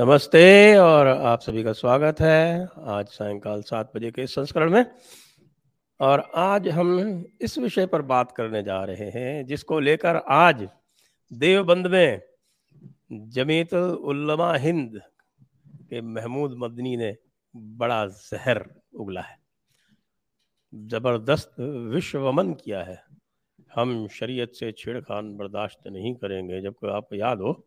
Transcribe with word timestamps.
नमस्ते 0.00 0.76
और 0.76 1.06
आप 1.06 1.40
सभी 1.40 1.62
का 1.62 1.72
स्वागत 1.72 2.20
है 2.20 2.68
आज 2.78 3.06
सायंकाल 3.06 3.62
सात 3.62 3.90
बजे 3.96 4.10
के 4.10 4.26
संस्करण 4.26 4.70
में। 4.70 4.86
और 6.00 6.20
आज 6.34 6.68
हम 6.68 7.24
इस 7.40 7.58
विषय 7.58 7.86
पर 7.86 8.02
बात 8.02 8.32
करने 8.32 8.62
जा 8.62 8.84
रहे 8.84 9.10
हैं, 9.10 9.46
जिसको 9.46 9.80
लेकर 9.80 10.16
आज 10.16 10.68
देवबंद 11.32 11.86
में 11.86 12.22
जमीत 13.12 13.74
उल्लमा 13.74 14.54
हिंद 14.54 15.00
के 15.90 16.00
महमूद 16.00 16.54
मदनी 16.58 16.96
ने 16.96 17.16
बड़ा 17.56 18.06
जहर 18.06 18.64
उगला 18.94 19.20
है। 19.20 19.38
ज़बरदस्त 20.74 21.60
विश्वमन 21.94 22.52
किया 22.54 22.82
है। 22.82 23.02
हम 23.74 24.08
शरीयत 24.08 24.52
से 24.54 24.72
छेड़खान 24.72 25.36
बर्दाश्त 25.36 25.86
नहीं 25.86 26.14
करेंगे, 26.14 26.60
जबकि 26.60 26.88
आपको 26.88 27.16
याद 27.16 27.38
हो 27.38 27.66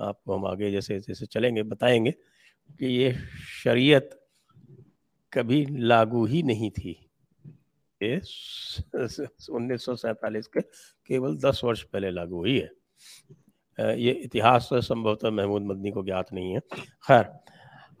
आपको 0.00 0.34
हम 0.34 0.46
आगे 0.46 0.70
जैसे 0.70 0.98
जैसे 1.00 1.26
चलेंगे, 1.26 1.62
बताएँगे 1.64 2.10
कि 2.10 2.86
ये 2.86 3.12
शरीयत 3.64 4.18
कभी 5.32 5.64
लागू 5.70 6.24
ही 6.26 6.42
नहीं 6.42 6.70
थी। 6.70 6.92
उन्नीस 9.50 9.86
के 10.46 10.60
केवल 10.60 11.36
दस 11.36 11.60
वर्ष 11.64 11.82
पहले 11.82 12.10
लागू 12.10 12.36
हुई 12.36 12.58
है। 12.58 12.70
ये 13.98 14.12
इतिहास 14.14 14.68
संभवतः 14.72 15.30
महमूद 15.30 15.62
मदनी 15.62 15.90
को 15.90 16.02
ज्ञात 16.04 16.32
नहीं 16.32 16.52
है। 16.52 16.60
खैर 17.08 17.24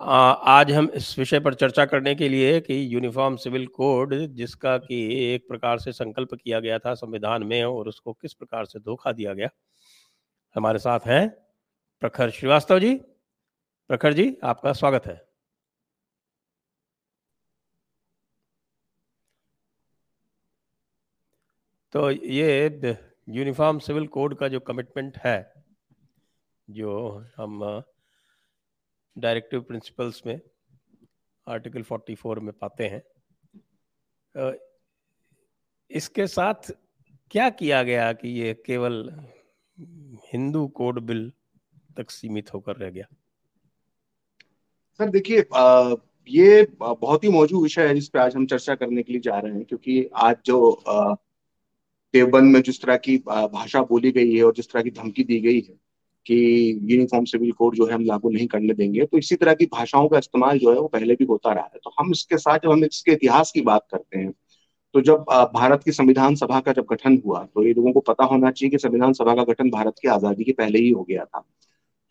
आज 0.00 0.70
हम 0.72 0.88
इस 0.94 1.18
विषय 1.18 1.40
पर 1.40 1.54
चर्चा 1.54 1.84
करने 1.86 2.14
के 2.14 2.28
लिए 2.28 2.60
कि 2.60 2.94
यूनिफॉर्म 2.94 3.36
सिविल 3.36 3.66
कोड 3.66 4.14
जिसका 4.34 4.76
कि 4.78 4.96
एक 5.24 5.46
प्रकार 5.48 5.78
से 5.78 5.92
संकल्प 5.92 6.34
किया 6.34 6.60
गया 6.60 6.78
था 6.78 6.94
संविधान 6.94 7.42
में 7.42 7.62
और 7.64 7.88
उसको 7.88 8.12
किस 8.12 8.34
प्रकार 8.34 8.64
से 8.64 8.78
धोखा 8.78 9.12
दिया 9.12 9.34
गया, 9.34 9.48
हमारे 10.56 10.78
साथ 10.78 11.00
हैं 11.06 11.41
प्रखर 12.02 12.30
श्रीवास्तव 12.30 12.78
जी, 12.78 12.94
प्रखर 13.90 14.12
जी, 14.12 14.24
आपका 14.44 14.72
स्वागत 14.72 15.04
है। 15.06 15.14
तो 21.92 22.10
ये 22.10 22.46
यूनिफॉर्म 23.28 23.78
सिविल 23.78 24.06
कोड 24.06 24.34
का 24.38 24.48
जो 24.48 24.60
कमिटमेंट 24.60 25.18
है, 25.24 25.52
जो 26.68 26.94
हम 27.36 27.62
डायरेक्टिव 29.16 29.60
प्रिंसिपल्स 29.60 30.22
में 30.26 30.40
आर्टिकल 31.46 31.82
44 31.82 32.38
में 32.38 32.52
पाते 32.52 32.88
हैं 32.88 33.02
इसके 35.90 36.26
साथ 36.26 36.72
क्या 37.30 37.48
किया 37.52 37.82
गया 37.82 38.12
कि 38.12 38.28
ये 38.40 38.52
केवल 38.66 38.98
हिंदू 40.32 40.66
कोड 40.80 41.00
बिल 41.00 41.32
तक 41.92 42.10
सीमित 42.10 42.52
होकर 42.54 42.76
रह 42.76 42.90
गया। 42.90 43.04
सर, 45.00 45.10
देखिए 45.10 45.44
ये 46.28 46.66
बहुत 46.80 47.24
ही 47.24 47.28
मौजूद 47.30 47.62
विषय 47.62 47.86
है 47.88 47.94
जिस 47.94 48.08
पे 48.08 48.18
आज 48.20 48.36
हम 48.36 48.46
चर्चा 48.46 48.74
करने 48.76 49.02
के 49.02 49.12
लिए 49.12 49.20
जा 49.22 49.38
रहे 49.38 49.52
हैं, 49.52 49.64
क्योंकि 49.64 50.08
आज 50.16 50.36
जो 50.46 50.76
देवबंद 52.14 52.52
में 52.52 52.60
जिस 52.62 52.80
तरह 52.82 52.96
की 52.98 53.16
भाषा 53.26 53.82
बोली 53.84 54.10
गई 54.12 54.34
है 54.34 54.42
और 54.44 54.52
जिस 54.54 54.70
तरह 54.72 54.82
की 54.82 54.90
धमकी 54.92 55.24
दी 55.24 55.40
गई 55.40 55.60
है 55.60 55.74
कि 56.26 56.36
यूनिफॉर्म 56.84 57.24
सिविल 57.24 57.52
कोड 57.52 57.74
जो 57.74 57.86
है 57.86 57.94
हम 57.94 58.04
लागू 58.04 58.30
नहीं 58.30 58.46
करने 58.46 58.74
देंगे 58.74 59.04
तो 59.04 59.18
इसी 59.18 59.36
तरह 59.36 59.54
की 59.54 59.66
भाषाओं 59.72 60.08
का 60.08 60.18
इस्तेमाल 60.18 60.58
जो 60.58 60.72
है 60.72 60.78
वो 60.78 60.88
पहले 60.88 61.14
भी 61.14 61.24
होता 61.24 61.52
रहा 61.52 61.64
है। 61.64 61.80
तो 61.84 61.90
हम 61.98 62.10
इसके 62.12 62.38
साथ 62.38 62.58
जब 62.58 62.70
हम 62.70 62.84
इसके 62.84 63.12
इतिहास 63.12 63.52
की 63.52 63.60
बात 63.62 63.86
करते 63.90 64.18
हैं 64.18 64.30
तो 64.94 65.00
जब 65.00 65.24
भारत 65.54 65.82
की 65.84 65.92
संविधान 65.92 66.34
सभा 66.36 66.60
का 66.60 66.72
जब 66.72 66.86
गठन 66.90 67.20
हुआ 67.24 67.42
तो 67.44 67.66
ये 67.66 67.72
लोगों 67.74 67.92
को 67.92 68.00
पता 68.02 68.24
होना 68.24 68.50
चाहिए 68.50 68.70
कि 68.70 68.78
संविधान 68.78 69.12
सभा 69.12 69.34
का 69.34 69.44
गठन 69.44 69.70
भारत 69.70 69.94
की 70.02 70.08
आज़ादी 70.10 70.44
के 70.44 70.52
पहले 70.54 70.78
ही 70.78 70.90
हो 70.90 71.02
गया 71.02 71.24
था। 71.24 71.44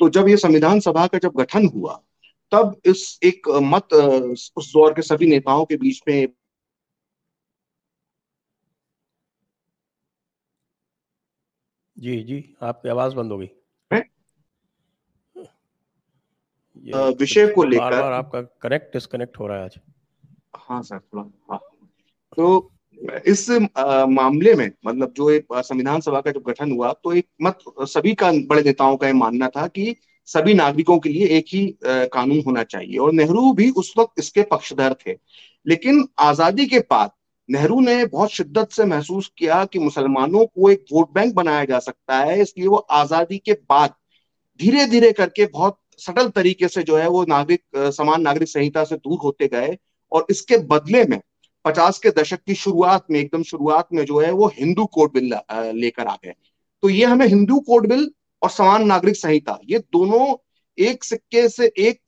तो 0.02 0.10
जब 0.10 0.28
ये 0.28 0.38
संविधान 0.38 0.80
सभा 0.80 1.08
का 1.08 1.18
जब 1.18 1.34
गठन 1.36 1.68
हुआ 1.68 2.02
तब 2.52 2.82
इस 2.86 3.20
एक 3.24 3.48
मत 3.50 3.94
उस 4.58 4.72
दौर 4.74 4.94
के 4.94 5.02
सभी 5.02 5.28
नेताओं 5.28 5.66
के 5.66 5.78
बीच 5.78 6.02
में 6.08 6.28
जी 11.98 12.24
जी 12.24 12.56
आपकी 12.62 12.90
आवाज़ 12.90 13.16
बंद 13.16 13.32
हो 13.32 13.38
गई। 13.38 13.50
विषय 17.20 17.48
को 17.48 17.64
लेकर 17.64 17.94
आपका 17.94 18.42
कनेक्ट 18.42 18.94
डिस्कनेक्ट 18.94 19.40
हो 19.40 19.48
रहा 19.48 19.58
है 19.58 19.64
आज। 19.64 19.80
हाँ 20.56 20.82
सर 20.82 21.00
थोड़ा 21.00 21.24
हाँ। 21.52 21.60
तो 22.38 22.72
इस 23.02 23.50
मामले 24.10 24.54
में 24.56 24.70
मतलब 24.86 25.14
जो 25.18 25.30
एक 25.30 25.46
संविधान 25.56 26.02
सभा 26.02 26.20
का 26.22 26.32
जब 26.32 26.44
गठन 26.48 26.72
हुआ 26.72 26.92
तो 26.94 27.14
एक 27.14 27.28
मत, 27.42 27.60
सभी 27.82 28.14
का, 28.14 28.32
बड़े 28.32 28.62
नेताओं 28.62 28.98
का 28.98 29.08
यह 29.08 29.14
मानना 29.14 29.48
था 29.48 29.66
कि 29.68 29.96
सभी 30.28 30.54
नागरिकों 30.54 30.98
के 31.00 31.10
लिए 31.10 31.28
एक 31.38 31.46
ही 31.48 31.66
कानून 31.84 32.42
होना 32.46 32.64
चाहिए। 32.66 32.98
और 32.98 33.12
नेहरू 33.14 33.52
भी 33.54 33.70
उस 33.72 33.94
वक्त 33.98 34.20
इसके 34.20 34.42
पक्षधर 34.52 34.96
थे। 35.06 35.16
लेकिन 35.66 36.06
आज़ादी 36.20 36.66
के 36.66 36.80
बाद 36.92 37.12
नेहरू 37.50 37.80
ने 37.82 38.06
बहुत 38.06 38.32
शिद्दत 38.32 38.72
से 38.72 38.86
महसूस 38.86 39.32
किया 39.38 39.64
कि 39.66 39.80
मुसलमानों 39.80 40.46
को 40.46 40.70
एक 40.72 40.86
वोट 40.94 41.14
बैंक 41.14 41.34
बनाया 41.36 41.66
जा 41.66 41.80
सकता 41.80 42.18
है, 42.18 42.42
इसलिए 42.42 42.68
वो 42.68 42.78
आज़ादी 42.78 43.38
के 43.38 43.54
बाद 43.70 43.94
धीरे 44.60 44.86
धीरे 44.86 45.12
करके 45.12 45.46
बहुत 45.48 45.78
सटल 46.00 46.30
तरीके 46.30 46.68
से 46.68 46.84
जो 46.84 46.98
है 46.98 47.08
वो 47.10 47.24
नागरिक 47.30 47.92
समान 47.96 48.22
नागरिक 48.22 48.48
संहिता 48.48 48.84
से 48.84 48.96
दूर 48.98 49.20
होते 49.24 49.48
गए। 49.48 49.78
और 50.12 50.26
इसके 50.30 50.58
बदले 50.68 51.04
में 51.06 51.20
पचास 51.66 52.00
के 52.00 52.10
दशक 52.12 52.40
की 52.46 52.56
शुरुआत 52.56 53.06
में, 53.12 53.20
एकदम 53.20 53.44
शुरुआत 53.44 53.88
में 53.94 54.04
जो 54.06 54.20
है, 54.20 54.32
वो 54.32 54.48
हिंदू 54.56 54.86
कोड 54.86 55.14
बिल 55.14 55.34
लेकर 55.80 56.08
आ 56.08 56.16
गए। 56.16 56.34
तो 56.84 56.90
ये 56.90 57.06
हमें 57.06 57.26
हिंदू 57.28 57.60
कोड 57.60 57.88
बिल 57.88 58.10
और 58.42 58.50
समान 58.50 58.86
नागरिक 58.88 59.16
संहिता, 59.16 59.60
ये 59.70 59.80
दोनों 59.80 60.36
एक 60.78 61.04
सिक्के 61.04 61.48
से 61.50 61.72
एक 61.78 62.00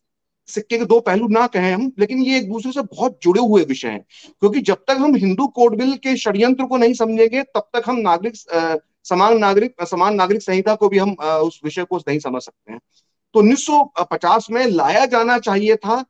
सिक्के 0.50 0.78
के 0.78 0.86
दो 0.86 1.00
पहलू 1.00 1.28
ना 1.28 1.46
कहें 1.48 1.72
हम, 1.74 1.92
लेकिन 2.00 2.22
ये 2.22 2.38
एक 2.38 2.50
दूसरे 2.52 2.72
से 2.72 2.82
बहुत 2.84 3.20
जुड़े 3.24 3.42
हुए 3.42 3.64
विषय 3.64 3.88
हैं। 3.88 4.04
क्योंकि 4.40 4.60
जब 4.62 4.84
तक 4.88 4.98
हम 5.00 5.16
हिंदू 5.16 5.48
कोड 5.48 5.78
बिल 5.78 5.94
के 5.96 6.16
षड्यंत्र 6.18 6.66
को 6.66 6.78
नहीं 6.78 6.94
समझेंगे, 6.94 7.44
तब 7.44 7.70
तक 7.74 7.84
हम 7.88 7.98
नागरिक 7.98 8.36
समान 9.06 9.38
नागरिक 9.38 9.84
समान 9.84 10.16
नागरिक 10.16 10.42
संहिता 10.42 10.76
को 10.76 10.90
भी 10.90 10.98
हम 10.98 11.14
उस 11.14 11.60
विषय 11.64 11.84
को 11.84 11.98
नहीं 11.98 12.20
समझ 12.20 12.42
सकते 12.42 12.72
हैं। 12.74 12.80
तो 13.36 13.42
1950 13.42 14.48
में 14.52 14.66
लाया 14.66 15.06
जाना 15.06 15.38
चाहिए 15.40 15.76
था 15.76 16.04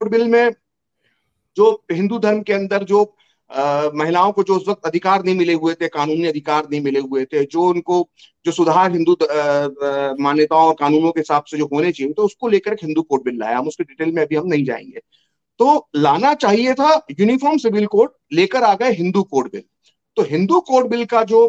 बिल 0.00 0.28
में 0.28 0.50
जो 1.56 1.84
हिंदू 1.92 2.18
धर्म 2.18 2.42
के 2.42 2.52
अंदर 2.52 2.84
जो 2.84 3.16
आ, 3.50 3.88
महिलाओं 3.94 4.32
को 4.32 4.42
जो 4.42 4.56
उस 4.56 4.68
वक्त 4.68 4.86
अधिकार 4.86 5.24
नहीं 5.24 5.34
मिले 5.34 5.52
हुए 5.52 5.74
थे 5.74 5.88
कानूनी 5.88 6.26
अधिकार 6.26 6.68
नहीं 6.70 6.80
मिले 6.80 7.00
हुए 7.00 7.24
थे 7.24 7.44
जो 7.44 7.62
उनको 7.62 8.08
जो 8.44 8.52
सुधार 8.52 8.92
हिंदू 8.92 9.16
मान्यताओं 10.22 10.66
और 10.68 10.74
कानूनों 10.74 11.12
के 11.12 11.20
हिसाब 11.20 11.44
से 11.44 11.58
जो 11.58 11.66
होने 11.66 11.92
चाहिए 11.92 12.12
तो 12.12 12.24
उसको 12.24 12.48
लेकर 12.48 12.72
एक 12.72 12.78
हिंदू 12.82 13.02
कोड 13.02 13.24
बिल 13.24 13.38
लाया। 13.38 13.58
हम 13.58 13.68
उसके 13.68 13.84
डिटेल 13.84 14.12
में 14.12 14.22
अभी 14.22 14.36
हम 14.36 14.46
नहीं 14.46 14.64
जाएँगे। 14.64 15.00
तो 15.58 15.88
लाना 15.96 16.34
चाहिए 16.34 16.74
था 16.74 17.06
यूनिफॉर्म 17.20 17.56
सिविल 17.58 17.86
कोड 17.86 18.10
लेकर 18.32 18.62
आ 18.62 18.74
गए 18.74 18.92
हिंदू 18.92 19.22
कोड 19.22 19.50
बिल। 19.52 19.62
तो 20.16 20.22
हिंदू 20.22 20.60
कोड 20.60 20.88
बिल 20.88 21.04
का 21.04 21.22
जो 21.24 21.46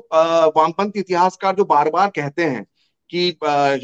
वामपंथी 0.57 0.99
इतिहासकार 0.99 1.55
जो 1.55 1.65
बार 1.65 1.89
बार 1.89 2.09
कहते 2.09 2.43
हैं 2.43 2.65
कि 3.09 3.27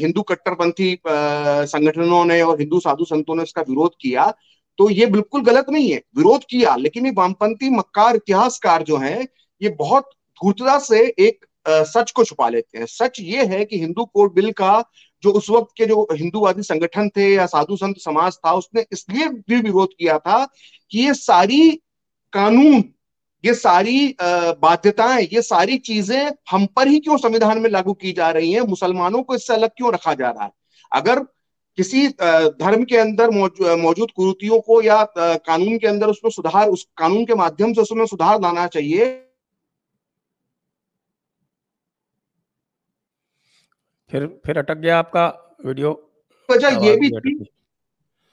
हिंदू 0.00 0.22
कट्टरपंथी 0.22 0.98
संगठनों 1.06 2.24
ने 2.24 2.40
और 2.42 2.60
हिंदू 2.60 2.80
साधु 2.80 3.04
संतों 3.04 3.34
ने 3.34 3.42
इसका 3.42 3.62
विरोध 3.62 3.94
किया 4.00 4.32
तो 4.78 4.88
ये 4.90 5.06
बिल्कुल 5.06 5.42
गलत 5.44 5.66
नहीं 5.70 5.90
है। 5.90 6.00
विरोध 6.16 6.44
किया, 6.44 6.74
लेकिन 6.76 7.06
ये 7.06 7.12
वामपंथी 7.12 7.68
मक्कार 7.70 8.16
इतिहासकार 8.16 8.82
जो 8.82 8.96
हैं, 8.96 9.26
ये 9.60 9.68
बहुत 9.70 10.08
धूर्तता 10.40 10.78
से 10.78 11.00
एक 11.18 11.44
सच 11.66 12.10
को 12.10 12.24
छुपा 12.24 12.48
लेते 12.48 12.78
हैं। 12.78 12.86
सच 12.86 13.20
ये 13.20 13.44
है 13.46 13.64
कि 13.64 13.78
हिंदू 13.80 14.04
कोड 14.04 14.34
बिल 14.34 14.50
का 14.52 14.82
जो 15.22 15.30
उस 15.32 15.50
वक्त 15.50 15.72
के 15.76 15.86
जो 15.86 16.06
हिंदूवादी 16.12 16.62
संगठन 16.62 17.08
थे 17.08 17.28
या 17.34 17.46
साधु 17.46 17.76
संत 17.76 17.98
समाज 17.98 18.36
था, 18.36 18.52
उसने 18.52 18.84
इसलिए 18.92 19.28
भी 19.28 19.56
विरोध 19.56 19.94
किया 19.98 20.18
था 20.18 20.44
कि 20.90 20.98
ये 20.98 21.14
सारी 21.14 21.70
कानून 22.32 22.82
ये 23.44 23.54
सारी 23.54 24.16
बाध्यताएँ 24.22 25.26
ये 25.32 25.42
सारी 25.42 25.76
चीज़ें 25.80 26.30
हम 26.50 26.66
पर 26.76 26.88
ही 26.88 26.98
क्यों 27.00 27.16
संविधान 27.18 27.58
में 27.58 27.68
लागू 27.70 27.92
की 27.94 28.12
जा 28.12 28.30
रही 28.30 28.52
हैं? 28.52 28.60
मुसलमानों 28.62 29.22
को 29.22 29.34
इससे 29.34 29.54
अलग 29.54 29.70
क्यों 29.76 29.92
रखा 29.94 30.14
जा 30.14 30.30
रहा 30.30 30.44
है? 30.44 30.50
अगर 30.92 31.20
किसी 31.78 32.06
धर्म 32.08 32.84
के 32.84 32.96
अंदर 32.96 33.30
मौजूद 33.30 34.10
कुरुतियों 34.10 34.60
को 34.60 34.80
या 34.82 35.02
कानून 35.18 35.78
के 35.78 35.86
अंदर 35.86 36.08
उसमें 36.08 36.30
सुधार 36.30 36.68
उस 36.68 36.86
कानून 36.98 37.24
के 37.24 37.34
माध्यम 37.34 37.72
से 37.72 37.80
उसमें 37.80 38.04
सुधार 38.06 38.40
लाना 38.42 38.66
चाहिए। 38.68 39.06
फिर 44.10 44.26
फिर 44.46 44.58
अटक 44.58 44.76
गया 44.76 44.98
आपका 44.98 45.26
वीडियो। 45.66 45.90
वजह 46.48 46.84
ये 46.84 46.96
भी 46.96 47.10
थी। 47.10 47.34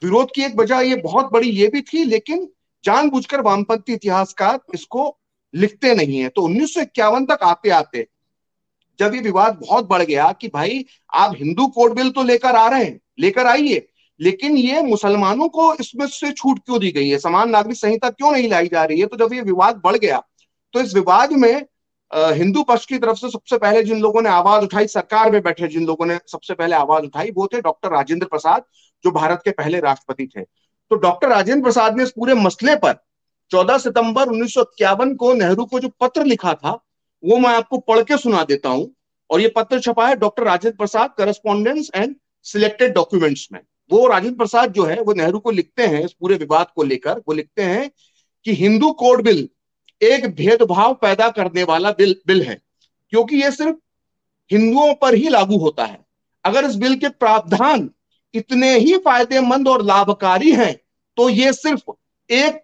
विरोध 0.02 0.32
की 0.36 0.44
एक 0.44 0.56
वजह 0.56 0.80
ये 0.82 0.96
बहुत 1.04 1.32
बड़ी 1.32 1.50
ये 1.52 1.68
भी 1.68 1.82
थी 1.84 2.04
लेकिन 2.06 2.48
जानबूझकर 2.84 3.42
वामपंथी 3.42 3.94
इतिहासकार 3.94 4.60
इसको 4.74 5.18
लिखते 5.54 5.94
नहीं 5.96 6.20
है। 6.20 6.30
तो 6.30 6.42
उन्नीस 6.42 6.74
सौ 6.74 6.82
इक्यावन 6.82 7.26
तक 7.26 7.44
आते 7.44 7.70
आते 7.72 8.08
जब 9.00 9.14
ये 9.16 9.22
विवाद 9.22 9.58
बहुत 9.62 9.88
बढ़ 9.88 10.02
गया 10.04 10.32
कि 10.32 10.48
भाई, 10.48 10.86
आप 11.14 11.36
हिंदू 11.36 11.68
कोड 11.68 11.94
बिल 11.96 12.10
तो 12.12 12.24
लेकर 12.24 12.56
आ 12.56 12.68
रहे 12.70 12.84
हैं, 12.84 13.00
लेकर 13.20 13.48
आइए, 13.48 13.88
लेकिन 14.20 14.58
ये 14.58 14.82
मुसलमानों 14.84 15.48
को 15.50 15.74
इसमें 15.76 16.06
से 16.08 16.32
छूट 16.32 16.60
क्यों 16.60 16.80
दी 16.80 16.92
गई 16.92 17.10
है? 17.10 17.18
समान 17.20 17.50
नागरिक 17.50 17.78
संहिता 17.78 18.10
क्यों 18.10 18.32
नहीं 18.32 18.50
लाई 18.50 18.68
जा 18.68 18.84
रही 18.84 19.00
है? 19.00 19.06
तो 19.06 19.18
जब 19.18 19.34
ये 19.34 19.42
विवाद 19.44 19.82
बढ़ 19.84 19.98
गया 19.98 20.22
तो 20.74 20.82
इस 20.82 20.94
विवाद 20.96 21.32
में 21.34 21.66
हिंदू 22.12 22.64
पक्ष 22.64 22.86
की 22.86 22.98
तरफ़ 22.98 23.18
से 23.18 23.30
सबसे 23.30 23.58
पहले 23.58 23.84
जिन 23.84 24.00
लोगों 24.02 24.22
ने 24.22 24.30
आवाज़ 24.30 24.64
उठाई, 24.64 24.88
सरकार 24.90 25.32
में 25.32 25.42
बैठे 25.44 25.68
जिन 25.68 25.86
लोगों 25.86 26.06
ने 26.06 26.18
सबसे 26.28 26.54
पहले 26.54 26.76
आवाज़ 26.76 27.06
उठाई, 27.06 27.32
वो 27.32 27.48
थे 27.48 27.62
डॉक्टर 27.62 27.92
राजेंद्र 27.92 28.28
प्रसाद, 28.28 28.64
जो 29.04 29.12
भारत 29.12 29.42
के 29.46 29.52
पहले 29.54 29.80
राष्ट्रपति 29.82 30.28
थे। 30.28 30.42
तो 30.92 30.96
डॉक्टर 30.96 31.28
राजेंद्र 31.28 31.64
प्रसाद 31.64 31.98
ने 31.98 32.04
इस 32.04 32.10
पूरे 32.12 32.34
मसले 32.34 32.76
पर 32.76 32.94
14 33.52 33.78
सितंबर 33.78 34.30
उन्नीस 34.30 34.54
सौ 34.54 34.62
इक्यावन 34.62 35.14
को 35.16 35.34
नेहरू 35.34 35.66
को 35.66 35.80
जो 35.80 35.90
पत्र 36.02 36.24
लिखा 36.24 36.54
था, 36.54 36.72
वो 37.24 37.38
मैं 37.38 37.50
आपको 37.50 37.78
पढ़ 37.78 38.02
के 38.04 38.18
सुना 38.18 38.44
देता 38.44 38.70
हूँ। 38.70 38.90
और 39.30 39.42
ये 39.42 39.48
पत्र 39.48 39.80
छपा 39.80 40.08
है 40.08 40.16
doctor 40.16 40.44
Rajendra 40.44 40.78
Prasad 40.78 41.14
correspondence 41.18 41.90
and 41.96 42.16
selected 42.46 42.94
documents 42.94 43.48
में। 43.54 43.60
वो 43.92 44.08
राजेंद्र 44.08 44.38
प्रसाद 44.38 44.74
जो 44.74 44.86
है, 44.86 45.00
वो 45.02 45.14
नेहरू 45.14 45.40
को 45.40 45.52
लिखते 45.52 45.88
हैं, 45.88 46.04
इस 46.06 46.14
पूरे 46.14 46.36
विवाद 46.36 46.68
को 46.76 46.84
लेकर। 46.84 47.22
वो 47.28 47.34
लिखते 47.34 47.62
हैं 47.62 47.90
कि 48.46 48.54
हिंदू 48.54 48.92
कोड 48.92 49.24
बिल 49.24 49.48
एक 50.02 50.26
भेदभाव 50.36 50.94
पैदा 50.94 51.30
करने 51.30 51.64
वाला 51.64 51.92
बिल 51.92 52.16
बिल 52.28 52.42
है, 52.42 52.60
क्योंकि 53.10 53.42
ये 53.44 53.52
सिर्फ़ 53.52 53.78
हिंदुओं 54.52 54.94
पर 54.94 55.14
ही 55.14 55.30
लागू 55.30 55.58
होता 55.58 55.86
है। 55.86 56.00
अगर 56.46 56.66
इस 56.66 56.76
बिल 56.76 56.96
के 56.96 57.10
प्रावधान 57.10 57.90
इतने 58.34 58.74
ही 58.78 58.98
फ़ायदेमंद 58.98 59.68
और 59.68 59.84
लाभकारी 59.86 60.52
हैं। 60.52 60.76
तो 61.18 61.30
ये 61.30 61.54
सिर्फ़ 61.54 61.92
एक 62.30 62.62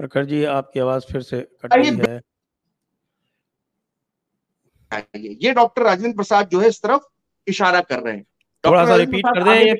प्रखर 0.00 0.24
जी 0.24 0.42
आपकी 0.50 0.80
आवाज़ 0.80 1.06
फिर 1.12 1.22
से 1.22 1.40
कट 1.62 1.72
रही 1.72 1.88
है। 1.88 2.20
ये 5.16 5.52
डॉक्टर 5.52 5.82
राजेंद्र 5.82 6.16
प्रसाद 6.16 6.48
जो 6.48 6.60
है 6.60 6.68
इस 6.68 6.80
तरफ़ 6.82 7.02
इशारा 7.46 7.80
कर 7.82 8.00
रहे 8.00 8.14
हैं। 8.16 8.24
थोड़ा 8.64 8.84
सा 8.86 8.96
रिपीट 8.96 9.26
कर 9.26 9.44
दें 9.44 9.52
ये 9.54 9.74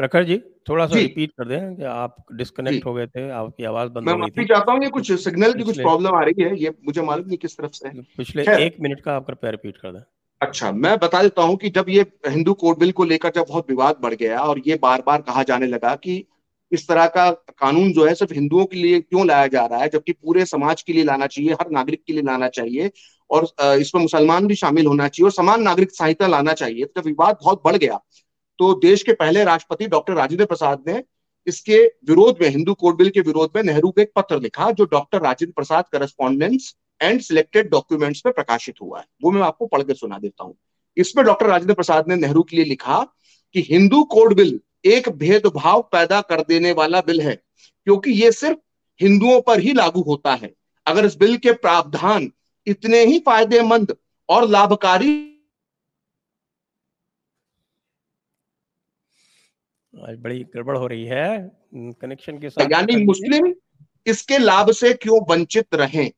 प्रखर 0.00 0.24
जी 0.24 0.36
थोड़ा 0.68 0.86
सा 0.86 0.98
रिपीट 0.98 1.32
कर 1.38 1.48
दें 1.48 1.74
कि 1.76 1.82
आप 1.84 2.16
डिस्कनेक्ट 2.34 2.84
हो 2.86 2.92
गए 2.94 3.06
थे 3.06 3.28
आपकी 3.30 3.64
आवाज़ 3.64 3.88
बंद 3.90 4.08
हो 4.08 4.16
गई 4.16 4.30
थी। 4.30 4.44
चाहता 4.44 4.72
हूँ 4.72 4.82
ये 4.82 4.88
कुछ 4.90 5.10
सिग्नल 5.24 5.52
की 5.52 5.62
कुछ 5.62 5.76
प्रॉब्लम 5.78 6.14
आ 6.14 6.22
रही 6.24 6.42
है 6.42 6.54
ये 6.62 6.72
मुझे 6.86 7.02
मालूम 7.02 7.26
नहीं 7.26 7.38
किस 7.38 7.56
तरफ़ 7.56 7.72
से 7.72 7.90
पिछले 8.16 8.42
एक 8.66 8.76
मिनट 8.80 9.00
का 9.00 9.16
आप 9.16 9.26
कृपया 9.26 9.50
रिपीट 9.50 9.76
कर 9.76 9.92
दें। 9.92 10.00
अच्छा 10.40 10.70
मैं 10.74 10.96
बता 10.98 11.22
देता 11.22 11.42
हूँ 11.42 11.56
कि 11.56 11.70
जब 11.70 11.88
ये 11.88 12.06
हिंदू 12.28 12.54
कोड 12.54 12.78
बिल 12.78 12.92
को 12.92 13.04
लेकर 13.04 13.32
जब 13.34 13.44
बहुत 13.48 13.70
विवाद 13.70 13.96
बढ़ 14.02 14.14
गया 14.14 14.38
और 14.40 14.62
ये 14.66 14.78
बार 14.82 15.02
बार 15.06 15.22
कहा 15.22 15.42
जाने 15.42 15.66
लगा 15.66 15.94
कि 15.96 16.24
इस 16.72 16.88
तरह 16.88 17.06
का 17.06 17.30
कानून 17.58 17.92
जो 17.92 18.06
है 18.06 18.14
सिर्फ़ 18.14 18.32
हिंदुओं 18.34 18.64
के 18.64 18.76
लिए 18.76 19.00
क्यों 19.00 19.26
लाया 19.26 19.46
जा 19.46 19.66
रहा 19.66 19.80
है 19.80 19.88
जबकि 19.88 20.12
पूरे 20.12 20.44
समाज 20.46 20.82
के 20.82 20.92
लिए 20.92 21.04
लाना 21.04 21.26
चाहिए 21.26 21.52
हर 21.52 21.70
नागरिक 21.70 22.02
के 22.06 22.12
लिए 22.12 22.22
लाना 22.22 22.48
चाहिए 22.48 22.90
और 23.30 23.48
इसमें 23.80 24.02
मुसलमान 24.02 24.46
भी 24.46 24.54
शामिल 24.54 24.86
होना 24.86 25.08
चाहिए 25.08 25.24
और 25.24 25.32
समान 25.32 25.62
नागरिक 25.62 25.90
संहिता 25.90 26.26
लाना 26.26 26.52
चाहिए 26.52 26.84
तो 26.84 27.00
विवाद 27.00 27.38
बहुत 27.42 27.62
बढ़ 27.64 27.76
गया 27.76 28.00
तो 28.60 28.72
देश 28.74 29.02
के 29.02 29.12
पहले 29.12 29.44
राष्ट्रपति 29.44 29.86
डॉक्टर 29.86 30.14
राजेंद्र 30.14 30.44
प्रसाद 30.46 30.82
ने 30.86 31.02
इसके 31.46 31.76
विरोध 32.08 32.38
में, 32.42 32.48
हिंदू 32.48 32.74
कोड 32.74 32.96
बिल 32.96 33.08
के 33.10 33.20
विरोध 33.20 33.50
में 33.56 33.62
नेहरू 33.62 33.90
को 33.90 34.00
एक 34.00 34.10
पत्र 34.16 34.40
लिखा, 34.40 34.70
जो 34.70 34.84
doctor 34.84 35.20
Rajendra 35.20 35.52
Prasad 35.52 35.84
correspondence 35.92 36.74
and 37.00 37.20
selected 37.20 37.70
documents 37.70 38.22
में 38.26 38.32
प्रकाशित 38.34 38.74
हुआ 38.82 38.98
है। 38.98 39.06
वो 39.22 39.30
मैं 39.30 39.42
आपको 39.42 39.66
पढ़कर 39.66 39.94
सुना 39.94 40.18
देता 40.18 40.44
हूँ। 40.44 40.54
इसमें 40.96 41.24
डॉक्टर 41.26 41.46
राजेंद्र 41.46 41.74
प्रसाद 41.74 42.08
ने 42.08 42.16
नेहरू 42.16 42.42
के 42.42 42.56
लिए 42.56 42.64
लिखा 42.64 43.00
कि 43.54 43.66
हिंदू 43.70 44.02
कोड 44.04 44.34
बिल 44.34 44.60
एक 44.86 45.08
भेदभाव 45.08 45.82
पैदा 45.92 46.20
कर 46.20 46.40
देने 46.40 46.72
वाला 46.72 47.00
बिल 47.00 47.20
है, 47.20 47.34
क्योंकि 47.86 48.10
ये 48.12 48.32
सिर्फ़ 48.32 48.58
हिंदुओं 49.00 49.40
पर 49.40 49.60
ही 49.60 49.72
लागू 49.72 50.02
होता 50.02 50.34
है। 50.34 50.54
अगर 50.86 51.04
इस 51.04 51.16
बिल 51.16 51.36
के 51.36 51.52
प्रावधान 51.54 52.30
इतने 52.66 53.04
ही 53.04 53.18
फ़ायदेमंद 53.18 53.96
और 54.28 54.48
लाभकारी 54.48 55.29
बड़ी 59.94 60.38
गड़बड़ 60.54 60.76
हो 60.76 60.86
रही 60.86 61.04
है 61.04 61.38
कनेक्शन 61.74 62.38
के 62.38 62.50
साथ 62.50 62.72
यानी 62.72 62.96
मुस्लिम 63.04 63.52
इसके 64.06 64.38
लाभ 64.38 64.70
से 64.72 64.92
क्यों 64.94 65.20
वंचित 65.30 65.74
रहें? 65.74 66.10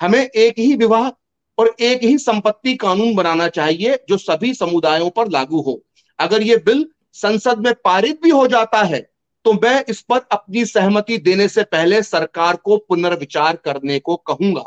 हमें 0.00 0.20
एक 0.20 0.58
ही 0.58 0.74
विवाह 0.76 1.10
और 1.58 1.74
एक 1.80 2.02
ही 2.02 2.16
संपत्ति 2.18 2.74
कानून 2.76 3.14
बनाना 3.14 3.48
चाहिए 3.50 3.98
जो 4.08 4.16
सभी 4.16 4.52
समुदायों 4.54 5.10
पर 5.10 5.28
लागू 5.28 5.60
हो। 5.60 5.80
अगर 6.18 6.42
ये 6.42 6.56
बिल 6.56 6.86
संसद 7.14 7.58
में 7.58 7.72
पारित 7.74 8.22
भी 8.22 8.30
हो 8.30 8.46
जाता 8.48 8.82
है 8.84 9.00
तो 9.44 9.52
मैं 9.54 9.84
इस 9.88 10.00
पर 10.02 10.20
अपनी 10.32 10.64
सहमति 10.64 11.18
देने 11.18 11.48
से 11.48 11.62
पहले 11.64 12.02
सरकार 12.02 12.56
को 12.56 12.76
पुनर्विचार 12.78 13.56
करने 13.56 13.98
को 13.98 14.16
कहूँगा। 14.16 14.64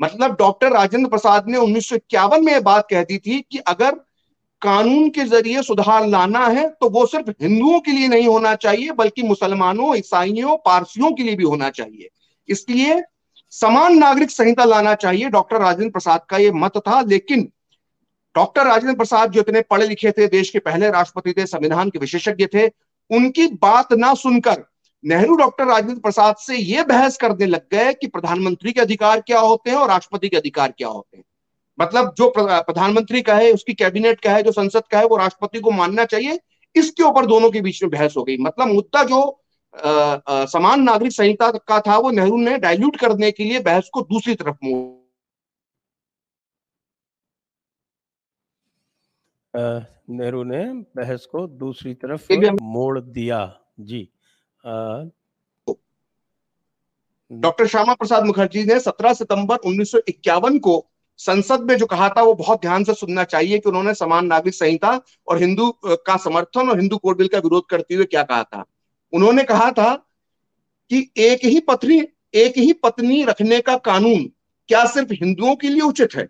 मतलब 0.00 0.36
डॉक्टर 0.36 0.72
राजेंद्र 0.72 1.08
प्रसाद 1.10 1.48
ने 1.48 1.58
उन्नीस 1.58 1.88
सौ 1.88 1.96
इक्यावन 1.96 2.44
में 2.44 2.52
यह 2.52 2.60
बात 2.62 2.86
कह 2.90 3.02
दी 3.04 3.18
थी 3.18 3.40
कि 3.42 3.58
अगर 3.58 4.00
कानून 4.62 5.08
के 5.10 5.24
ज़रिए 5.24 5.62
सुधार 5.62 6.06
लाना 6.06 6.46
है 6.48 6.68
तो 6.70 6.88
वो 6.90 7.04
सिर्फ़ 7.06 7.30
हिंदुओं 7.42 7.78
के 7.80 7.92
लिए 7.92 8.08
नहीं 8.08 8.26
होना 8.28 8.54
चाहिए, 8.56 8.90
बल्कि 8.92 9.22
मुसलमानों, 9.22 9.94
ईसाइयों, 9.96 10.56
पारसियों 10.56 11.12
के 11.12 11.22
लिए 11.22 11.36
भी 11.36 11.44
होना 11.44 11.70
चाहिए। 11.70 12.08
इसलिए 12.48 13.02
समान 13.52 13.96
नागरिक 13.98 14.30
संहिता 14.30 14.64
लाना 14.64 14.94
चाहिए। 14.94 15.28
डॉक्टर 15.28 15.60
राजेंद्र 15.60 15.90
प्रसाद 15.90 16.20
का 16.28 16.36
ये 16.36 16.50
मत 16.52 16.76
था, 16.78 17.00
लेकिन 17.00 17.50
डॉक्टर 18.34 18.66
राजेंद्र 18.66 18.96
प्रसाद 18.96 19.30
जो 19.32 19.40
इतने 19.40 19.60
पढ़े 19.60 19.86
लिखे 19.86 20.10
थे, 20.10 20.26
देश 20.26 20.50
के 20.50 20.58
पहले 20.58 20.90
राष्ट्रपति 20.90 21.32
थे, 21.32 21.46
संविधान 21.46 21.90
के 21.90 21.98
विशेषज्ञ 21.98 22.46
थे, 22.46 22.66
उनकी 23.10 23.46
बात 23.62 23.92
ना 23.92 24.12
सुनकर 24.14 24.64
नेहरू 25.04 25.36
डॉक्टर 25.36 25.66
राजेंद्र 25.66 26.00
प्रसाद 26.00 26.36
से 26.36 26.56
ये 26.56 26.82
बहस 26.82 27.16
करने 27.16 27.46
लग 27.46 27.62
गए 27.72 27.92
कि 27.92 28.06
प्रधानमंत्री 28.06 28.72
के 28.72 28.80
अधिकार 28.80 29.20
क्या 29.20 29.40
होते 29.40 29.70
हैं 29.70 29.76
और 29.76 29.88
राष्ट्रपति 29.88 30.28
के 30.28 30.36
अधिकार 30.36 30.72
क्या 30.78 30.88
होते 30.88 31.16
हैं। 31.16 31.24
मतलब 31.80 32.14
जो 32.18 32.32
प्रधानमंत्री 32.38 33.22
का 33.22 33.36
है 33.36 33.52
उसकी 33.52 33.74
कैबिनेट 33.74 34.20
का 34.20 34.32
है 34.32 34.42
जो 34.42 34.52
संसद 34.52 34.82
का 34.90 34.98
है 34.98 35.06
वो 35.06 35.16
राष्ट्रपति 35.16 35.60
को 35.60 35.70
मानना 35.70 36.04
चाहिए। 36.04 36.40
इसके 36.76 37.02
ऊपर 37.02 37.26
दोनों 37.26 37.50
के 37.50 37.60
बीच 37.60 37.82
में 37.82 37.90
बहस 37.90 38.14
हो 38.16 38.24
गई। 38.24 38.36
मतलब 38.36 38.68
मुद्दा 38.68 39.04
जो 39.04 39.36
आ, 39.84 39.90
आ, 39.90 40.44
समान 40.44 40.82
नागरिक 40.82 41.12
संहिता 41.12 41.50
का 41.50 41.80
था 41.80 41.98
वो 41.98 42.10
नेहरू 42.10 42.36
ने 42.36 42.58
डाइल्यूट 42.58 42.96
करने 42.96 43.30
के 43.30 43.44
लिए 43.44 43.60
बहस 43.60 43.90
को 43.94 44.02
दूसरी 44.02 44.34
तरफ़ 44.34 44.56
मोड़ 44.64 45.00
नेहरू 50.10 50.44
ने 50.44 50.64
बहस 50.96 51.26
को 51.26 51.46
दूसरी 51.46 51.94
तरफ़ 51.94 52.32
मोड़ 52.62 53.00
दिया। 53.00 53.60
जी। 53.80 54.08
डॉक्टर 57.32 57.66
श्यामा 57.66 57.94
प्रसाद 57.94 58.24
मुखर्जी 58.24 58.64
ने 58.64 58.80
17 58.80 59.12
सितंबर 59.12 59.56
उन्नीस 59.56 59.92
सौ 59.92 59.98
इक्यावन 60.08 60.58
को 60.58 60.90
संसद 61.20 61.60
में 61.60 61.76
जो 61.76 61.86
कहा 61.86 62.08
था, 62.08 62.22
वो 62.22 62.34
बहुत 62.34 62.60
ध्यान 62.60 62.84
से 62.84 62.94
सुनना 62.94 63.24
चाहिए 63.24 63.58
कि 63.58 63.68
उन्होंने 63.68 63.94
समान 63.94 64.26
नागरिक 64.26 64.54
संहिता 64.54 65.00
और 65.28 65.38
हिंदू 65.38 65.70
का 65.86 66.16
समर्थन 66.18 66.68
और 66.68 66.78
हिंदू 66.80 66.96
कोड 66.96 67.18
बिल 67.18 67.28
का 67.28 67.38
विरोध 67.38 67.66
करते 67.70 67.94
हुए 67.94 68.04
क्या 68.04 68.22
कहा 68.22 68.42
था? 68.44 68.64
उन्होंने 69.12 69.42
कहा 69.44 69.70
था 69.72 69.94
कि 70.90 71.10
एक 71.18 71.44
ही 71.44 71.60
पत्नी, 71.60 72.00
एक 72.34 72.58
ही 72.58 72.72
पत्नी 72.74 73.22
रखने 73.24 73.60
का 73.60 73.76
कानून 73.78 74.24
क्या 74.68 74.84
सिर्फ़ 74.86 75.12
हिंदुओं 75.14 75.54
के 75.56 75.68
लिए 75.68 75.82
उचित 75.82 76.14
है? 76.16 76.28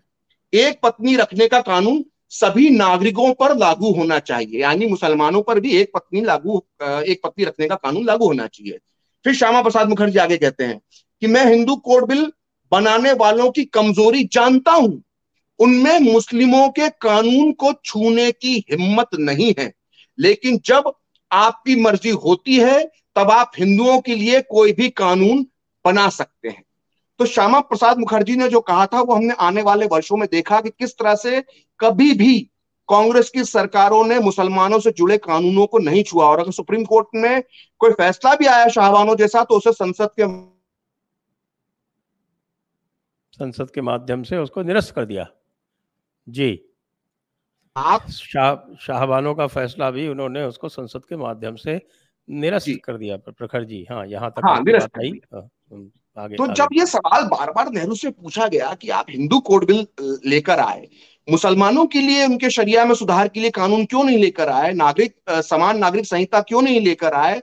एक 0.53 0.79
पत्नी 0.83 1.15
रखने 1.15 1.47
का 1.47 1.59
कानून 1.61 2.03
सभी 2.31 2.69
नागरिकों 2.69 3.33
पर 3.33 3.55
लागू 3.57 3.91
होना 3.93 4.17
चाहिए, 4.19 4.59
यानी 4.61 4.85
मुसलमानों 4.87 5.41
पर 5.41 5.59
भी 5.59 5.75
एक 5.77 5.91
पत्नी 5.93 6.21
लागू 6.21 6.57
एक 6.81 7.21
पत्नी 7.23 7.45
रखने 7.45 7.67
का 7.67 7.75
कानून 7.77 8.05
लागू 8.05 8.27
होना 8.27 8.47
चाहिए। 8.47 8.79
फिर 9.25 9.33
श्यामा 9.35 9.61
प्रसाद 9.61 9.89
मुखर्जी 9.89 10.19
आगे 10.19 10.37
कहते 10.37 10.63
हैं 10.63 10.79
कि 11.21 11.27
मैं 11.27 11.45
हिंदू 11.45 11.75
कोड 11.77 12.07
बिल 12.07 12.31
बनाने 12.71 13.13
वालों 13.13 13.51
की 13.51 13.65
कमज़ोरी 13.65 14.23
जानता 14.23 14.71
हूँ। 14.71 15.03
उनमें 15.59 15.99
मुस्लिमों 15.99 16.69
के 16.69 16.89
कानून 16.89 17.51
को 17.51 17.73
छूने 17.85 18.31
की 18.31 18.65
हिम्मत 18.71 19.07
नहीं 19.19 19.53
है। 19.59 19.73
लेकिन 20.19 20.59
जब 20.65 20.91
आपकी 21.31 21.75
मर्ज़ी 21.75 22.09
होती 22.09 22.55
है, 22.55 22.91
तब 23.15 23.31
आप 23.31 23.51
हिंदुओं 23.59 23.99
के 23.99 24.15
लिए 24.15 24.41
कोई 24.41 24.73
भी 24.73 24.89
कानून 24.89 25.47
बना 25.85 26.09
सकते 26.09 26.49
हैं। 26.49 26.63
तो 27.19 27.25
श्यामा 27.25 27.59
प्रसाद 27.59 27.97
मुखर्जी 27.97 28.35
ने 28.35 28.49
जो 28.49 28.59
कहा 28.59 28.85
था, 28.85 29.01
वो 29.01 29.13
हमने 29.13 29.33
आने 29.39 29.61
वाले 29.61 29.85
वर्षों 29.85 30.17
में 30.17 30.27
देखा 30.31 30.61
कि 30.61 30.69
किस 30.69 30.93
तरह 30.93 31.15
से 31.15 31.43
कभी 31.79 32.13
भी 32.13 32.39
कांग्रेस 32.89 33.29
की 33.29 33.43
सरकारों 33.43 34.05
ने 34.05 34.19
मुसलमानों 34.19 34.79
से 34.79 34.91
जुड़े 34.91 35.17
कानूनों 35.17 35.65
को 35.65 35.79
नहीं 35.79 36.03
छुआ। 36.03 36.25
और 36.25 36.39
अगर 36.39 36.51
सुप्रीम 36.51 36.83
कोर्ट 36.83 37.07
में 37.15 37.43
कोई 37.79 37.91
फैसला 37.91 38.35
भी 38.35 38.45
आया 38.45 38.67
शाहबानों 38.67 39.15
जैसा 39.15 39.43
तो 39.43 39.55
उसे 39.55 39.71
संसद 39.71 40.09
के 40.19 40.50
संसद 43.41 43.69
के 43.71 43.81
माध्यम 43.83 44.23
से 44.23 44.37
उसको 44.37 44.63
निरस्त 44.63 44.93
कर 44.95 45.05
दिया। 45.05 45.27
जी। 46.27 46.49
आप 47.75 48.09
शाह 48.09 48.75
शाहबानों 48.77 49.33
का 49.35 49.47
फैसला 49.47 49.89
भी 49.91 50.07
उन्होंने 50.07 50.43
उसको 50.43 50.69
संसद 50.69 51.05
के 51.09 51.15
माध्यम 51.17 51.55
से 51.55 51.79
निरस्त 52.27 52.79
कर 52.83 52.97
दिया। 52.97 53.17
प्रखर 53.19 53.63
जी 53.63 53.85
हाँ 53.91 54.05
यहाँ 54.07 54.29
तक 54.31 54.45
हाँ, 54.45 54.63
बात 54.63 54.99
आई। 54.99 55.11
आगे 56.17 56.35
तो 56.35 56.43
आगे। 56.43 56.53
जब 56.53 56.67
ये 56.73 56.85
सवाल 56.85 57.23
बार 57.27 57.51
बार 57.51 57.69
नेहरू 57.69 57.95
से 57.95 58.09
पूछा 58.11 58.47
गया 58.47 58.73
कि 58.73 58.89
आप 58.89 59.05
हिंदू 59.09 59.39
कोड 59.39 59.65
बिल 59.67 59.87
लेकर 60.25 60.59
आए 60.59 60.87
मुसलमानों 61.27 61.85
के 61.85 62.01
लिए 62.01 62.25
उनके 62.25 62.49
शरिया 62.49 62.83
में 62.85 62.93
सुधार 62.95 63.27
के 63.27 63.39
लिए 63.39 63.49
कानून 63.51 63.85
क्यों 63.85 64.03
नहीं 64.03 64.17
लेकर 64.17 64.49
आए? 64.49 64.71
नागरिक 64.73 65.15
समान 65.29 65.77
नागरिक 65.77 66.05
संहिता 66.05 66.41
क्यों 66.41 66.61
नहीं 66.61 66.79
लेकर 66.81 67.13
आए? 67.13 67.39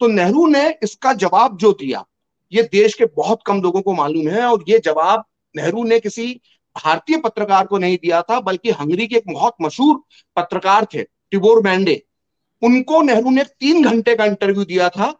तो 0.00 0.06
नेहरू 0.08 0.46
ने 0.46 0.68
इसका 0.82 1.12
जवाब 1.14 1.56
जो 1.58 1.72
दिया 1.72 2.04
ये 2.52 2.62
देश 2.72 2.94
के 2.94 3.04
बहुत 3.16 3.42
कम 3.46 3.62
लोगों 3.62 3.82
को 3.82 3.92
मालूम 3.94 4.28
है 4.28 4.44
और 4.44 4.64
ये 4.68 4.78
जवाब 4.78 5.24
नेहरू 5.56 5.84
ने 5.84 6.00
किसी 6.00 6.40
भारतीय 6.84 7.16
पत्रकार 7.16 7.66
को 7.66 7.78
नहीं 7.78 7.96
दिया 7.96 8.22
था, 8.22 8.40
बल्कि 8.40 8.70
हंगरी 8.70 9.06
के 9.06 9.16
एक 9.16 9.32
बहुत 9.32 9.54
मशहूर 9.62 10.02
पत्रकार 10.36 10.86
थे, 10.94 11.02
टिबोर 11.02 11.62
मैंडे। 11.62 12.02
उनको 12.62 13.02
नेहरू 13.02 13.30
ने 13.30 13.44
तीन 13.44 13.84
घंटे 13.84 14.14
का 14.14 14.24
इंटरव्यू 14.24 14.64
दिया 14.64 14.88
था 14.88 15.14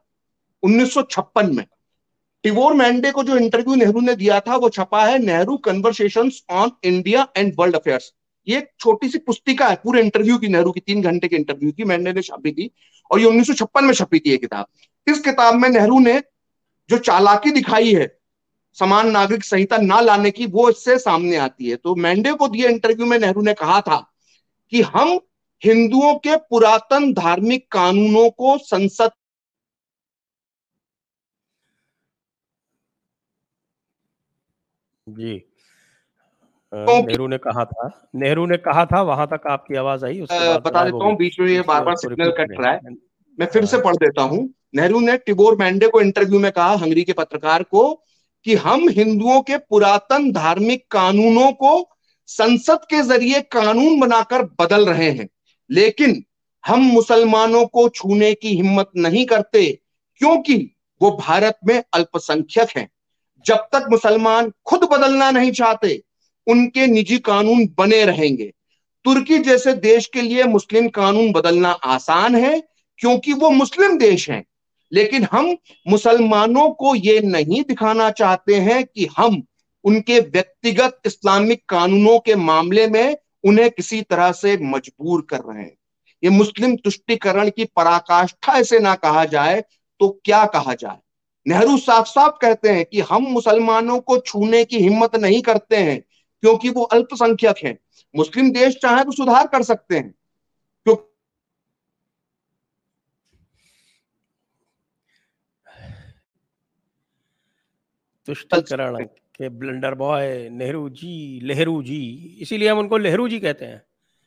1956 0.63 1.53
में। 1.53 1.67
टिवोर 2.43 2.75
मैंडे 2.75 3.11
को 3.11 3.23
जो 3.23 3.37
इंटरव्यू 3.37 3.75
नेहरू 3.75 4.01
ने 4.01 4.15
दिया 4.15 4.41
था, 4.41 4.57
वो 4.57 4.69
छपा 4.69 5.05
है 5.07 5.19
Nehru 5.19 5.57
conversation 5.57 6.31
on 6.51 6.71
India 6.85 7.29
and 7.37 7.55
world 7.59 7.77
affairs 7.77 8.13
ये 8.49 8.59
एक 8.59 8.71
छोटी 8.81 9.09
सी 9.09 9.19
पुस्तिका 9.19 9.69
है, 9.69 9.75
पूरे 9.75 10.03
इंटरव्यू 10.03 10.39
की 10.39 10.49
नेहरू 10.49 10.73
की, 10.73 10.81
तीन 10.81 11.03
घंटे 11.03 11.29
के 11.29 11.37
इंटरव्यू 11.37 11.73
की 11.73 11.85
मैंने 11.85 12.13
ने 12.13 12.23
छपी 12.23 12.53
थी, 12.53 12.71
और 13.11 13.21
ये 13.21 13.27
उन्नीस 13.27 13.47
सौ 13.47 13.53
छप्पन 13.53 13.85
में 13.85 13.95
छपी 13.95 14.19
थी 14.19 14.31
ये 14.31 14.37
किताब। 14.37 14.67
इस 15.09 15.21
किताब 15.21 15.55
में 15.55 15.69
नेहरू 15.69 15.99
ने 15.99 16.23
जो 16.91 16.99
चालाकी 16.99 17.51
दिखाई 17.51 17.95
है 17.95 18.22
समान 18.77 19.11
नागरिक 19.11 19.45
संहिता 19.45 19.77
ना 19.77 20.01
लाने 20.01 20.31
की 20.31 20.47
वो 20.47 20.69
इससे 20.71 20.99
सामने 20.99 21.37
आती 21.37 21.71
है। 21.71 21.77
तो 21.77 21.95
मैंडे 21.95 22.33
को 22.33 22.49
दिए 22.49 22.69
इंटरव्यू 22.69 23.07
में 23.07 23.19
नेहरू 23.19 23.43
ने 23.43 23.55
कहा 23.55 23.81
था 23.81 23.97
कि 24.73 24.83
हम 24.83 25.19
हिंदुओं 25.63 26.15
के 26.15 26.37
पुरातन 26.37 27.13
धार्मिक 27.15 27.67
कानूनों 27.73 28.29
को 28.31 28.57
संसद 28.59 29.11
जी। 35.07 35.43
नेहरू 36.73 37.27
ने 37.29 37.39
कहा 37.39 37.65
था। 37.65 37.89
नेहरू 38.15 38.47
ने 38.47 38.57
कहा 38.57 38.85
था 38.85 39.01
वहाँ 39.03 39.27
तक 39.27 39.47
आपकी 39.47 39.77
आवाज़ 39.77 40.05
आई 40.05 40.21
उसके 40.21 40.49
बाद 40.49 40.61
बता 40.61 40.85
देता 40.85 41.05
हूँ 41.05 41.17
बीच 41.17 41.39
में 41.41 41.47
ये 41.47 41.61
बार 41.61 41.85
बार 41.85 41.97
सिग्नल 41.97 42.31
कट 42.31 42.55
रहा 42.61 42.71
है। 42.71 42.95
मैं 43.39 43.47
फिर 43.47 43.65
से 43.65 43.77
हाँ। 43.77 43.85
पढ़ 43.85 43.97
देता 43.97 44.23
हूँ। 44.23 44.39
नेहरू 44.75 45.01
ने 45.01 45.17
टिबोर 45.17 45.57
मैंडे 45.57 45.89
को 45.89 46.01
इंटरव्यू 46.01 46.39
में 46.41 46.51
कहा 46.53 46.73
हंगरी 46.75 47.03
के 47.05 47.13
पत्रकार 47.13 47.63
को 47.63 47.83
कि 48.45 48.55
हम 48.55 48.89
हिंदुओं 48.89 49.43
के 49.43 49.57
पुरातन 49.57 50.33
धार्मिक 50.33 50.87
कानूनों 50.91 51.53
को 51.53 51.89
संसद 52.27 52.79
के 52.91 53.03
ज़रिए 53.03 53.41
कानून 53.41 54.01
बनाकर 54.01 54.43
बदल 54.43 54.87
रहे 54.87 55.11
हैं। 55.11 55.29
लेकिन 55.71 56.25
हम 56.67 56.81
मुसलमानों 56.81 57.67
को 57.67 57.89
छूने 57.89 58.35
की 58.35 58.49
हिम्मत 58.49 58.91
नहीं 58.97 59.27
करते, 59.27 59.79
क्योंकि 60.17 60.77
वो 61.03 61.11
भारत 61.11 61.59
में 61.67 61.83
अल्पसंख्यक 61.95 62.69
हैं। 62.77 62.91
जब 63.47 63.57
तक 63.57 63.87
मुसलमान 63.91 64.53
खुद 64.65 64.81
बदलना 64.81 65.31
नहीं 65.31 65.53
चाहते, 65.53 66.03
उनके 66.47 66.87
निजी 66.87 67.19
कानून 67.19 67.75
बने 67.79 68.05
रहेंगे। 68.05 68.53
तुर्की 69.05 69.39
जैसे 69.39 69.73
देश 69.73 70.07
के 70.07 70.21
लिए 70.21 70.45
मुस्लिम 70.45 70.89
कानून 70.89 71.33
बदलना 71.33 71.71
आसान 71.71 72.37
है, 72.37 72.63
क्योंकि 72.99 73.33
वो 73.33 73.51
मुस्लिम 73.51 73.99
देश 73.99 74.31
हैं। 74.31 74.45
लेकिन 74.93 75.27
हम 75.33 75.57
मुसलमानों 75.87 76.69
को 76.71 76.95
ये 76.95 77.21
नहीं 77.21 77.63
दिखाना 77.65 78.11
चाहते 78.11 78.55
हैं 78.57 78.83
कि 78.85 79.09
हम 79.19 79.43
उनके 79.85 80.19
व्यक्तिगत 80.21 81.01
इस्लामिक 81.07 81.65
कानूनों 81.69 82.19
के 82.19 82.35
मामले 82.35 82.87
में 82.87 83.17
उन्हें 83.45 83.71
किसी 83.71 84.01
तरह 84.03 84.33
से 84.33 84.57
मजबूर 84.65 85.27
कर 85.31 85.41
रहे 85.41 85.63
हैं। 85.63 85.77
ये 86.23 86.31
मुस्लिम 86.31 86.77
तुष्टिकरण 86.77 87.51
की 87.51 87.65
पराकाष्ठा 87.77 88.53
ऐसे 88.53 88.79
ना 88.79 88.95
कहा 88.95 89.25
जाए 89.25 89.61
तो 90.01 90.09
क्या 90.25 90.45
कहा 90.47 90.75
जाए? 90.75 90.99
नेहरू 91.47 91.77
साफ़ 91.79 92.07
साफ़ 92.07 92.37
कहते 92.43 92.69
हैं 92.69 92.85
कि 92.85 93.01
हम 93.01 93.23
मुसलमानों 93.23 93.99
को 94.01 94.19
छूने 94.19 94.65
की 94.65 94.79
हिम्मत 94.79 95.17
नहीं 95.17 95.41
करते 95.43 95.77
हैं, 95.77 96.01
क्योंकि 96.43 96.71
वो 96.71 96.83
अल्पसंख्यक 96.85 97.65
हैं। 97.65 97.79
मुस्लिम 98.15 98.51
देश 98.53 98.77
चाहे 98.83 99.05
तो 99.05 99.13
सुधार 99.13 99.47
कर 99.47 99.63
सकते 99.63 99.97
हैं 99.97 100.11
क्यों 100.87 100.97
तुष्टिकरण 108.29 109.05
के 109.05 109.49
ब्लंडर 109.49 109.95
बॉय 109.95 110.49
नेहरू 110.53 110.89
जी 110.91 111.41
लेहरू 111.43 111.83
जी 111.83 112.03
इसीलिए 112.41 112.69
हम 112.69 112.79
उनको 112.79 112.99
लेहरू 112.99 113.29
जी 113.29 113.39
कहते 113.41 113.65
हैं। 113.65 113.83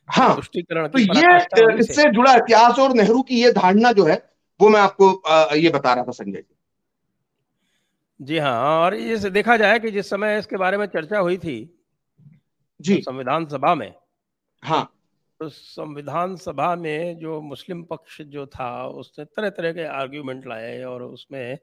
हाँ 0.08 0.34
तुष्टिकरण 0.36 0.88
तो 0.88 0.98
ये 0.98 1.78
इससे 1.78 2.10
जुड़ा 2.10 2.34
इतिहास 2.34 2.78
और 2.78 2.94
नेहरू 2.94 3.22
की 3.22 3.40
ये 3.42 3.52
धारणा 3.52 3.92
जो 3.92 4.04
है 4.04 4.16
वो 4.60 4.68
मैं 4.68 4.80
आपको 4.80 5.56
ये 5.56 5.70
बता 5.70 5.92
रहा 5.94 6.04
था 6.04 6.12
संजय 6.12 6.40
जी। 6.40 6.54
जी 8.20 8.38
हाँ 8.38 8.80
और 8.80 8.94
ये 8.94 9.30
देखा 9.30 9.56
जाए 9.56 9.78
कि 9.78 9.90
जिस 9.90 10.10
समय 10.10 10.38
इसके 10.38 10.56
बारे 10.56 10.76
में 10.76 10.86
चर्चा 10.86 11.18
हुई 11.18 11.38
थी 11.38 11.58
जी। 12.80 12.94
तो 12.94 13.02
संविधान 13.02 13.46
सभा 13.46 13.74
में 13.74 13.92
हाँ। 14.62 14.84
तो 15.40 15.48
संविधान 15.48 16.36
सभा 16.36 16.74
में 16.76 17.18
जो 17.18 17.40
मुस्लिम 17.40 17.82
पक्ष 17.82 18.20
जो 18.22 18.46
था 18.46 18.86
उसने 18.86 19.24
तरह 19.24 19.50
तरह 19.50 19.72
के 19.72 19.84
आर्ग्यूमेंट 19.84 20.46
लाए 20.46 20.82
और 20.82 21.02
उसमें 21.02 21.58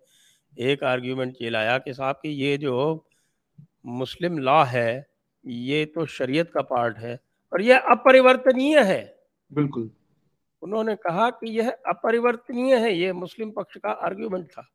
एक 0.57 0.83
आर्ग्यूमेंट 0.83 1.35
ये 1.41 1.49
लाया 1.49 1.77
कि 1.77 1.93
साहब 1.93 2.15
कि 2.15 2.29
ये 2.29 2.57
जो 2.57 3.05
मुस्लिम 3.85 4.37
लॉ 4.39 4.63
है 4.63 5.05
ये 5.45 5.85
तो 5.85 6.05
शरीयत 6.05 6.51
का 6.51 6.61
पार्ट 6.61 6.97
है 6.97 7.19
और 7.51 7.61
यह 7.61 7.87
अपरिवर्तनीय 7.91 8.79
है। 8.79 9.01
बिल्कुल। 9.51 9.89
उन्होंने 10.61 10.95
कहा 10.95 11.29
कि 11.29 11.49
यह 11.49 11.69
अपरिवर्तनीय 11.87 12.75
है 12.75 12.93
ये 12.93 13.13
मुस्लिम 13.13 13.51
पक्ष 13.51 13.77
का 13.77 13.91
आर्ग्यूमेंट 13.91 14.45
था। 14.47 14.67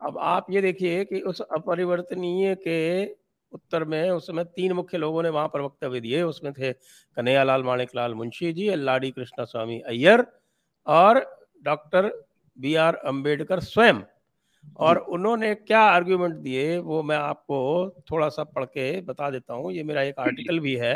अब 0.00 0.18
आप 0.18 0.46
ये 0.50 0.60
देखिए 0.60 1.04
कि 1.04 1.20
उस 1.20 1.40
अपरिवर्तनीय 1.40 2.54
के 2.54 3.04
उत्तर 3.52 3.84
में 3.84 4.10
उस 4.10 4.26
समय 4.26 4.44
तीन 4.46 4.72
मुख्य 4.72 4.98
लोगों 4.98 5.22
ने 5.22 5.28
वहाँ 5.28 5.48
पर 5.48 5.60
वक्तव्य 5.60 6.00
दिए। 6.00 6.22
उसमें 6.22 6.52
थे 6.52 6.72
कन्हैयालाल 6.72 7.62
माणिक 7.62 7.90
लाल 7.96 8.14
मुंशी 8.14 8.52
जी 8.52 8.74
लाडी 8.76 9.10
कृष्णा 9.10 9.44
स्वामी 9.44 9.80
अय्यर 9.80 10.24
और 10.86 11.20
डॉक्टर 11.62 12.10
बी 12.56 12.74
आर 12.76 12.94
अंबेडकर 12.94 13.60
स्वयं। 13.60 14.00
और 14.78 14.98
उन्होंने 15.08 15.54
क्या 15.54 15.80
आर्ग्यूमेंट 15.82 16.34
दिए 16.34 16.76
वो 16.80 17.02
मैं 17.02 17.16
आपको 17.16 17.58
थोड़ा 18.10 18.28
सा 18.28 18.44
पढ़ 18.46 18.64
के 18.66 19.00
बता 19.02 19.30
देता 19.30 19.54
हूँ। 19.54 19.72
ये 19.72 19.82
मेरा 19.82 20.02
एक 20.02 20.18
आर्टिकल 20.18 20.60
भी 20.60 20.74
है 20.76 20.94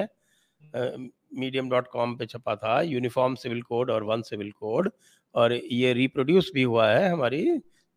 मीडियम 1.35 1.69
डॉट 1.71 1.89
कॉम 1.89 2.15
पे 2.17 2.27
छपा 2.27 2.55
था 2.57 2.81
यूनिफॉर्म 2.83 3.35
सिविल 3.35 3.63
कोड 3.63 3.91
और 3.91 4.05
वन 4.05 4.23
सिविल 4.23 4.51
कोड 4.53 4.91
और 5.35 5.53
ये 5.53 5.93
रिप्रोड्यूस 5.93 6.51
भी 6.55 6.63
हुआ 6.63 6.89
है 6.89 7.09
हमारी 7.09 7.43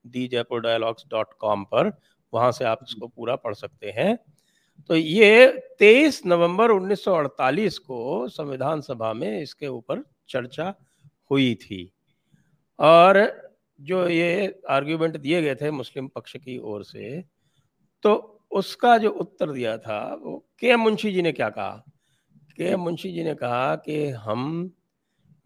the 0.06 0.28
Jaipur 0.28 0.62
dialogues 0.62 1.06
dot 1.12 1.34
com 1.40 1.64
पर 1.66 1.92
वहाँ 2.34 2.52
से 2.52 2.66
आप 2.66 2.80
इसको 2.84 3.08
पूरा 3.08 3.36
पढ़ 3.36 3.54
सकते 3.54 3.92
हैं। 3.92 4.18
तो 4.90 4.96
ये 4.96 5.48
23 5.80 6.22
नवंबर 6.26 6.72
1948 6.72 7.78
को 7.80 8.28
संविधान 8.30 8.82
सभा 8.82 9.12
में 9.14 9.42
इसके 9.42 9.68
ऊपर 9.68 10.04
चर्चा 10.30 10.74
हुई 11.32 11.54
थी। 11.56 11.92
और 12.80 13.18
जो 13.81 14.07
ये 14.10 14.62
आर्ग्यूमेंट 14.69 15.17
दिए 15.17 15.41
गए 15.41 15.55
थे 15.55 15.72
मुस्लिम 15.72 16.07
पक्ष 16.07 16.38
की 16.38 16.57
ओर 16.57 16.84
से 16.84 17.24
तो 18.03 18.13
उसका 18.51 18.98
जो 18.98 19.10
उत्तर 19.10 19.51
दिया 19.51 19.77
था 19.77 20.15
वो 20.22 20.46
के 20.60 20.75
मुंशी 20.75 21.12
जी 21.12 21.22
ने 21.22 21.31
क्या 21.31 21.50
कहा? 21.50 21.84
के 22.55 22.75
मुंशी 22.75 23.12
जी 23.12 23.24
ने 23.24 23.36
कहा 23.36 23.75
कि 23.75 24.10
हम 24.10 24.72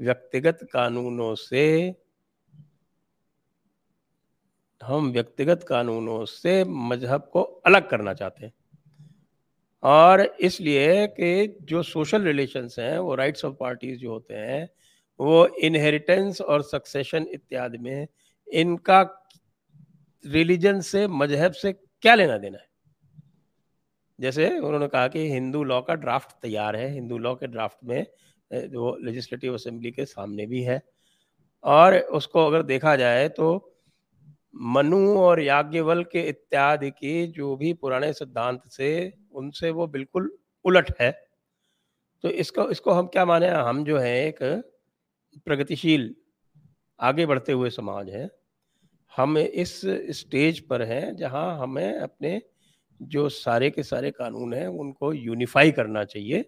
व्यक्तिगत 0.01 0.59
कानूनों 0.73 1.35
से, 1.35 1.95
हम 4.83 5.11
व्यक्तिगत 5.11 5.65
कानूनों 5.69 6.25
से 6.25 6.63
मज़हब 6.63 7.29
को 7.33 7.41
अलग 7.41 7.89
करना 7.89 8.13
चाहते 8.13 8.45
हैं। 8.45 8.53
और 9.83 10.21
इसलिए 10.21 11.07
कि 11.07 11.57
जो 11.61 11.83
सोशल 11.83 12.21
रिलेशंस 12.21 12.75
हैं, 12.79 12.99
वो 12.99 13.15
राइट्स 13.15 13.45
ऑफ़ 13.45 13.55
पार्टीज़ 13.59 13.99
जो 13.99 14.11
होते 14.11 14.33
हैं 14.33 14.69
वो 15.21 15.45
इनहेरिटेंस 15.63 16.41
और 16.41 16.61
सक्सेशन 16.63 17.25
इत्यादि 17.33 17.77
में 17.77 18.07
इनका 18.47 19.01
रिलीजन 20.25 20.79
से, 20.81 21.07
मज़हब 21.07 21.51
से 21.53 21.73
क्या 21.73 22.15
लेना 22.15 22.37
देना 22.37 22.57
है? 22.57 22.69
जैसे 24.19 24.49
उन्होंने 24.59 24.87
कहा 24.87 25.07
कि 25.07 25.27
हिंदू 25.29 25.63
लॉ 25.63 25.81
का 25.81 25.93
ड्राफ्ट 25.95 26.31
तैयार 26.41 26.75
है, 26.75 26.89
हिंदू 26.93 27.17
लॉ 27.17 27.33
के 27.35 27.47
ड्राफ्ट 27.47 27.77
में 27.83 28.05
जो 28.51 28.95
लेजिस्लेटिव 29.03 29.53
असेंबली 29.53 29.91
के 29.91 30.05
सामने 30.05 30.45
भी 30.45 30.61
है। 30.61 30.81
और 31.63 31.97
उसको 31.97 32.45
अगर 32.47 32.63
देखा 32.63 32.95
जाए 32.95 33.27
तो 33.29 33.47
मनु 34.55 35.17
और 35.17 35.41
याज्ञवल 35.41 36.03
के 36.03 36.21
इत्यादि 36.29 36.89
की 36.91 37.25
जो 37.27 37.55
भी 37.55 37.73
पुराने 37.73 38.11
सिद्धांत 38.13 38.61
से, 38.67 39.13
उनसे 39.31 39.69
वो 39.69 39.87
बिल्कुल 39.87 40.31
उलट 40.65 40.91
है। 41.01 41.11
तो 42.23 42.29
इसको 42.29 42.69
इसको 42.69 42.91
हम 42.91 43.07
क्या 43.07 43.25
माने 43.25 43.49
हम 43.49 43.83
जो 43.85 43.97
है 43.97 44.15
एक 44.27 44.39
प्रगतिशील 45.45 46.13
आगे 46.99 47.25
बढ़ते 47.25 47.51
हुए 47.51 47.69
समाज 47.69 48.09
है। 48.09 48.29
हम 49.13 49.37
इस 49.37 49.81
स्टेज 50.11 50.59
पर 50.59 50.81
हैं 50.81 51.15
जहाँ 51.15 51.57
हमें 51.59 51.99
अपने 51.99 52.41
जो 52.99 53.27
सारे 53.29 53.69
के 53.69 53.83
सारे 53.83 54.11
कानून 54.11 54.53
हैं 54.53 54.67
उनको 54.67 55.13
यूनिफाई 55.13 55.71
करना 55.71 56.03
चाहिए 56.03 56.45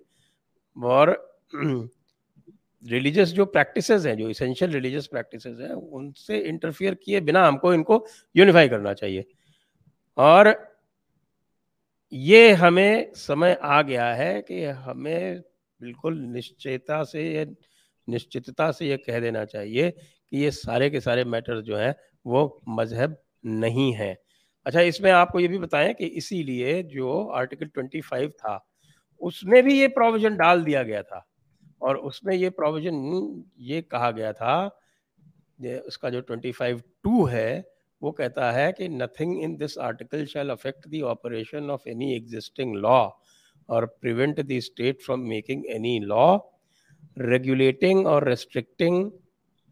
और 0.77 1.11
रिलीजियस 2.83 3.29
जो 3.29 3.45
प्रैक्टिसेस 3.45 4.05
हैं, 4.05 4.17
जो 4.17 4.29
इसेंशियल 4.29 4.71
रिलीजियस 4.71 5.07
प्रैक्टिसेस 5.07 5.57
हैं, 5.59 5.69
उनसे 5.69 6.37
इंटरफियर 6.39 6.95
किए 6.95 7.19
बिना 7.21 7.47
हमको 7.47 7.73
इनको 7.73 8.05
यूनिफाई 8.35 8.69
करना 8.69 8.93
चाहिए। 8.93 9.25
और 10.17 10.53
ये 12.13 12.51
हमें 12.53 13.13
समय 13.13 13.57
आ 13.63 13.81
गया 13.81 14.13
है 14.13 14.41
कि 14.41 14.63
हमें 14.63 15.41
बिल्कुल 15.81 16.17
निश्चयता 16.19 17.03
से 17.03 17.23
निश्चितता 18.07 18.71
से 18.71 18.87
ये 18.87 18.97
कह 18.97 19.19
देना 19.19 19.43
चाहिए 19.45 19.89
कि 19.91 20.37
ये 20.37 20.51
सारे 20.51 20.89
के 20.89 20.99
सारे 20.99 21.23
मैटर 21.25 21.61
जो 21.61 21.77
हैं, 21.77 21.95
वो 22.25 22.61
मज़हब 22.69 23.17
नहीं 23.45 23.91
है। 23.93 24.15
अच्छा 24.65 24.81
इसमें 24.81 25.09
आपको 25.11 25.39
ये 25.39 25.47
भी 25.47 25.57
बताएँ 25.59 25.93
कि 25.93 26.05
इसीलिए 26.17 26.81
जो 26.85 27.23
आर्टिकल 27.35 27.69
25 27.77 28.29
था, 28.29 28.59
उसमें 29.21 29.61
भी 29.63 29.79
ये 29.79 29.87
प्रोविज़न 29.89 30.35
डाल 30.37 30.63
दिया 30.63 30.83
गया 30.83 31.01
था 31.03 31.25
और 31.81 31.97
उसमें 31.97 32.35
ये 32.35 32.49
प्रोविज़न 32.51 33.43
ये 33.61 33.81
कहा 33.81 34.11
गया 34.11 34.33
था 34.33 34.55
उसका 35.87 36.09
जो 36.09 36.21
25 36.21 36.81
टू 37.03 37.25
है, 37.25 37.63
वो 38.01 38.11
कहता 38.11 38.51
है 38.51 38.71
कि 38.71 38.87
nothing 38.89 39.41
in 39.43 39.55
this 39.57 39.77
article 39.79 40.25
shall 40.25 40.49
affect 40.49 40.87
the 40.87 41.01
operation 41.05 41.69
of 41.69 41.87
any 41.89 42.13
existing 42.15 42.75
law 42.75 42.97
और 43.69 43.85
prevent 44.01 44.39
the 44.41 44.59
state 44.59 45.01
from 45.01 45.19
making 45.29 45.63
any 45.69 45.99
law 45.99 46.37
regulating 47.17 48.05
और 48.07 48.27
restricting 48.29 49.11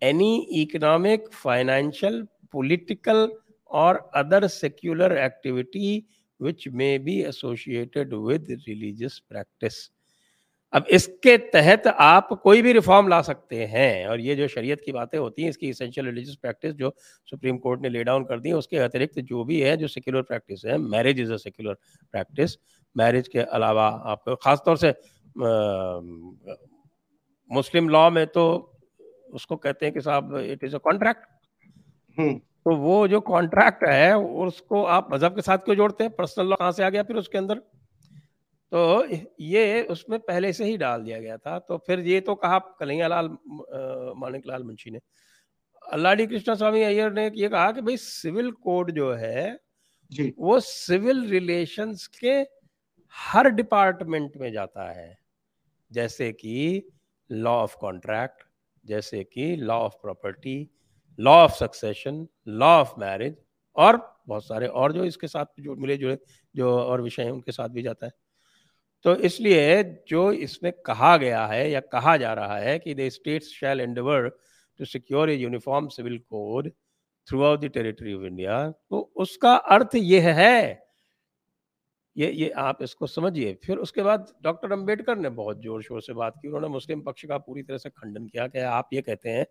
any 0.01 0.36
economic 0.62 1.29
financial 1.33 2.21
political 2.51 3.29
or 3.71 3.91
other 4.19 4.39
secular 4.50 5.07
activity 5.17 6.05
which 6.39 6.63
may 6.69 6.98
be 6.98 7.13
associated 7.24 8.10
with 8.13 8.50
religious 8.63 9.13
practice. 9.21 9.77
अब 10.74 10.86
इसके 10.91 11.38
तहत 11.53 11.88
आप 11.88 12.33
कोई 12.43 12.62
भी 12.62 12.74
reform 12.74 13.07
ला 13.07 13.21
सकते 13.21 13.65
हैं 13.65 14.07
और 14.07 14.19
ये 14.21 14.36
जो 14.36 14.48
शरीयत 14.48 14.81
की 14.86 14.91
बातें 14.91 15.17
होती 15.17 15.41
हैं, 15.41 15.50
इसकी 15.50 15.69
इसेंशियल 15.69 16.05
रिलीजियस 16.05 16.36
प्रैक्टिस 16.41 16.74
जो 16.74 16.93
सुप्रीम 17.27 17.57
कोर्ट 17.57 17.81
ने 17.81 17.89
ले 17.89 18.03
डाउन 18.03 18.24
कर 18.24 18.39
दी 18.39 18.50
है, 18.50 18.55
उसके 18.55 18.77
अतिरिक्त 18.79 19.19
जो 19.21 19.43
भी 19.43 19.60
है, 19.62 19.75
जो 19.77 19.88
सेक्युलर 19.88 20.21
प्रैक्टिस 20.24 20.65
है 20.65 20.77
marriage 20.77 21.19
is 21.19 21.33
a 21.33 21.38
secular 21.38 21.74
practice 22.13 22.57
marriage 22.95 23.27
के 23.27 23.39
अलावा 23.39 23.88
आपको 24.13 24.36
खासतौर 24.43 24.77
से 24.77 24.91
मुस्लिम 27.51 27.89
लॉ 27.89 28.10
में 28.10 28.25
तो 28.27 28.43
उसको 29.34 29.55
कहते 29.55 29.86
हैं 29.86 29.93
कि 29.93 30.01
साहब 30.01 30.36
इट 30.38 30.63
इज़ 30.63 30.75
अ 30.75 30.79
कॉन्ट्रैक्ट 30.79 31.25
तो 32.65 32.75
वो 32.75 33.08
जो 33.08 33.20
कॉन्ट्रैक्ट 33.22 33.84
है 33.84 34.17
उसको 34.17 34.84
आप 34.86 35.08
मज़हब 35.13 35.36
के 35.36 35.41
साथ 35.41 35.58
क्यों 35.58 35.75
जोड़ते 35.75 36.03
हैं? 36.03 36.12
पर्सनल 36.15 36.48
लॉ 36.48 36.55
कहाँ 36.55 36.72
से 36.72 36.84
आ 36.84 36.89
गया 36.89 37.03
फिर 37.03 37.15
उसके 37.15 37.38
अंदर? 37.38 37.55
तो 38.72 39.05
ये 39.41 39.84
उसमें 39.84 40.20
पहले 40.20 40.51
से 40.53 40.65
ही 40.65 40.77
डाल 40.77 41.03
दिया 41.03 41.20
गया 41.20 41.38
था। 41.38 41.58
तो 41.60 41.77
फिर 41.77 42.00
ये 42.00 42.20
तो 42.20 42.36
कहा 42.36 42.60
कन्हैया 42.79 43.08
लाल 43.08 43.29
मानिक 44.17 44.48
लाल 44.48 44.63
मुंशी 44.63 44.91
ने। 44.91 45.00
अल्लाडी 45.88 46.27
कृष्णा 46.27 46.55
स्वामी 46.55 46.84
अय्यर 46.84 47.12
ने 47.13 47.29
ये 47.36 47.50
कहा 47.50 47.72
कि 47.72 47.81
भाई 47.81 47.98
सिविल 47.98 48.51
कोड 48.51 48.91
जो 48.91 49.12
है 49.13 49.60
जी। 50.12 50.34
वो 50.39 50.60
सिविल 50.60 51.25
रिलेशंस 51.29 52.08
के 52.08 52.38
हर 53.15 53.50
डिपार्टमेंट 53.50 54.38
में 54.38 54.51
जाता 54.51 54.91
है। 54.91 55.17
जैसे 55.91 56.31
कि 56.31 56.84
लॉ 57.31 57.51
ऑफ़ 57.53 57.75
कॉन्ट्रैक्ट 57.81 58.43
जैसे 58.85 59.23
कि 59.23 59.55
law 59.55 59.77
of 59.79 59.93
property 60.01 60.55
law 61.19 61.33
of 61.43 61.51
succession 61.51 62.27
law 62.47 62.67
of 62.81 62.93
marriage 63.00 63.35
और 63.75 63.97
बहुत 64.27 64.45
सारे 64.47 64.67
और 64.67 64.93
जो 64.93 65.05
इसके 65.05 65.27
साथ 65.27 65.45
जो 65.59 65.75
मिले 65.75 65.97
जुड़े 65.97 66.17
जो 66.55 66.77
और 66.79 67.01
विषय 67.01 67.23
हैं, 67.23 67.31
उनके 67.31 67.51
साथ 67.51 67.69
भी 67.69 67.81
जाता 67.81 68.05
है। 68.05 68.11
तो 69.05 69.15
इसलिए 69.15 69.83
जो 70.07 70.31
इसमें 70.31 70.71
कहा 70.85 71.15
गया 71.17 71.45
है 71.47 71.69
या 71.71 71.79
कहा 71.79 72.15
जा 72.17 72.33
रहा 72.33 72.57
है 72.57 72.77
कि 72.79 72.93
the 72.95 73.09
states 73.09 73.47
shall 73.50 73.81
endeavour 73.81 74.29
to 74.79 74.85
secure 74.85 75.29
a 75.29 75.35
uniform 75.35 75.88
civil 75.88 76.17
code 76.19 76.71
throughout 77.43 77.59
the 77.59 77.69
territory 77.69 78.13
of 78.13 78.25
India 78.25 78.69
तो 78.69 79.11
उसका 79.15 79.55
अर्थ 79.55 79.95
यह 79.95 80.33
है 80.33 80.90
ये 82.15 82.31
ये 82.33 82.49
आप 82.59 82.81
इसको 82.83 83.07
समझिए। 83.07 83.53
फिर 83.63 83.77
उसके 83.77 84.03
बाद 84.03 84.25
डॉक्टर 84.43 84.71
अंबेडकर 84.71 85.17
ने 85.17 85.29
बहुत 85.31 85.61
ज़ोर 85.63 85.81
शोर 85.83 86.01
से 86.01 86.13
बात 86.13 86.33
की। 86.41 86.47
उन्होंने 86.47 86.67
मुस्लिम 86.67 87.01
पक्ष 87.01 87.25
का 87.25 87.37
पूरी 87.37 87.63
तरह 87.63 87.77
से 87.77 87.89
खंडन 87.89 88.25
किया 88.27 88.47
कि 88.47 88.59
आप 88.59 88.89
ये 88.93 89.01
कहते 89.01 89.29
हैं 89.29 89.45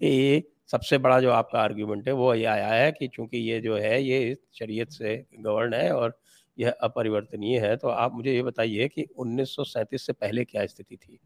कि 0.00 0.06
ये 0.08 0.42
सबसे 0.70 0.98
बड़ा 0.98 1.20
जो 1.20 1.30
आपका 1.30 1.60
आर्ग्यूमेंट 1.60 2.08
है, 2.08 2.14
वो 2.14 2.34
ये 2.34 2.44
आया 2.46 2.68
है 2.74 2.90
कि 2.92 3.08
चूँकि 3.08 3.38
ये 3.40 3.60
जो 3.60 3.76
है, 3.76 4.02
ये 4.02 4.36
शरीयत 4.54 4.90
से 4.90 5.16
गवर्न 5.38 5.74
है 5.74 5.92
और 5.92 6.18
यह 6.58 6.74
अपरिवर्तनीय 6.82 7.58
है 7.60 7.76
तो 7.76 7.88
आप 7.88 8.14
मुझे 8.14 8.34
ये 8.34 8.42
बताइए 8.42 8.88
कि 8.88 9.06
उन्नीस 9.16 9.54
सौ 9.56 9.64
सैंतीस 9.64 10.06
से 10.06 10.12
पहले 10.12 10.44
क्या 10.44 10.66
स्थिति 10.66 10.96
थी? 10.96 11.18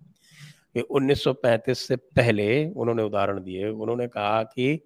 कि 0.75 0.81
1935 0.81 1.87
से 1.89 1.97
पहले 1.97 2.67
उन्होंने 2.67 3.03
उदाहरण 3.03 3.41
दिए, 3.41 3.69
उन्होंने 3.69 4.07
कहा 4.09 4.43
कि 4.45 4.81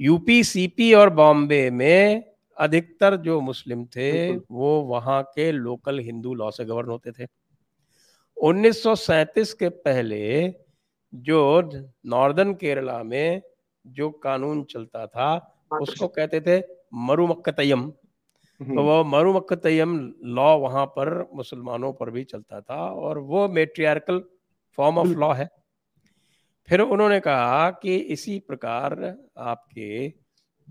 यूपी, 0.00 0.42
सीपी 0.44 0.92
और 0.94 1.10
बॉम्बे 1.10 1.70
में 1.70 2.24
अधिकतर 2.58 3.16
जो 3.16 3.40
मुस्लिम 3.40 3.84
थे 3.86 4.36
वो 4.36 4.80
वहाँ 4.82 5.22
के 5.34 5.50
लोकल 5.52 5.98
हिंदू 5.98 6.34
लॉ 6.34 6.50
से 6.50 6.64
गवर्न 6.64 6.88
होते 6.88 7.12
थे। 7.12 7.26
उन्नीस 8.36 8.82
के 9.52 9.68
पहले 9.68 10.54
जो 11.12 11.70
नॉर्दर्न 12.06 12.54
केरला 12.54 13.02
में 13.02 13.42
जो 13.86 14.10
कानून 14.10 14.62
चलता 14.64 15.06
था 15.06 15.28
उसको 15.80 16.08
कहते 16.08 16.40
थे 16.40 16.60
मरुमक्कतयम। 16.94 17.80
हम्म। 18.60 18.74
तो 18.74 18.82
वो 18.82 19.04
मरुमक्कतयम 19.04 20.14
लॉ 20.24 20.56
वहाँ 20.58 20.86
पर 20.86 21.10
मुसलमानों 21.34 21.92
पर 21.92 22.10
भी 22.10 22.24
चलता 22.24 22.60
था 22.60 22.80
और 22.86 23.18
वो 23.18 23.48
मेट्रियार्कल 23.48 24.22
फॉर्म 24.78 24.98
ऑफ़ 24.98 25.08
लॉ 25.08 25.32
है। 25.32 25.48
फिर 26.68 26.80
उन्होंने 26.80 27.20
कहा 27.20 27.70
कि 27.70 27.96
इसी 27.96 28.38
प्रकार 28.38 29.16
आपके 29.38 30.08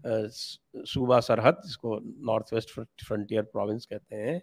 सूबा 0.05 1.19
सरहद 1.19 1.62
जिसको 1.65 1.99
नॉर्थ 2.25 2.53
वेस्ट 2.53 2.69
फ्रंटियर 3.05 3.43
प्रोविंस 3.43 3.86
कहते 3.86 4.15
हैं 4.15 4.39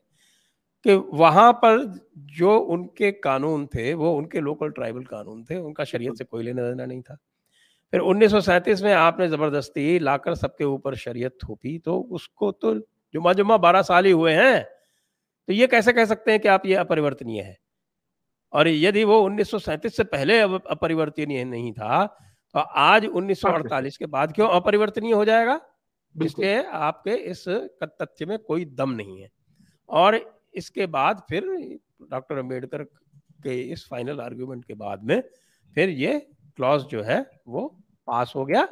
कि 0.84 0.94
वहाँ 0.94 1.52
पर 1.52 1.78
जो 2.16 2.58
उनके 2.58 3.12
कानून 3.12 3.66
थे 3.66 3.94
वो 3.94 4.16
उनके 4.16 4.40
लोकल 4.40 4.70
ट्राइबल 4.70 5.04
कानून 5.04 5.44
थे 5.44 5.56
उनका 5.56 5.84
शरीयत 5.84 6.14
से 6.14 6.24
कोई 6.24 6.42
लेना 6.42 6.62
देना 6.62 6.86
नहीं 6.86 7.02
था। 7.02 7.16
फिर 7.92 8.00
उन्नीस 8.00 8.82
में 8.82 8.92
आपने 8.92 9.28
ज़बरदस्ती 9.28 9.98
लाकर 9.98 10.34
सबके 10.34 10.64
ऊपर 10.64 10.94
शरीयत 10.94 11.38
थोपी 11.44 11.78
तो 11.78 11.98
उसको 12.00 12.52
तो 12.52 12.74
जुमा 13.14 13.32
जुमा 13.32 13.56
बारह 13.56 13.82
साल 13.82 14.04
ही 14.04 14.12
हुए 14.12 14.32
हैं 14.32 14.64
तो 15.48 15.52
ये 15.52 15.66
कैसे 15.66 15.92
कह 15.92 16.04
सकते 16.04 16.30
हैं 16.30 16.40
कि 16.40 16.48
आप 16.48 16.66
ये 16.66 16.74
अपरिवर्तनीय 16.74 17.42
है? 17.42 17.56
और 18.52 18.68
यदि 18.68 19.04
वो 19.04 19.20
उन्नीस 19.20 19.50
सौ 19.50 19.58
सैंतीस 19.58 19.96
से 19.96 20.04
पहले 20.04 20.40
अपरिवर्तनीय 20.40 21.44
नहीं 21.44 21.72
था 21.72 22.04
तो 22.54 22.60
आज 22.60 23.04
1948 23.06 23.96
के 23.96 24.06
बाद 24.06 24.32
क्यों 24.32 24.48
अपरिवर्तनीय 24.48 25.12
हो 25.12 25.24
जाएगा? 25.24 25.60
इसलिए 26.14 26.62
आपके 26.62 27.10
इस 27.10 27.48
तथ्य 27.82 28.26
में 28.26 28.38
कोई 28.38 28.64
दम 28.64 28.90
नहीं 28.90 29.22
है। 29.22 29.30
और 29.88 30.42
इसके 30.54 30.86
बाद 30.86 31.22
फिर 31.28 31.44
डॉक्टर 32.10 32.38
अंबेडकर 32.38 32.82
के 33.42 33.60
इस 33.62 33.86
फाइनल 33.90 34.20
आर्ग्यूमेंट 34.20 34.64
के 34.64 34.74
बाद 34.74 35.04
में 35.04 35.20
फिर 35.74 35.88
ये 35.88 36.18
क्लॉज 36.56 36.82
जो 36.82 37.02
है 37.02 37.30
वो 37.48 37.66
पास 38.06 38.32
हो 38.36 38.44
गया। 38.44 38.68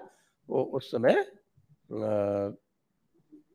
वो 0.48 0.62
उस 0.62 0.90
समय 0.90 1.12
आ, 1.12 2.50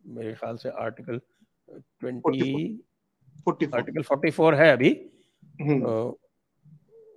मेरे 0.07 0.33
ख्याल 0.33 0.57
से 0.57 0.69
article 0.69 1.21
twenty 1.69 2.83
article 3.75 4.01
forty 4.01 4.31
four 4.31 4.55
है 4.55 4.71
अभी। 4.71 5.09
हम्म। 5.61 6.13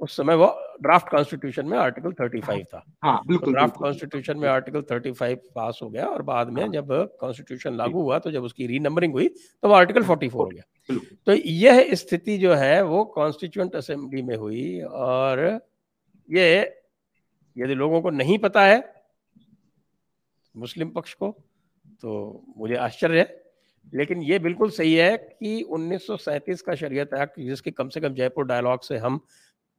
उस 0.00 0.16
समय 0.16 0.34
वो 0.34 0.46
ड्राफ्ट 0.82 1.08
कॉन्स्टिट्यूशन 1.08 1.66
में 1.66 1.76
आर्टिकल 1.78 2.12
35 2.12 2.64
था। 2.64 2.84
हाँ, 3.02 3.20
बिल्कुल, 3.26 3.52
ड्राफ्ट 3.52 3.76
कॉन्स्टिट्यूशन 3.76 4.38
में 4.38 4.48
आर्टिकल 4.48 4.82
35 4.82 5.38
पास 5.54 5.78
हो 5.82 5.88
गया 5.90 6.06
और 6.06 6.22
बाद 6.22 6.50
में 6.50 6.62
हाँ, 6.62 6.70
जब 6.72 7.16
कॉन्स्टिट्यूशन 7.20 7.76
लागू 7.76 8.02
हुआ 8.02 8.18
तो 8.18 8.30
जब 8.30 8.44
उसकी 8.44 8.66
रीनंबरिंग 8.66 9.12
हुई 9.12 9.28
तो 9.28 9.68
वो 9.68 9.74
आर्टिकल 9.74 10.04
44 10.04 10.32
हो 10.34 10.46
गया। 10.46 10.96
तो 11.26 11.32
यह 11.34 11.94
स्थिति 11.94 12.38
जो 12.38 12.54
है 12.54 12.82
वो 12.82 13.04
कॉन्स्टिट्यूंट 13.14 13.74
असेंबली 13.76 14.22
में 14.22 14.36
हुई 14.36 14.80
और 14.82 15.60
ये 16.28 16.48
यदि 17.56 17.74
लोगों 17.74 18.00
को 18.02 18.10
नहीं 18.10 18.38
पता 18.38 18.64
है 18.64 18.82
मुस्लिम 20.54 20.90
पक्ष 20.90 21.14
को 21.14 21.30
तो 22.02 22.42
मुझे 22.56 22.74
आश्चर्य 22.76 23.18
है। 23.18 23.38
लेकिन 23.92 24.22
ये 24.22 24.38
बिल्कुल 24.38 24.70
सही 24.70 24.94
है 24.94 25.16
कि 25.18 25.60
उन्नीस 25.62 26.06
का 26.66 26.74
शरीयत 26.74 27.14
एक्ट 27.14 27.40
जिसके 27.40 27.70
कम 27.70 27.88
से 27.88 28.00
कम 28.00 28.14
जयपुर 28.14 28.46
डायलॉग 28.46 28.82
से 28.82 28.96
हम 28.98 29.20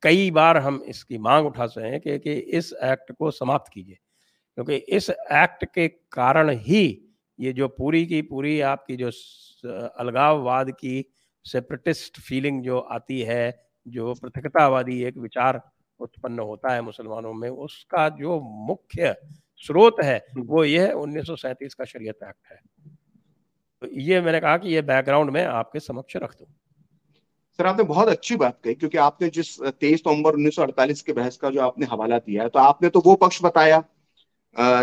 कई 0.04 0.32
बार 0.32 0.58
हम 0.58 0.84
इसकी 0.88 1.18
मांग 1.18 1.48
उठा 1.48 1.64
रहे 1.64 1.90
हैं 1.90 2.00
कि, 2.02 2.20
कि 2.20 2.34
इस 2.34 2.74
एक्ट 2.84 3.12
को 3.12 3.32
समाप्त 3.32 3.72
कीजिए। 3.74 3.98
क्योंकि 4.56 4.76
इस 4.76 5.10
एक्ट 5.10 5.66
के 5.66 5.88
कारण 5.88 6.50
ही 6.50 7.06
ये 7.40 7.54
जो 7.54 7.68
पूरी 7.68 8.06
की 8.06 8.22
पूरी 8.22 8.62
आपकी 8.62 8.96
जो 8.96 9.08
अलगाववाद 9.88 10.72
की 10.72 11.06
सेपरेटिस्ट 11.46 12.20
फीलिंग 12.20 12.64
जो 12.64 12.80
आती 12.80 13.22
है 13.22 13.66
जो 13.88 14.14
पृथकतावादी 14.14 15.04
एक 15.04 15.18
विचार 15.18 15.62
उत्पन्न 16.00 16.40
होता 16.40 16.74
है 16.74 16.82
मुसलमानों 16.82 17.34
में 17.34 17.50
उसका 17.50 18.10
जो 18.10 18.40
मुख्य 18.40 19.16
स्रोत 19.58 19.96
है 20.04 20.26
हम्म। 20.34 20.46
वो 20.46 20.64
ये 20.64 20.88
है 20.88 20.94
उन्नीस 20.94 21.76
का 21.78 21.86
शरीयत 21.86 22.20
एक्ट 22.24 22.52
है। 22.52 22.62
तो 23.82 23.88
ये 23.92 24.22
मैंने 24.22 24.40
कहा 24.40 24.58
कि 24.58 24.70
ये 24.70 24.82
बैकग्राउंड 24.82 25.30
में 25.30 25.46
आपके 25.46 25.80
समक्ष 25.80 26.16
रख 26.16 26.36
दूँ। 26.40 26.48
सर 27.60 27.66
आपने 27.66 27.84
बहुत 27.84 28.08
अच्छी 28.08 28.36
बात 28.36 28.60
कही 28.64 28.74
क्योंकि 28.76 28.98
आपने 28.98 29.30
जिस 29.30 29.62
तेईस 29.62 30.04
नवंबर 30.08 30.34
उन्नीस 30.34 31.02
के 31.02 31.14
बहस 31.14 31.38
का 31.38 31.50
जो 31.50 31.62
आपने 31.62 31.86
हवाला 31.86 32.18
दिया 32.18 32.44
है 32.44 32.50
तो 32.50 32.60
आपने 32.60 32.90
तो 32.90 33.02
वो 33.06 33.16
पक्ष 33.16 33.44
बताया 33.44 33.84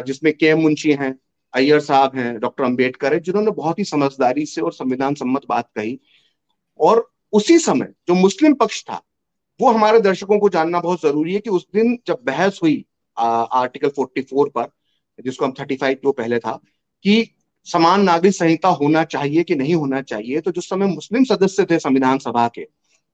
जिसमें 0.01 0.33
के 0.37 0.47
एम 0.47 0.61
मुंशी 0.61 0.93
हैं 0.93 1.15
अय्यर 1.55 1.81
साहब 1.81 2.17
हैं 2.17 2.39
डॉक्टर 2.39 2.65
अंबेडकर 2.65 3.15
है 3.15 3.21
जिन्होंने 3.21 3.51
बहुत 3.51 3.79
ही 3.79 3.85
समझदारी 3.85 4.47
से 4.47 4.61
और 4.61 4.73
संविधान 4.73 5.15
सम्मत 5.15 5.43
बात 5.49 5.71
कही। 5.77 5.99
और 6.81 7.11
उसी 7.33 7.59
समय 7.59 7.93
जो 8.09 8.15
मुस्लिम 8.15 8.55
पक्ष 8.55 8.83
था 8.83 9.03
वो 9.61 9.73
हमारे 9.73 10.01
दर्शकों 10.01 10.39
को 10.39 10.49
जानना 10.49 10.81
बहुत 10.81 11.03
ज़रूरी 11.03 11.35
है 11.35 11.41
कि 11.41 11.51
उस 11.51 11.67
दिन 11.75 11.99
जब 12.07 12.19
बहस 12.25 12.61
हुई 12.63 12.85
आ, 13.19 13.27
आर्टिकल 13.29 13.89
44 13.91 14.49
पर 14.55 14.69
जिसको 15.25 15.45
हम 15.45 15.53
35 15.53 15.95
जो 15.95 16.13
पहले 16.13 16.39
था 16.39 16.61
कि 17.05 17.38
समान 17.69 18.03
नागरिक 18.03 18.35
संहिता 18.35 18.69
होना 18.71 19.05
चाहिए 19.07 19.43
कि 19.45 19.55
नहीं 19.55 19.75
होना 19.75 20.01
चाहिए? 20.03 20.41
तो 20.41 20.51
जिस 20.51 20.69
समय 20.69 20.87
मुस्लिम 20.87 21.25
सदस्य 21.25 21.65
थे 21.71 21.79
संविधान 21.79 22.19
सभा 22.19 22.47
के, 22.49 22.67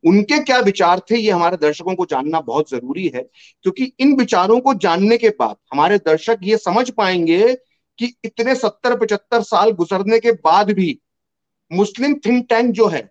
उनके 0.04 0.38
क्या 0.44 0.58
विचार 0.60 1.00
थे? 1.10 1.16
ये 1.16 1.30
हमारे 1.30 1.56
दर्शकों 1.56 1.94
को 1.94 2.06
जानना 2.06 2.40
बहुत 2.42 2.70
ज़रूरी 2.70 3.06
है, 3.08 3.22
क्योंकि 3.64 3.92
इन 4.00 4.16
विचारों 4.16 4.60
को 4.60 4.74
जानने 4.76 5.18
के 5.18 5.28
बाद 5.30 5.56
हमारे 5.72 5.98
दर्शक 5.98 6.38
ये 6.42 6.56
समझ 6.58 6.90
पाएँगे 6.90 7.54
कि 7.98 8.12
इतने 8.24 8.54
सत्तर, 8.54 8.98
पचहत्तर 8.98 9.42
साल 9.42 9.70
गुजरने 9.72 10.18
के 10.18 10.32
बाद 10.44 10.70
भी 10.72 10.98
मुस्लिम 11.70 12.14
थिंक 12.26 12.46
टैंक 12.48 12.70
जो 12.74 12.86
है, 12.88 13.10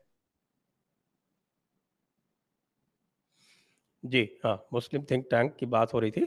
जी 4.04 4.22
हाँ 4.46 4.56
मुस्लिम 4.74 5.04
थिंक 5.12 5.26
टैंक 5.32 5.56
की 5.60 5.66
बात 5.68 5.94
हो 5.94 6.00
रही 6.00 6.12
थी। 6.12 6.26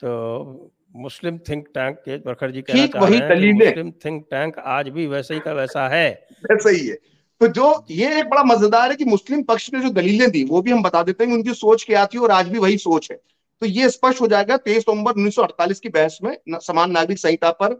तो 0.00 0.70
मुस्लिम 0.98 1.38
थिंक 1.48 1.66
टैंक 1.74 1.96
के 1.98 2.16
प्रखर 2.20 2.50
जी 2.50 2.62
कहना 2.62 2.86
चाह 2.86 3.04
रहे 3.04 3.18
हैं 3.18 3.52
मुस्लिम 3.54 3.90
थिंक 4.04 4.24
टैंक 4.30 4.58
आज 4.68 4.88
भी 4.88 5.06
वैसे 5.06 5.34
ही 5.34 5.40
का 5.40 5.52
वैसा 5.52 5.86
है। 5.88 6.08
वैसा 6.44 6.70
ही 6.70 6.86
है। 6.86 6.94
तो 7.40 7.48
जो 7.48 7.66
ये 7.90 8.18
एक 8.20 8.28
बड़ा 8.30 8.42
मज़ेदार 8.44 8.90
है 8.90 8.96
कि 8.96 9.04
मुस्लिम 9.06 9.42
पक्ष 9.42 9.70
ने 9.74 9.80
जो 9.80 9.90
दलीलें 9.92 10.30
दी 10.30 10.44
वो 10.44 10.62
भी 10.62 10.70
हम 10.70 10.82
बता 10.82 11.02
देते 11.02 11.24
हैं 11.24 11.32
उनकी 11.32 11.54
सोच 11.54 11.84
क्या 11.84 12.04
थी 12.06 12.18
और 12.18 12.30
आज 12.30 12.48
भी 12.48 12.58
वही 12.58 12.78
सोच 12.78 13.10
है। 13.10 13.16
तो 13.62 13.66
ये 13.68 13.88
स्पष्ट 13.90 14.20
हो 14.20 14.26
जाएगा 14.28 14.56
तेईस 14.58 14.84
नवंबर 14.88 15.12
उन्नीस 15.12 15.34
सौ 15.34 15.42
अड़तालीस 15.42 15.80
की 15.80 15.88
बहस 15.90 16.18
में 16.24 16.36
समान 16.62 16.90
नागरिक 16.90 17.18
संहिता 17.18 17.50
पर 17.52 17.74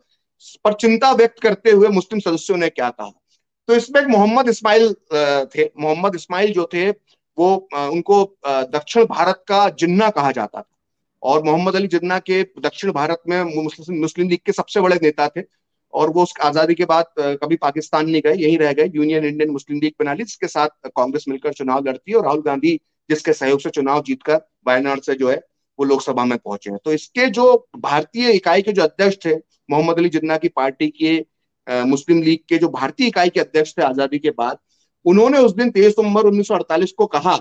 पर 0.64 0.72
चिंता 0.76 1.12
व्यक्त 1.12 1.40
करते 1.40 1.70
हुए 1.70 1.88
मुस्लिम 1.90 2.20
सदस्यों 2.20 2.56
ने 2.56 2.68
क्या 2.70 2.90
कहा। 2.90 3.10
तो 3.68 3.74
इसमें 3.74 4.02
मोहम्मद 4.06 4.48
इस्माइल 4.48 4.92
थे 5.54 5.64
मोहम्मद 5.80 6.14
इस्माइल 6.14 6.52
जो 6.52 6.68
थे 6.74 6.88
वो 7.38 7.54
उनको 7.74 8.24
दक्षिण 8.72 9.04
भारत 9.06 9.44
का 9.48 9.68
जिन्ना 9.78 10.10
कहा 10.10 10.30
जाता 10.32 10.60
था। 10.60 10.77
और 11.22 11.42
मोहम्मद 11.44 11.76
अली 11.76 11.86
जिन्ना 11.88 12.18
के 12.20 12.42
दक्षिण 12.60 12.92
भारत 12.92 13.22
में 13.28 13.42
मुस्लिम 13.54 14.28
लीग 14.28 14.40
के 14.46 14.52
सबसे 14.52 14.80
बड़े 14.80 14.96
नेता 15.02 15.28
थे, 15.28 15.42
और 15.92 16.10
वो 16.10 16.22
उस 16.22 16.32
आज़ादी 16.44 16.74
के 16.74 16.84
बाद 16.84 17.04
कभी 17.18 17.56
पाकिस्तान 17.58 18.08
नहीं 18.08 18.22
गए, 18.22 18.34
यहीं 18.34 18.58
रह 18.58 18.72
गए 18.72 18.90
यूनियन 18.94 19.24
इंडियन 19.24 19.50
मुस्लिम 19.50 19.80
लीग 19.80 19.92
बना 20.00 20.14
ली, 20.14 20.24
जिसके 20.24 20.48
साथ 20.48 20.88
कांग्रेस 20.88 21.24
मिलकर 21.28 21.52
चुनाव 21.52 21.84
लड़ती 21.86 22.10
है, 22.10 22.16
और 22.16 22.24
राहुल 22.24 22.42
गांधी 22.42 22.78
जिसके 23.10 23.32
सहयोग 23.32 23.60
से 23.60 23.70
चुनाव 23.70 24.02
जीतकर 24.02 24.40
वायनाड 24.66 25.00
से 25.00 25.14
जो 25.14 25.30
है, 25.30 25.36
वो 25.78 25.84
लोकसभा 25.84 26.24
में 26.24 26.36
पहुँचे 26.38 26.70
हैं। 26.70 26.78
तो 26.84 26.92
इसके 26.92 27.26
जो 27.30 27.68
भारतीय 27.78 28.30
इकाई 28.32 28.62
के 28.62 28.72
जो 28.72 28.82
अध्यक्ष 28.82 29.16
थे, 29.24 29.34
मोहम्मद 29.70 29.98
अली 29.98 30.08
जिन्ना 30.08 30.36
की 30.36 30.48
पार्टी 30.50 30.88
के 30.92 31.18
मुस्लिम 31.66 32.22
लीग 32.22 32.38
के 32.48 32.58
जो 32.58 32.68
भारतीय 32.70 33.06
इकाई 33.06 33.28
के 33.28 33.40
अध्यक्ष 33.40 33.72
थे 33.78 33.82
आज़ादी 33.82 34.18
के 34.18 34.30
बाद, 34.32 34.58
उन्होंने 35.04 35.38
उस 35.38 35.52
दिन 35.54 35.70
तेईस 35.70 35.94
नवंबर 35.98 36.26
उन्नीस 36.26 36.48
सौ 36.48 36.54
अड़तालीस 36.54 36.92
को 36.92 37.06
कहा, 37.08 37.36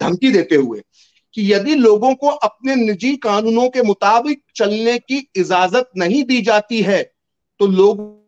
धमकी 0.00 0.30
देते 0.32 0.56
हुए 0.56 0.82
कि 1.38 1.52
यदि 1.52 1.74
लोगों 1.74 2.14
को 2.14 2.28
अपने 2.28 2.74
निजी 2.74 3.16
कानूनों 3.16 3.68
के 3.68 3.82
मुताबिक 3.82 4.42
चलने 4.56 4.98
की 4.98 5.30
इजाज़त 5.36 5.90
नहीं 5.96 6.24
दी 6.24 6.42
जाती 6.42 6.82
है 6.82 7.12
तो 7.58 7.66
लोग 7.66 8.18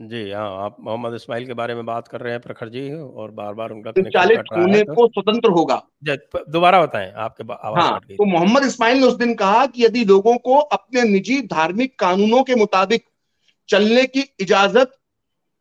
जी 0.00 0.30
हाँ 0.30 0.64
आप 0.64 0.76
मोहम्मद 0.80 1.14
इस्माइल 1.14 1.46
के 1.46 1.52
बारे 1.54 1.74
में 1.74 1.86
बात 1.86 2.08
कर 2.08 2.20
रहे 2.20 2.32
हैं 2.32 2.40
प्रखर 2.40 2.68
जी 2.68 2.92
और 2.94 3.30
बार 3.30 3.54
बार 3.54 3.70
उनका 3.70 3.90
संचालित 3.90 4.40
होने 4.40 4.84
तो, 4.84 4.94
को 4.94 5.06
स्वतंत्र 5.08 5.48
होगा। 5.48 5.82
दोबारा 6.48 6.82
बताएँ 6.82 7.12
आपके 7.12 7.44
आवाज़ 7.52 7.82
हाँ 7.82 8.00
तो 8.00 8.24
मोहम्मद 8.24 8.64
इस्माइल 8.64 8.98
ने 8.98 9.06
उस 9.06 9.14
दिन 9.14 9.34
कहा 9.34 9.66
कि 9.66 9.84
यदि 9.84 10.04
लोगों 10.04 10.36
को 10.36 10.58
अपने 10.58 11.02
निजी 11.02 11.42
धार्मिक 11.42 11.98
कानूनों 11.98 12.42
के 12.42 12.54
मुताबिक 12.54 13.04
चलने 13.68 14.06
की 14.06 14.34
इजाज़त 14.40 14.98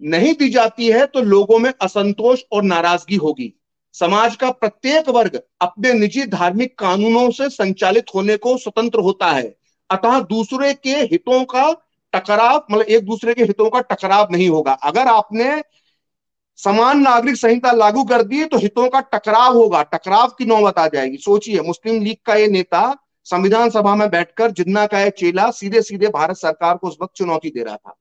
नहीं 0.01 0.33
दी 0.33 0.49
जाती 0.49 0.91
है 0.91 1.05
तो 1.05 1.21
लोगों 1.21 1.59
में 1.59 1.73
असंतोष 1.81 2.43
और 2.51 2.63
नाराज़गी 2.63 3.15
होगी। 3.15 3.56
समाज 3.97 4.35
का 4.35 4.49
प्रत्येक 4.51 5.09
वर्ग 5.09 5.39
अपने 5.61 5.93
निजी 5.93 6.25
धार्मिक 6.25 6.77
कानूनों 6.79 7.29
से 7.31 7.49
संचालित 7.49 8.05
होने 8.15 8.35
को 8.37 8.57
स्वतंत्र 8.57 8.99
होता 8.99 9.27
है। 9.27 9.55
अतः 9.89 10.19
दूसरे 10.19 10.73
के 10.73 10.95
हितों 11.03 11.43
का 11.45 11.71
टकराव 12.13 12.65
मतलब 12.71 12.85
एक 12.85 13.05
दूसरे 13.05 13.33
के 13.33 13.43
हितों 13.43 13.69
का 13.69 13.79
टकराव 13.81 14.27
नहीं 14.31 14.49
होगा। 14.49 14.71
अगर 14.71 15.07
आपने 15.07 15.61
समान 16.59 16.99
नागरिक 16.99 17.35
संहिता 17.35 17.71
लागू 17.71 18.03
कर 18.03 18.23
दी 18.23 18.43
तो 18.45 18.57
हितों 18.57 18.87
का 18.89 18.99
टकराव 19.13 19.53
होगा। 19.53 19.81
टकराव 19.83 20.27
की 20.27 20.45
नौबत 20.45 20.79
आ 20.79 20.87
जाएगी। 20.87 21.17
सोचिए, 21.17 21.61
मुस्लिम 21.61 22.01
लीग 22.01 22.17
का 22.25 22.35
ये 22.35 22.47
नेता 22.47 22.95
संविधान 23.25 23.69
सभा 23.69 23.95
में 23.95 24.09
बैठकर 24.09 24.51
जिन्ना 24.51 24.85
का 24.85 25.01
एक 25.01 25.13
चेला 25.13 25.49
सीधे 25.51 25.81
सीधे 25.81 26.07
भारत 26.07 26.37
सरकार 26.37 26.77
को 26.77 26.87
उस 26.87 26.97
वक्त 27.01 27.15
चुनौती 27.15 27.49
दे 27.49 27.63
रहा 27.63 27.75
था। 27.75 27.95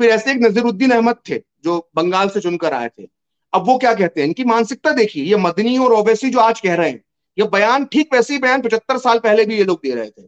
फिर 0.00 0.10
ऐसे 0.10 0.30
एक 0.30 0.38
नजीरुद्दीन 0.42 0.90
अहमद 0.90 1.16
थे, 1.28 1.38
जो 1.64 1.90
बंगाल 1.96 2.28
से 2.28 2.40
चुनकर 2.40 2.72
आए 2.72 2.88
थे। 2.88 3.13
अब 3.54 3.66
वो 3.66 3.76
क्या 3.78 3.94
कहते 3.94 4.20
हैं? 4.20 4.26
इनकी 4.28 4.44
मानसिकता 4.44 4.92
देखिए, 4.92 5.24
ये 5.24 5.36
मदनी 5.36 5.76
और 5.78 5.92
ओवैसी 5.92 6.30
जो 6.30 6.38
आज 6.38 6.60
कह 6.60 6.74
रहे 6.74 6.90
हैं, 6.90 7.02
ये 7.38 7.44
बयान 7.48 7.84
ठीक 7.84 8.14
वैसे 8.14 8.32
ही 8.34 8.38
बयान 8.40 8.62
पचहत्तर 8.62 8.98
साल 8.98 9.18
पहले 9.18 9.44
भी 9.44 9.56
ये 9.58 9.64
लोग 9.64 9.80
दे 9.82 9.94
रहे 9.94 10.10
थे। 10.10 10.26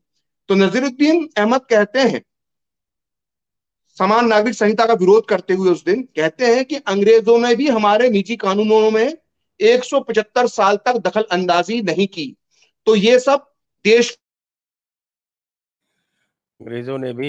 तो 0.49 0.55
नजीरुद्दीन 0.55 1.29
अहमद 1.39 1.61
कहते 1.61 2.01
हैं, 2.01 2.23
समान 3.97 4.27
नागरिक 4.27 4.55
संहिता 4.55 4.87
का 4.87 4.95
विरोध 4.95 5.29
करते 5.29 5.55
हुए 5.55 5.71
उस 5.71 5.85
दिन 5.85 6.03
कहते 6.17 6.47
हैं 6.47 6.65
कि 6.65 6.77
अंग्रेज़ों 6.77 7.39
ने 7.39 7.55
भी 7.55 7.69
हमारे 7.69 8.09
निजी 8.11 8.37
कानूनों 8.37 8.91
में 8.91 9.17
175 9.61 10.47
साल 10.47 10.77
तक 10.77 10.97
दखल 10.99 11.27
अंदाजी 11.33 11.81
नहीं 11.83 12.07
की। 12.07 12.37
तो 12.87 12.97
ये 12.97 13.19
सब 13.19 13.47
देश 13.85 14.11
अंग्रेज़ों 16.61 16.99
ने 16.99 17.13
भी 17.13 17.29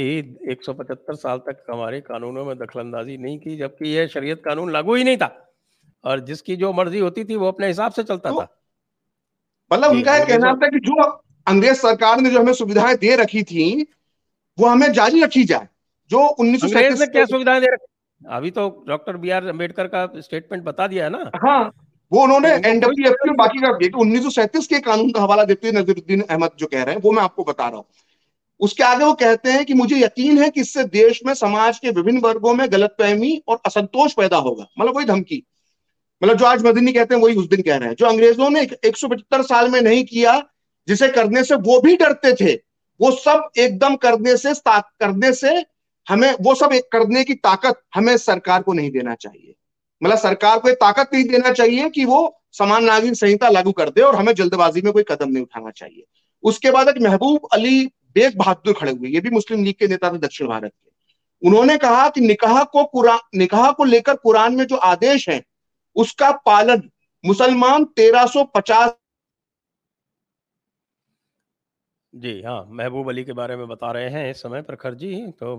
175 0.51 1.15
साल 1.15 1.37
तक 1.37 1.63
हमारे 1.69 2.01
कानूनों 2.01 2.45
में 2.45 2.57
दखल 2.57 2.79
अंदाजी 2.79 3.17
नहीं 3.17 3.39
की, 3.39 3.57
जबकि 3.57 3.89
यह 3.89 4.07
शरीयत 4.07 4.41
कानून 4.45 4.71
लागू 4.71 4.95
ही 4.95 5.03
नहीं 5.03 5.17
था। 5.17 5.46
और 6.03 6.19
जिसकी 6.19 6.55
जो 6.55 6.71
मर्ज़ी 6.73 6.99
होती 6.99 7.23
थी 7.23 7.35
वो 7.35 7.47
अपने 7.47 7.67
हिसाब 7.67 7.91
से 7.91 8.03
चलता 8.03 8.29
तो, 8.31 8.41
था। 8.41 8.47
मतलब 9.71 9.91
उनका 9.91 10.17
कहना 10.25 10.53
था 10.53 10.67
कि 10.67 10.79
जो 10.79 11.03
अंग्रेज़ 11.47 11.77
सरकार 11.77 12.21
ने 12.21 12.29
जो 12.29 12.39
हमें 12.39 12.53
सुविधाएँ 12.53 12.95
दे 12.95 13.15
रखी 13.15 13.43
थी 13.43 13.87
वो 14.57 14.67
हमें 14.67 14.91
जारी 14.91 15.21
रखी 15.23 15.43
जाए। 15.43 15.67
जो 16.09 16.19
उन्नीस 16.19 16.61
सौ 16.61 16.67
क्या 16.69 17.25
सुविधाएँ 17.25 17.61
दे 17.61 17.67
रखी? 17.67 17.85
अभी 18.21 18.51
तो 18.51 18.85
डॉक्टर 18.87 19.17
बी 19.17 19.29
आर 19.29 19.45
अंबेडकर 19.45 19.87
का 19.87 20.05
स्टेटमेंट 20.17 20.63
बता 20.63 20.87
दिया 20.87 21.03
है 21.03 21.09
ना। 21.09 21.31
हाँ 21.35 21.71
वो 22.11 22.21
उन्होंने 22.23 22.49
एनडब्ल्यूएफ 22.49 23.13
के 23.13 23.33
बाकी 23.33 23.61
का 23.61 23.99
उन्नीस 23.99 24.67
के 24.69 24.79
कानून 24.79 25.11
का 25.11 25.21
हवाला 25.21 25.43
देते 25.43 25.67
हुए 25.67 25.81
नजरुद्दीन 25.81 26.21
अहमद 26.21 26.51
जो 26.59 26.67
कह 26.67 26.83
रहे 26.83 26.95
हैं 26.95 27.01
वो 27.01 27.11
मैं 27.11 27.23
आपको 27.23 27.43
बता 27.43 27.67
रहा 27.67 27.77
हूँ। 27.77 27.85
उसके 28.59 28.83
आगे 28.83 29.05
वो 29.05 29.13
कहते 29.13 29.51
हैं 29.51 29.65
कि 29.65 29.73
मुझे 29.73 29.95
यकीन 29.95 30.37
है 30.37 30.49
कि 30.49 30.61
इससे 30.61 30.83
देश 30.83 31.19
में 31.25 31.33
समाज 31.33 31.79
के 31.79 31.89
विभिन्न 31.89 32.19
वर्गों 32.19 32.53
में 32.53 32.71
गलतफहमी 32.71 33.43
और 33.47 33.59
असंतोष 33.65 34.13
पैदा 34.13 34.37
होगा 34.37 34.65
मतलब 34.79 34.95
वही 34.95 35.05
धमकी। 35.05 35.43
मतलब 36.23 36.37
जो 36.37 36.45
आज 36.45 36.65
मदनी 36.65 36.91
कहते 36.93 37.15
हैं, 37.15 37.21
वही 37.21 37.35
उस 37.35 37.47
दिन 37.47 37.61
कह 37.61 37.75
रहे 37.75 37.89
हैं। 37.89 37.95
जो 37.95 38.05
अंग्रेज़ों 38.05 38.49
ने 38.49 38.61
एक 38.85 38.97
सौ 38.97 39.07
पचहत्तर 39.07 39.41
साल 39.41 39.69
में 39.69 39.81
नहीं 39.81 40.03
किया, 40.03 40.39
जिसे 40.87 41.07
करने 41.07 41.43
से 41.43 41.55
वो 41.55 41.79
भी 41.79 41.95
डरते 41.97 42.33
थे। 42.33 42.53
वो 42.99 43.11
सब 43.11 43.49
एकदम 43.57 43.95
करने 43.95 44.35
से 44.37 44.53
करने 44.67 45.31
से 45.33 45.49
हमें, 46.07 46.33
वो 46.41 46.55
सब 46.55 46.73
एक 46.73 46.87
करने 46.91 47.23
की 47.23 47.33
ताकत 47.33 47.81
हमें 47.95 48.15
सरकार 48.17 48.61
को 48.61 48.73
नहीं 48.73 48.91
देना 48.91 49.15
चाहिए। 49.15 49.53
मतलब 50.01 50.17
सरकार 50.17 50.59
को 50.59 50.71
ताकत 50.71 51.09
नहीं 51.13 51.23
देना 51.23 51.51
चाहिए 51.51 51.89
कि 51.89 52.05
वो 52.05 52.41
समान 52.51 52.83
नागरिक 52.83 53.15
संहिता 53.15 53.49
लागू 53.49 53.71
कर 53.71 53.89
दे 53.89 54.01
और 54.01 54.15
हमें 54.15 54.33
जल्दबाजी 54.33 54.81
में 54.81 54.91
कोई 54.93 55.03
कदम 55.03 55.29
नहीं 55.29 55.43
उठाना 55.43 55.71
चाहिए। 55.71 56.03
उसके 56.43 56.71
बाद 56.71 56.89
एक 56.89 57.01
महबूब 57.01 57.47
अली 57.53 57.85
बेग 58.15 58.37
बहादुर 58.37 58.73
खड़े 58.73 58.91
हुए, 58.91 59.09
ये 59.09 59.19
भी 59.19 59.29
मुस्लिम 59.29 59.63
लीग 59.63 59.75
के 59.79 59.87
नेता 59.87 60.11
थे 60.13 60.17
दक्षिण 60.17 60.47
भारत 60.47 60.71
के। 60.71 61.47
उन्होंने 61.47 61.77
कहा 61.77 62.07
कि 62.09 62.21
निकाह 62.21 62.63
को 62.63 62.83
कुरान 62.83 63.19
निकाह 63.35 63.71
को 63.71 63.83
लेकर 63.83 64.15
कुरान 64.15 64.55
में 64.55 64.65
जो 64.65 64.75
आदेश 64.75 65.27
है 65.29 65.43
उसका 65.97 66.31
पालन 66.31 66.89
मुसलमान 67.25 67.85
1350 67.85 68.95
जी 72.15 72.41
हाँ 72.41 72.67
महबूब 72.69 73.09
अली 73.09 73.23
के 73.23 73.33
बारे 73.33 73.55
में 73.55 73.67
बता 73.67 73.91
रहे 73.91 74.09
हैं 74.09 74.31
इस 74.31 74.37
समय 74.37 74.61
प्रखर 74.61 74.93
जी 74.93 75.31
तो 75.31 75.55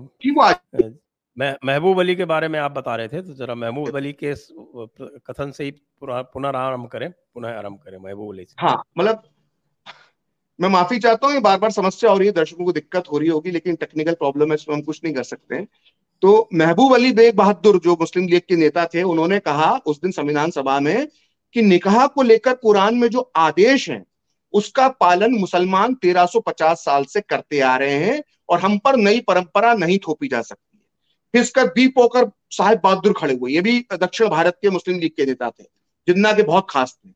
महबूब 1.65 1.99
अली 1.99 2.15
के 2.15 2.25
बारे 2.25 2.47
में 2.47 2.59
आप 2.59 2.71
बता 2.71 2.95
रहे 2.95 3.07
थे 3.07 3.21
तो 3.21 3.33
जरा 3.33 3.55
महबूब 3.55 3.95
अली 3.95 4.13
के 4.23 4.33
कथन 5.31 5.51
से 5.51 5.63
ही 5.63 5.71
पुनरारंभ 6.03 6.87
करें 6.87 7.11
पुनः 7.11 7.57
आरंभ 7.57 7.79
करें 7.79 7.97
महबूब 7.97 8.33
अली 8.33 8.45
हाँ 8.59 8.83
मतलब 8.97 9.23
मैं 10.61 10.69
माफ़ी 10.69 10.99
चाहता 10.99 11.27
हूँ 11.27 11.41
बार 11.41 11.59
बार 11.59 11.71
समस्या 11.71 12.11
हो 12.11 12.17
रही 12.17 12.27
है 12.27 12.33
दर्शकों 12.33 12.65
को 12.65 12.71
दिक्कत 12.71 13.03
हो 13.11 13.17
रही 13.17 13.29
होगी 13.29 13.51
लेकिन 13.51 13.75
टेक्निकल 13.75 14.13
प्रॉब्लम 14.13 14.49
है 14.49 14.55
इसमें 14.55 14.75
हम 14.75 14.81
कुछ 14.81 15.01
नहीं 15.03 15.13
कर 15.13 15.23
सकते 15.23 15.55
हैं। 15.55 15.67
तो 16.21 16.49
महबूब 16.53 16.93
अली 16.93 17.11
बेग 17.11 17.35
बहादुर, 17.35 17.79
जो 17.79 17.97
मुस्लिम 17.99 18.27
लीग 18.27 18.41
के 18.49 18.55
नेता 18.55 18.85
थे, 18.85 19.03
उन्होंने 19.03 19.39
कहा 19.39 19.71
उस 19.85 20.01
दिन 20.01 20.11
संविधान 20.11 20.51
सभा 20.51 20.79
में 20.79 21.07
कि 21.53 21.61
निकाह 21.61 22.07
को 22.07 22.21
लेकर 22.21 22.53
कुरान 22.53 22.95
में 22.95 23.07
जो 23.07 23.31
आदेश 23.35 23.89
हैं, 23.89 24.05
उसका 24.53 24.87
पालन 24.89 25.33
मुसलमान 25.33 25.93
1350 25.95 26.83
साल 26.85 27.05
से 27.05 27.21
करते 27.21 27.59
आ 27.59 27.75
रहे 27.77 27.95
हैं 27.95 28.23
और 28.49 28.59
हम 28.59 28.77
पर 28.77 28.95
नई 28.95 29.19
परंपरा 29.19 29.73
नहीं 29.73 29.97
थोपी 29.97 30.27
जा 30.27 30.41
सकती 30.41 30.77
है। 30.77 30.83
फिर 31.33 31.41
इसका 31.41 31.63
बी 31.65 31.87
पोकर 31.87 32.29
साहेब 32.51 32.81
बहादुर 32.83 33.13
खड़े 33.13 33.33
हुए, 33.33 33.51
ये 33.51 33.61
भी 33.61 33.85
दक्षिण 33.93 34.27
भारत 34.27 34.57
के 34.61 34.69
मुस्लिम 34.69 34.99
लीग 34.99 35.11
के 35.11 35.25
नेता 35.25 35.49
थे, 35.49 35.63
जिन्ना 36.07 36.33
के 36.33 36.43
बहुत 36.43 36.67
खास 36.69 36.97
थे। 37.05 37.09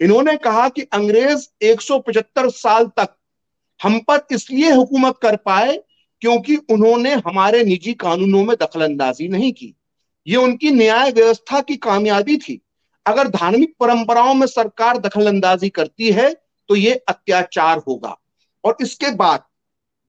इन्होंने 0.00 0.36
कहा 0.36 0.68
कि 0.68 0.82
अंग्रेज़ 0.82 1.46
175 1.62 2.48
साल 2.50 2.86
तक 2.86 3.14
हम 3.82 3.98
पर 3.98 4.26
इसलिए 4.32 4.70
हुकूमत 4.70 5.14
कर 5.22 5.36
पाए 5.36 5.76
क्योंकि 6.22 6.56
उन्होंने 6.70 7.14
हमारे 7.16 7.62
निजी 7.64 7.92
कानूनों 7.94 8.44
में 8.44 8.56
दखलंदाजी 8.56 9.28
नहीं 9.28 9.52
की। 9.52 9.74
ये 10.26 10.36
उनकी 10.36 10.70
न्याय 10.70 11.10
व्यवस्था 11.12 11.60
की 11.60 11.76
कामयाबी 11.78 12.36
थी। 12.38 12.60
अगर 13.06 13.28
धार्मिक 13.28 13.74
परंपराओं 13.80 14.34
में 14.34 14.46
सरकार 14.46 14.98
दखल 14.98 15.26
अंदाजी 15.26 15.68
करती 15.70 16.10
है 16.12 16.32
तो 16.68 16.76
ये 16.76 16.94
अत्याचार 17.08 17.78
होगा। 17.78 18.16
और 18.64 18.76
इसके 18.80 19.10
बाद 19.14 19.42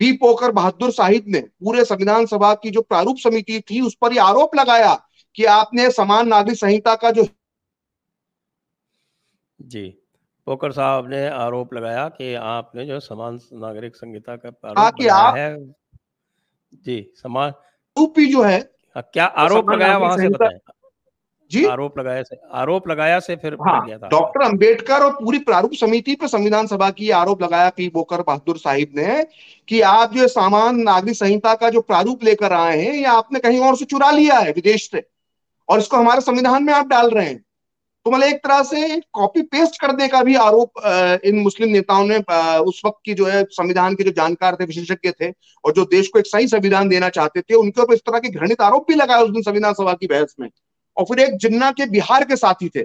बी 0.02 0.12
पोकर 0.12 0.52
बहादुर 0.52 0.92
साहिब 0.92 1.26
ने 1.28 1.40
पूरे 1.40 1.84
संविधान 1.86 2.26
सभा 2.26 2.54
की 2.54 2.70
जो 2.70 2.82
प्रारूप 2.82 3.18
समिति 3.18 3.60
थी 3.62 3.82
उस 3.82 3.96
पर 4.02 4.14
यह 4.14 4.24
आरोप 4.24 4.56
लगाया 4.56 4.94
कि 5.36 5.46
आपने 5.46 5.90
समान 5.92 6.28
नागरिक 6.28 6.58
संहिता 6.58 6.96
का 6.96 7.12
जो 7.12 7.28
जी 9.60 9.84
पोकर 10.48 10.72
साहब 10.72 11.10
ने 11.10 11.28
आरोप 11.28 11.74
लगाया 11.74 12.08
कि 12.10 12.34
आपने 12.34 12.86
जो 12.86 13.00
समान 13.00 13.40
नागरिक 13.54 13.96
संहिता 13.96 14.36
का 14.36 14.50
आरोप 14.70 15.02
लगाया 15.02 15.46
है 15.46 15.56
जी 16.74 17.14
समाज 17.16 17.54
यूपी 18.00 18.26
जो 18.26 18.42
है 18.42 18.72
हाँ, 18.96 19.10
क्या 19.14 19.26
आरोप 19.26 19.70
लगाया 19.70 19.98
वहाँ 19.98 20.18
से 20.18 20.30
बताएँ? 20.30 20.60
जी? 21.52 21.66
आरोप 21.66 22.00
लगाया 22.00 22.24
से 22.24 22.40
आरोप 22.52 22.88
लगाया 22.88 23.20
से 23.20 23.36
फिर 23.36 23.58
हाँ, 23.62 23.88
डॉक्टर 23.88 24.42
अंबेडकर 24.42 25.00
और 25.00 25.12
पूरी 25.12 25.40
प्रारूप 25.40 25.74
समिति 25.74 26.16
पर 26.16 26.28
संविधान 26.28 26.68
सभा 26.68 26.90
की 26.90 27.10
आरोप 27.10 27.44
लगाया 27.44 27.70
पी 27.70 27.90
बोकर 27.90 28.22
बहादुर 28.22 28.58
साहिब 28.58 28.92
ने 28.96 29.28
कि 29.68 29.82
आप 29.82 30.14
जो 30.14 30.28
सामान 30.28 30.76
नागरिक 30.80 31.16
संहिता 31.16 31.56
का 31.56 31.70
जो 31.70 31.82
प्रारूप 31.82 32.24
लेकर 32.24 32.54
आए 32.54 32.82
हैं 32.82 32.94
या 32.94 33.12
आपने 33.12 33.40
कहीं 33.40 33.60
और 33.60 33.76
से 33.76 33.86
चुरा 33.86 34.12
लिया 34.12 34.40
है 34.40 34.52
विदेश 34.52 34.92
से 34.92 35.08
और 35.70 35.80
इसको 35.80 35.98
हमारे 35.98 36.22
संविधान 36.22 36.64
में 36.64 36.74
आप 36.74 36.88
डाल 36.88 37.10
रहे 37.10 37.26
हैं। 37.26 37.46
तो 38.10 38.16
मतलब 38.16 38.28
एक 38.28 38.38
तरह 38.44 38.62
से 38.64 39.00
कॉपी 39.14 39.42
पेस्ट 39.54 39.80
करने 39.82 40.08
का 40.08 40.22
भी 40.24 40.36
आरोप 40.36 40.80
इन 41.26 41.40
मुस्लिम 41.40 41.70
नेताओं 41.70 42.06
ने 42.08 42.18
उस 42.62 42.82
वक्त 42.86 43.00
की 43.06 43.14
जो 43.14 43.26
है 43.26 43.44
संविधान 43.52 43.96
के 43.96 44.04
जो 44.04 44.12
जानकार 44.12 44.56
थे, 44.56 44.66
विशेषज्ञ 44.66 45.12
थे, 45.12 45.30
और 45.64 45.74
जो 45.74 45.86
देश 45.86 46.08
को 46.08 46.20
एक 46.20 46.28
सही 46.28 46.48
संविधान 46.48 46.90
देना 46.90 47.10
चाहते 47.10 47.42
थे, 47.42 47.56
उनके 47.56 47.82
ऊपर 47.82 47.94
इस 47.94 48.00
तरह 48.00 48.20
के 48.20 48.30
घृणित 48.30 48.62
आरोप 48.62 48.88
भी 48.88 48.96
लगाए 48.96 49.24
उस 49.24 49.30
दिन 49.30 49.42
संविधान 49.42 49.74
सभा 49.74 49.94
की 49.94 50.08
बहस 50.08 50.36
में। 50.40 50.50
और 50.98 51.06
फिर 51.06 51.20
एक 51.20 51.38
जिन्ना 51.38 51.72
के 51.72 51.86
बिहार 51.90 52.24
के 52.24 52.36
साथी 52.36 52.70
थे, 52.70 52.80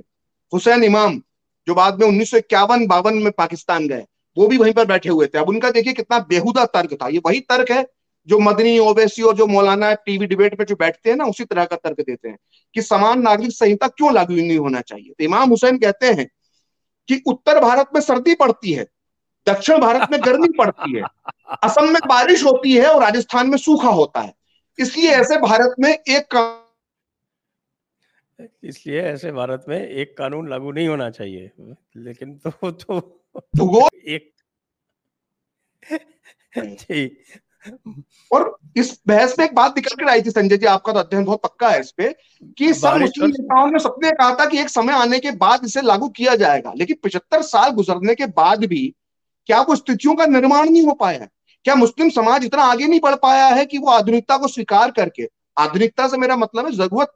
हुसैन 0.52 0.84
इमाम, 0.84 1.20
जो 1.66 1.74
बाद 1.74 2.00
में 2.00 2.06
उन्नीस 2.08 2.30
सौ 2.30 2.36
इक्यावन 2.36 2.86
बावन 2.86 3.14
में 3.18 3.32
पाकिस्तान 3.32 3.88
गए, 3.88 4.04
वो 4.36 4.46
भी 4.48 4.58
वहीं 4.58 4.72
पर 4.72 4.86
बैठे 4.86 5.08
हुए 5.08 5.26
थे। 5.26 5.38
अब 5.38 5.48
उनका 5.48 5.70
देखिए 5.70 5.92
कितना 5.92 6.18
बेहुदा 6.28 6.64
तर्क 6.74 6.92
था। 7.02 7.08
ये 7.08 7.20
वही 7.26 7.40
तर्क 7.48 7.70
है 7.70 7.82
जो 8.26 8.38
मदनी 8.38 8.78
ओवैसी 8.78 9.22
और 9.22 9.34
जो 9.34 9.46
मौलाना 9.46 9.94
टीवी 9.94 10.26
डिबेट 10.26 10.58
पे 10.58 10.64
जो 10.64 10.76
बैठते 10.76 11.10
हैं 11.10 11.16
ना 11.16 11.24
उसी 11.24 11.44
तरह 11.44 11.64
का 11.64 11.76
तर्क 11.76 12.00
देते 12.00 12.28
हैं 12.28 12.38
कि 12.74 12.82
समान 12.82 13.22
नागरिक 13.22 13.52
संहिता 13.52 13.88
क्यों 13.88 14.14
लागू 14.14 14.34
नहीं 14.34 14.58
होना 14.58 14.80
चाहिए? 14.80 15.12
तो 15.12 15.24
इमाम 15.24 15.50
हुसैन 15.50 15.78
कहते 15.78 16.06
हैं 16.06 16.30
कि 17.08 17.22
उत्तर 17.26 17.60
भारत 17.60 17.90
में 17.94 18.00
सर्दी 18.00 18.34
पड़ती 18.34 18.72
है 18.72 18.86
दक्षिण 19.48 19.78
भारत 19.78 20.08
में 20.12 20.20
गर्मी 20.24 20.48
पड़ती 20.48 20.96
है 20.96 21.02
असम 21.62 21.84
में 21.84 22.00
बारिश 22.06 22.44
होती 22.44 22.72
है 22.72 22.86
और 22.86 23.02
राजस्थान 23.02 23.50
में 23.50 23.58
सूखा 23.58 23.88
होता 23.88 24.20
है। 24.20 24.34
इसलिए 24.78 25.10
ऐसे 25.10 25.36
भारत 25.36 25.74
में 25.80 25.92
एक 25.92 26.60
इसलिए 28.64 29.00
ऐसे 29.00 29.32
भारत 29.32 29.64
में 29.68 29.88
एक 29.88 30.16
कानून 30.18 30.50
लागू 30.50 30.72
नहीं 30.72 30.88
होना 30.88 31.10
चाहिए। 31.10 31.50
लेकिन 31.96 32.40
तो 32.46 32.70
तो, 32.70 33.00
तो 33.40 33.66
वो 33.66 33.88
एक 33.94 34.34
जी 36.58 37.06
और 38.30 38.56
इस 38.76 38.98
बहस 39.08 39.34
में 39.38 39.44
एक 39.46 39.54
बात 39.54 39.76
निकल 39.76 39.94
कर 39.94 40.10
आई 40.10 40.22
थी 40.22 40.30
संजय 40.30 40.56
जी 40.56 40.66
आपका 40.66 40.92
तो 40.92 40.98
अध्ययन 40.98 41.24
बहुत 41.24 41.42
पक्का 41.42 41.68
है 41.70 41.80
इस 41.80 41.90
पे 41.92 42.08
कि 42.58 42.72
सब 42.74 42.96
मुस्लिम 43.00 43.28
नेताओं 43.28 43.70
ने 43.70 43.78
सबने 43.78 44.10
कहा 44.10 44.34
था 44.34 44.44
कि 44.44 44.58
एक 44.58 44.68
समय 44.68 44.92
आने 44.92 45.18
के 45.18 45.30
बाद 45.36 45.64
इसे 45.64 45.82
लागू 45.82 46.08
किया 46.08 46.34
जाएगा 46.34 46.72
लेकिन 46.76 46.96
पिछहत्तर 47.02 47.42
साल 47.42 47.70
गुजरने 47.70 48.14
के 48.14 48.26
बाद 48.32 48.64
भी 48.64 48.94
क्या 49.48 49.60
वो 49.60 49.76
स्थितियों 49.76 50.14
का 50.14 50.26
निर्माण 50.26 50.68
नहीं 50.70 50.82
हो 50.82 50.92
पाया 50.92 51.18
है? 51.20 51.28
क्या 51.64 51.74
मुस्लिम 51.74 52.10
समाज 52.10 52.44
इतना 52.44 52.62
आगे 52.62 52.86
नहीं 52.86 53.00
बढ़ 53.00 53.14
पाया 53.14 53.46
है 53.46 53.64
कि 53.66 53.78
वो 53.78 53.90
आधुनिकता 53.90 54.36
को 54.36 54.48
स्वीकार 54.48 54.90
करके? 54.90 55.28
आधुनिकता 55.56 56.08
से 56.08 56.16
मेरा 56.16 56.36
मतलब 56.36 56.66
है 56.66 56.72
ज़रूरत 56.72 57.12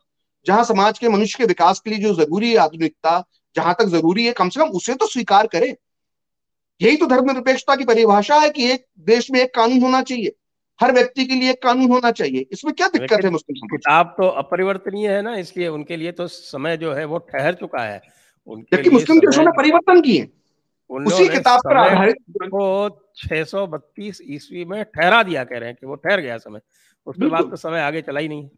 जहाँ 0.46 0.64
समाज 0.64 0.98
के 0.98 1.08
मनुष्य 1.08 1.36
के 1.38 1.44
विकास 1.44 1.80
के 1.80 1.90
लिए 1.90 1.98
जो 1.98 2.14
ज़रूरी 2.14 2.50
है 2.50 2.56
आधुनिकता 2.56 3.22
जहाँ 3.56 3.74
तक 3.78 3.86
ज़रूरी 3.88 4.26
है 4.26 4.32
कम 4.32 4.48
से 4.48 4.60
कम 4.60 4.68
उसे 4.70 4.94
तो 4.94 5.06
स्वीकार 5.06 5.46
करे। 5.46 5.76
यही 6.80 6.96
तो 6.96 7.06
धर्मनिरपेक्षता 7.06 7.76
की 7.76 7.84
परिभाषा 7.84 8.36
है 8.36 8.50
कि 8.50 8.70
एक 8.72 8.84
देश 9.06 9.30
में 9.30 9.40
एक 9.40 9.54
कानून 9.54 9.82
होना 9.82 10.02
चाहिए। 10.02 10.34
हर 10.80 10.92
व्यक्ति 10.92 11.24
के 11.24 11.34
लिए 11.34 11.52
कानून 11.54 11.90
होना 11.90 12.10
चाहिए। 12.10 12.46
इसमें 12.52 12.74
क्या 12.74 12.88
दिक्कत 12.88 13.24
है 13.24 13.30
मुस्लिम 13.30 13.66
किताब 13.66 14.14
तो 14.18 14.28
अपरिवर्तनीय 14.38 15.12
है 15.12 15.22
ना 15.22 15.34
इसलिए 15.36 15.68
उनके 15.68 15.96
लिए 15.96 16.12
तो 16.12 16.26
समय 16.26 16.76
जो 16.76 16.92
है 16.92 17.04
वो 17.04 17.18
ठहर 17.18 17.54
चुका 17.54 17.82
है। 17.82 18.00
जबकि 18.48 18.90
मुस्लिम 18.90 19.18
देशों 19.18 19.44
ने 19.44 19.50
परिवर्तन 19.50 20.00
किए। 20.00 20.28
उसी 20.90 21.28
किताब 21.28 21.60
पर 21.60 21.76
आधारित 21.76 22.16
को 22.44 22.88
632 23.16 24.20
ईस्वी 24.24 24.64
में 24.64 24.82
ठहरा 24.84 25.22
दिया 25.22 25.44
कह 25.44 25.58
रहे 25.58 25.68
हैं 25.68 25.76
कि 25.80 25.86
वो 25.86 25.94
ठहर 25.94 26.20
गया 26.20 26.38
समय। 26.38 26.60
उसके 27.06 27.26
बाद 27.26 27.50
तो 27.50 27.56
समय 27.56 27.80
आगे 27.80 28.02
चला 28.02 28.20
ही 28.20 28.28
नहीं। 28.28 28.48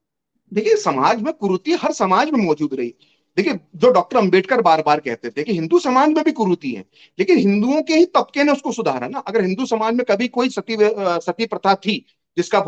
देखिए 0.53 0.77
समाज 0.77 1.23
में 1.23 1.33
कुरुति 1.33 1.73
हर 1.73 1.93
समाज 1.93 2.31
में 2.31 2.45
मौजूद 2.45 2.75
रही। 2.75 2.95
देखिए 3.37 3.59
जो 3.77 3.91
डॉक्टर 3.93 4.17
अंबेडकर 4.19 4.61
बार 4.61 4.83
बार 4.83 5.01
कहते 5.01 5.31
थे 5.31 5.43
कि 5.45 5.53
हिंदू 5.53 5.79
समाज 5.79 6.09
में 6.09 6.23
भी 6.25 6.33
कुरुति 6.33 6.71
है 6.71 6.85
लेकिन 7.19 7.39
हिंदुओं 7.39 7.83
के 7.83 7.95
ही 7.95 8.05
तबके 8.07 8.45
ने 8.45 8.53
उसको 8.53 8.73
सुधारा 8.73 9.09
ना। 9.09 9.19
अगर 9.19 9.45
हिंदू 9.45 9.67
समाज 9.67 9.95
में 9.95 10.05
कभी 10.09 10.29
कोई 10.29 10.49
सती 10.51 10.77
सती 11.21 11.47
प्रथा 11.47 11.75
थी 11.77 12.05
जिसका 12.37 12.65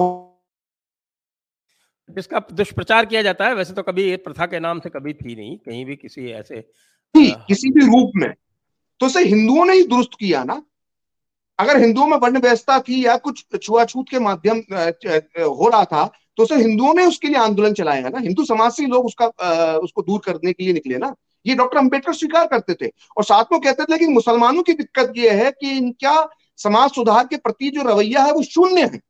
जिसका 2.09 2.41
दुष्प्रचार 2.53 3.07
किया 3.07 3.23
जाता 3.23 3.47
है 3.47 3.55
वैसे 3.55 3.75
तो 3.75 3.83
कभी 3.83 4.05
ये 4.05 4.17
प्रथा 4.19 4.47
के 4.47 4.61
नाम 4.61 4.81
से 4.81 4.91
कभी 4.91 5.13
थी 5.15 5.35
नहीं 5.37 5.57
कहीं 5.59 5.85
भी 5.85 5.97
किसी 5.97 6.31
ऐसे 6.33 6.61
थी 6.61 7.31
किसी 7.49 7.71
भी 7.71 7.87
रूप 7.87 8.13
में। 8.17 8.33
तो 9.01 9.07
उसे 9.07 9.23
हिंदुओं 9.25 9.65
ने 9.65 9.73
ही 9.73 9.83
दुरुस्त 9.85 10.11
किया 10.21 10.43
ना। 10.45 10.63
अगर 11.59 11.81
हिंदुओं 11.81 12.07
में 12.07 12.17
वर्ण 12.17 12.41
व्यवस्था 12.41 12.79
थी 12.81 13.05
या 13.07 13.17
कुछ 13.19 13.45
छुआछूत 13.57 14.09
के 14.09 14.19
माध्यम 14.19 14.59
हो 14.59 15.69
रहा 15.69 15.85
था 15.85 16.05
तो 16.39 16.45
सर 16.47 16.57
हिंदुओं 16.59 16.93
ने 16.95 17.05
उसके 17.07 17.29
लिए 17.29 17.37
आंदोलन 17.39 17.73
चलाया 17.75 18.05
है 18.05 18.11
ना। 18.11 18.19
हिंदू 18.19 18.45
समाज 18.45 18.73
से 18.73 18.87
लोग 18.87 19.07
उसका 19.07 19.27
आ, 19.27 19.77
उसको 19.77 20.03
दूर 20.03 20.21
करने 20.25 20.53
के 20.53 20.65
लिए 20.65 20.73
निकले 20.73 20.99
ना। 20.99 21.15
ये 21.47 21.55
डॉक्टर 21.55 21.79
अंबेडकर 21.79 22.13
स्वीकार 22.15 22.47
करते 22.47 22.75
थे 22.75 22.91
और 23.17 23.25
साथ 23.25 23.53
में 23.53 23.61
कहते 23.61 23.83
थे 23.83 23.93
लेकिन 23.93 24.13
मुसलमानों 24.13 24.63
की 24.63 24.73
दिक्कत 24.73 25.13
ये 25.17 25.31
है 25.35 25.51
कि 25.53 25.71
इनका 25.71 26.29
समाज 26.59 26.91
सुधार 26.91 27.27
के 27.27 27.37
प्रति 27.39 27.71
जो 27.71 27.83
रवैया 27.83 28.23
है 28.23 28.33
वो 28.33 28.43
शून्य 28.43 28.83
है। 28.85 29.01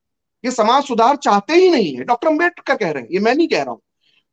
ये 0.45 0.51
समाज 0.51 0.85
सुधार 0.85 1.17
चाहते 1.19 1.55
ही 1.55 1.69
नहीं 1.71 1.95
है। 1.97 2.05
डॉक्टर 2.05 2.29
अंबेडकर 2.29 2.77
कह 2.77 2.91
रहे 2.91 3.03
हैं 3.03 3.09
ये 3.11 3.21
मैं 3.21 3.35
नहीं 3.35 3.49
कह 3.49 3.63
रहा 3.63 3.71
हूँ। 3.71 3.81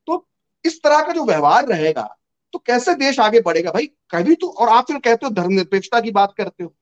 तो 0.07 0.25
इस 0.65 0.81
तरह 0.83 1.01
का 1.01 1.13
जो 1.13 1.25
व्यवहार 1.25 1.67
रहेगा 1.67 2.15
तो 2.53 2.59
कैसे 2.59 2.93
देश 2.95 3.19
आगे 3.19 3.39
बढ़ेगा 3.41 3.71
भाई? 3.71 3.85
कभी 4.11 4.35
तो 4.35 4.47
और 4.49 4.69
आप 4.69 4.87
फिर 4.87 4.97
कहते 4.97 5.25
हो 5.25 5.31
धर्मनिरपेक्षता 5.33 5.99
की 5.99 6.11
बात 6.11 6.33
करते 6.37 6.63
हो। 6.63 6.73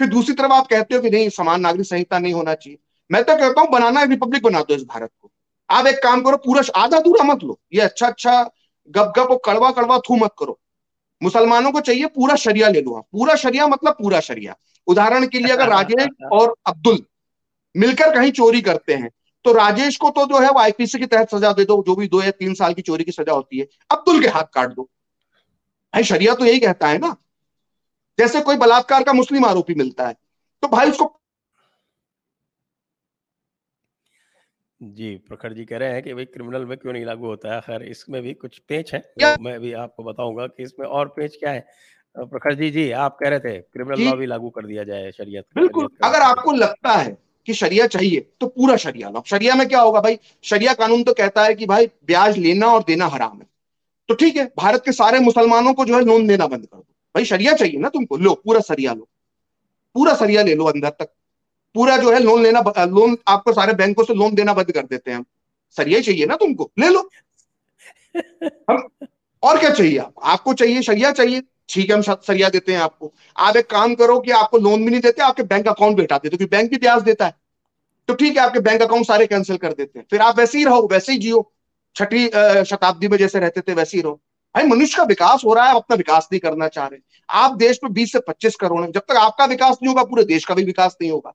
फिर 0.00 0.08
दूसरी 0.08 0.34
तरफ़ 0.34 0.52
आप 0.52 0.66
कहते 0.66 0.94
हो 0.94 1.00
कि 1.00 1.10
नहीं 1.10 1.28
समान 1.30 1.60
नागरिक 1.60 1.86
संहिता 1.86 2.18
नहीं 2.18 2.32
होना 2.32 2.54
चाहिए। 2.54 2.78
मैं 3.10 3.22
तो 3.24 3.36
कहता 3.36 3.60
हूँ 3.60 3.70
बनाना 3.70 4.02
रिपब्लिक 4.04 4.42
बना 4.42 4.60
दो 4.60 4.74
इस 4.74 4.84
भारत 4.84 5.10
को। 5.22 5.30
आप 5.70 5.86
एक 5.86 6.02
काम 6.02 6.22
करो 6.22 6.36
पूरा 6.36 6.62
आधा 6.76 7.00
दूरा 7.00 7.24
मत 7.24 7.42
लो। 7.44 7.58
ये 7.72 7.80
अच्छा 7.80 8.06
अच्छा 8.06 8.42
गप 8.90 9.12
गप 9.16 9.30
और 9.30 9.40
कड़वा 9.44 9.70
कड़वा 9.70 9.98
थू 9.98 10.16
मत 10.16 10.34
करो। 10.38 10.58
मुसलमानों 11.22 11.72
को 11.72 11.80
चाहिए 11.80 12.06
पूरा 12.06 12.34
शरिया 12.36 12.68
ले 12.68 12.80
लो। 12.80 13.00
पूरा 13.12 13.34
शरिया 13.34 13.66
मतलब 13.66 13.92
पूरा 13.92 14.20
शरिया। 14.20 14.56
उदाहरण 14.86 15.26
के 15.26 15.38
लिए 15.38 15.52
अगर 15.52 15.68
राजेश 15.76 16.08
और 16.32 16.54
अब्दुल 16.66 17.02
मिलकर 17.74 18.14
कहीं 18.14 18.30
चोरी 18.32 18.60
करते 18.60 18.94
हैं 18.94 19.10
तो 19.44 19.52
राजेश 19.52 19.96
को 19.96 20.10
तो 20.10 20.24
जो 20.26 20.38
है 20.38 20.50
वो 20.50 20.60
आईपीसी 20.60 20.98
के 20.98 21.06
तहत 21.06 21.34
सजा 21.34 21.52
दे 21.52 21.64
दो। 21.64 21.82
जो 21.86 21.94
भी 21.96 22.08
दो 22.08 22.22
या 22.22 22.30
तीन 22.30 22.54
साल 22.54 22.74
की 22.74 22.82
चोरी 22.82 23.04
की 23.04 23.12
सजा 23.12 23.32
होती 23.32 23.58
है 23.58 23.66
अब्दुल 23.90 24.20
के 24.20 24.28
हाथ 24.28 24.44
काट 24.54 24.74
दो। 24.74 24.82
भाई 25.94 26.04
शरिया 26.04 26.34
तो 26.34 26.44
यही 26.44 26.60
कहता 26.60 26.88
है 26.88 26.98
ना। 26.98 27.14
जैसे 28.18 28.40
कोई 28.40 28.56
बलात्कार 28.56 29.04
का 29.04 29.12
मुस्लिम 29.12 29.44
आरोपी 29.44 29.74
मिलता 29.74 30.06
है 30.08 30.14
तो 30.62 30.68
भाई 30.68 30.90
उसको 30.90 31.19
जी 34.80 35.14
प्रखर 35.28 35.52
जी 35.52 35.64
कह 35.64 35.78
रहे 35.78 35.92
हैं 35.92 36.02
कि 36.02 36.14
भाई 36.14 36.24
क्रिमिनल 36.24 36.64
में 36.64 36.76
क्यों 36.78 36.92
नहीं 36.92 37.04
लागू 37.04 37.26
होता 37.26 37.54
है? 37.54 37.60
खैर 37.60 37.82
इसमें 37.82 38.20
भी 38.22 38.32
कुछ 38.34 38.58
पेच 38.58 38.92
है। 38.94 39.00
तो 39.00 39.42
मैं 39.42 39.58
भी 39.60 39.72
आपको 39.72 40.04
बताऊँगा 40.04 40.46
कि 40.46 40.62
इसमें 40.62 40.86
और 40.86 41.08
पेच 41.08 41.36
क्या 41.36 41.50
है। 41.50 41.64
प्रखर 42.16 42.54
जी 42.54 42.70
जी 42.70 42.90
आप 42.90 43.16
कह 43.20 43.28
रहे 43.28 43.38
थे 43.38 43.58
क्रिमिनल 43.58 44.04
लॉ 44.04 44.14
भी 44.16 44.26
लागू 44.26 44.50
कर 44.50 44.66
दिया 44.66 44.84
जाए 44.84 45.10
शरीयत 45.12 45.44
बिल्कुल। 45.54 45.88
अगर 46.04 46.20
आपको 46.20 46.52
लगता 46.52 46.92
है 46.92 47.16
कि 47.46 47.54
शरिया 47.54 47.86
चाहिए 47.86 48.20
तो 48.40 48.46
पूरा 48.46 48.76
शरिया 48.76 49.10
लो। 49.10 49.22
शरिया 49.26 49.54
में 49.54 49.66
क्या 49.68 49.80
होगा 49.80 50.00
भाई? 50.00 50.18
शरिया 50.42 50.74
कानून 50.74 51.02
तो 51.02 51.12
कहता 51.12 51.44
है 51.44 51.54
कि 51.54 51.66
भाई 51.66 51.86
ब्याज 52.06 52.38
लेना 52.38 52.66
और 52.66 52.84
देना 52.86 53.06
हराम 53.06 53.36
है। 53.38 53.46
तो 54.08 54.14
ठीक 54.14 54.36
है 54.36 54.44
भारत 54.56 54.82
के 54.84 54.92
सारे 54.92 55.20
मुसलमानों 55.20 55.74
को 55.74 55.84
जो 55.84 55.96
है 55.96 56.04
लोन 56.04 56.26
देना 56.26 56.46
बंद 56.46 56.66
कर 56.66 56.76
दो। 56.76 56.86
भाई 57.14 57.24
शरिया 57.24 57.52
चाहिए 57.54 57.78
ना 57.78 57.88
तुमको? 57.88 58.16
लो 58.16 58.34
पूरा 58.34 58.60
सरिया 58.60 58.92
लो। 58.92 59.08
पूरा 59.94 60.14
सरिया 60.14 60.42
ले 60.42 60.54
लो 60.54 60.64
अंदर 60.64 60.90
तक। 60.90 61.12
पूरा 61.74 61.96
जो 61.96 62.12
है 62.12 62.20
लोन 62.20 62.42
लेना 62.42 62.60
लोन 62.78 63.16
आपको 63.28 63.52
सारे 63.52 63.72
बैंकों 63.72 64.04
से 64.04 64.14
लोन 64.14 64.34
देना 64.34 64.54
बंद 64.54 64.70
कर 64.72 64.82
देते 64.82 65.10
हैं 65.10 65.24
सरिया 65.76 66.00
चाहिए 66.00 66.26
ना 66.26 66.36
तुमको? 66.36 66.70
ले 66.78 66.88
लो। 66.88 67.08
हम 68.70 68.88
और 69.42 69.58
क्या 69.58 69.70
चाहिए? 69.70 69.98
आप 69.98 70.14
आपको 70.22 70.54
चाहिए 70.54 70.82
सरिया 70.82 71.12
चाहिए। 71.12 71.42
ठीक 71.68 71.90
है, 71.90 71.96
हम 71.96 72.02
सरिया 72.02 72.48
देते 72.48 72.72
हैं 72.72 72.80
आपको। 72.80 73.12
आप 73.36 73.56
एक 73.56 73.66
काम 73.66 73.94
करो 73.94 74.18
कि 74.20 74.30
आपको 74.30 74.58
लोन 74.58 74.84
भी 74.84 74.90
नहीं 74.90 75.00
देते, 75.00 75.22
आपके 75.22 75.42
बैंक 75.42 75.68
अकाउंट 75.68 75.96
भी 75.96 76.02
हटा 76.02 76.16
देते, 76.16 76.36
क्योंकि 76.36 76.56
बैंक 76.56 76.70
भी 76.70 76.76
ब्याज 76.76 77.02
देता 77.02 77.26
है। 77.26 77.34
तो 78.08 78.14
ठीक 78.14 78.36
है, 78.36 78.42
आपके 78.42 78.60
बैंक 78.60 78.82
अकाउंट 78.82 79.06
सारे 79.06 79.26
कैंसिल 79.26 79.56
कर 79.56 79.72
देते 79.72 79.98
हैं। 79.98 80.06
फिर 80.10 80.20
आप 80.20 80.38
वैसे 80.38 80.58
ही 80.58 80.64
रहो, 80.64 80.88
वैसे 80.92 81.12
ही 81.12 81.18
जियो। 81.18 81.52
छठी 81.96 82.26
शताब्दी 82.66 83.08
में 83.08 83.16
जैसे 83.18 83.38
रहते 83.38 83.60
थे, 83.60 83.74
वैसे 83.74 83.96
ही 83.96 84.02
रहो। 84.02 84.20
भाई, 84.54 84.64
मनुष्य 84.64 84.96
का 84.96 85.02
विकास 85.02 85.42
हो 85.44 85.54
रहा 85.54 85.64
है, 85.64 85.70
आप 85.70 85.76
अपना 85.76 85.96
विकास 85.96 86.28
नहीं 86.32 86.40
करना 86.40 86.68
चाह 86.68 86.86
रहे। 86.86 87.00
आप 87.28 87.56
देश 87.56 87.80
में 87.84 87.92
बीस 87.92 88.12
से 88.12 88.20
पच्चीस 88.20 88.56
करोड़ 88.56 88.82
है। 88.82 88.90
जब 88.92 89.00
तक 89.00 89.16
आपका 89.16 89.44
विकास 89.44 89.76
नहीं 89.82 89.88
होगा, 89.88 90.04
पूरे 90.04 90.24
देश 90.24 90.44
का 90.44 90.54
भी 90.54 90.64
विकास 90.64 90.96
नहीं 91.02 91.10
होगा। 91.10 91.34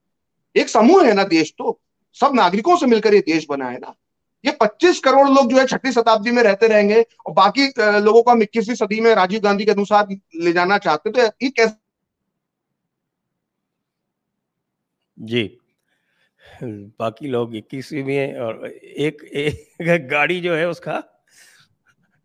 एक 0.56 0.70
समूह 0.70 1.06
है 1.06 1.14
ना 1.14 1.24
देश 1.24 1.54
तो 1.58 1.80
सब 2.18 2.36
नागरिकों 2.36 2.78
से 2.78 2.86
मिलकर 2.86 3.14
ये 3.14 3.20
देश 3.20 3.46
बना 3.50 3.70
है 3.70 3.78
ना। 3.78 3.96
ये 4.46 4.52
25 4.62 5.00
करोड़ 5.00 5.28
लोग 5.30 5.50
जो 5.50 5.58
है 5.58 5.66
छठी 5.66 5.92
शताब्दी 5.92 6.32
में 6.32 6.42
रहते 6.44 6.68
रहेंगे 6.68 7.02
और 7.02 7.34
बाकी 7.34 7.68
लोगों 7.80 8.22
को 8.24 8.32
हम 8.32 8.42
इक्कीसवीं 8.42 8.76
सदी 8.76 9.00
में 9.02 9.14
राजीव 9.16 9.42
गांधी 9.42 9.66
के 9.66 9.72
अनुसार 9.72 10.08
ले 10.36 10.54
जाना 10.54 10.78
चाहते 10.78 11.12
तो 11.12 11.22
ये 11.22 11.50
कैसे 11.50 11.76
जी। 15.18 15.58
बाकी 17.00 17.28
लोग 17.28 17.56
इक्कीसवीं 17.56 18.04
में 18.04 18.40
और 18.40 18.66
एक, 18.68 19.24
एक 19.82 20.08
गाड़ी 20.08 20.40
जो 20.42 20.56
है 20.56 20.68
उसका 20.70 21.00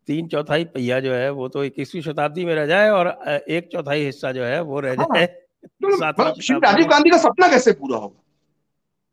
तीन 0.09 0.29
चौथाई 0.29 0.65
पहिया 0.65 1.01
जो 1.01 1.13
है 1.15 1.31
वो 1.31 1.49
तो 1.49 1.65
इक्कीसवीं 1.65 2.03
शताब्दी 2.03 2.45
में 2.45 2.55
रह 2.55 2.67
जाए 2.67 2.89
और 2.91 3.09
एक 3.49 3.69
चौथाई 3.73 4.05
हिस्सा 4.05 4.33
जो 4.33 4.45
है 4.45 4.61
वो 4.61 4.81
रह 4.81 4.95
हाँ, 4.99 5.07
जाए। 5.15 5.27
तो 5.65 5.89
मतलब 5.89 6.65
राजीव 6.65 6.87
गांधी 6.89 7.11
का 7.11 7.19
सपना 7.19 7.49
कैसे 7.49 7.73
पूरा 7.73 7.99
होगा? 7.99 8.23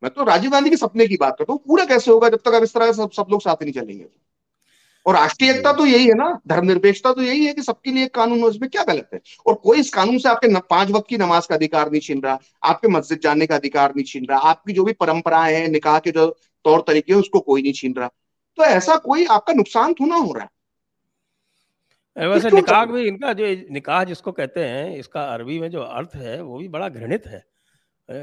मैं 0.04 0.12
तो 0.12 0.24
राजीव 0.24 0.52
गांधी 0.52 0.70
के 0.70 0.78
सपने 0.78 1.08
की 1.08 1.18
बात 1.18 1.36
करता 1.40 1.54
हूँ 1.54 1.60
पूरा 1.68 1.86
कैसे 1.86 2.12
होगा 2.12 2.30
जब 2.30 2.40
तक 2.46 2.54
अब 2.54 2.64
इस 2.64 2.74
तरह 2.74 2.92
सब 2.92 3.12
सब 3.12 3.28
लोग 3.32 3.42
साथ 3.42 3.64
नहीं 3.64 3.74
चलेंगे? 3.74 4.06
और 5.06 5.16
राष्ट्रीय 5.16 5.52
एकता 5.52 5.72
तो 5.74 5.86
यही 5.86 6.08
है 6.08 6.14
ना 6.14 6.40
धर्मनिरपेक्षता 6.48 7.14
तो 7.14 7.22
यही 7.22 7.46
है 7.46 7.54
कि 7.54 7.62
सबके 7.62 7.92
लिए 7.92 8.04
एक 8.04 8.14
कानून 8.16 8.42
हो 8.42 8.50
इसमें 8.50 8.70
क्या 8.70 8.84
गलत 8.84 9.10
है? 9.14 9.20
और 9.46 9.54
कोई 9.54 9.80
इस 9.80 9.90
कानून 9.94 10.18
से 10.18 10.30
आपके 10.30 10.60
पाँच 10.60 10.92
वक्त 10.92 11.08
की 11.10 11.18
नमाज़ 11.18 11.48
का 11.48 11.56
अधिकार 11.56 11.92
नहीं 11.92 12.02
छीन 12.02 12.22
रहा 12.22 12.40
आपके 12.64 12.88
मस्जिद 12.88 13.20
जाने 13.20 13.48
का 13.48 13.56
अधिकार 13.56 13.94
नहीं 13.96 14.06
छीन 14.06 14.26
रहा 14.26 14.40
आपकी 14.40 14.74
जो 14.74 14.84
भी 14.84 14.94
परंपराएँ 14.94 15.56
हैं 15.56 15.68
निकाह 15.68 16.00
के 16.00 16.12
जो 16.12 16.28
तौर 16.66 16.84
तरीके 16.88 17.14
हैं 17.14 17.20
उसको 17.20 17.40
कोई 17.40 17.62
नहीं 17.62 17.74
छीन 17.74 17.94
रहा। 17.94 18.08
तो 18.58 18.64
ऐसा 18.64 18.96
कोई 18.96 19.26
आपका 19.26 19.54
नुकसान 19.54 19.94
थोड़ा 19.94 20.16
हो 20.16 20.34
रहा 20.34 20.44
है? 20.44 20.50
वैसे 22.18 22.50
निकाह 22.52 22.86
भी 22.86 23.08
इनका 23.08 23.32
जो 23.34 23.46
निकाह 23.72 24.04
जिसको 24.04 24.32
कहते 24.32 24.64
हैं 24.66 24.96
इसका 24.98 25.24
अरबी 25.34 25.60
में 25.60 25.70
जो 25.72 25.82
अर्थ 25.82 26.16
है 26.16 26.42
वो 26.42 26.58
भी 26.58 26.68
बड़ा 26.68 26.90
घृणित 26.90 27.28
है। 27.28 27.44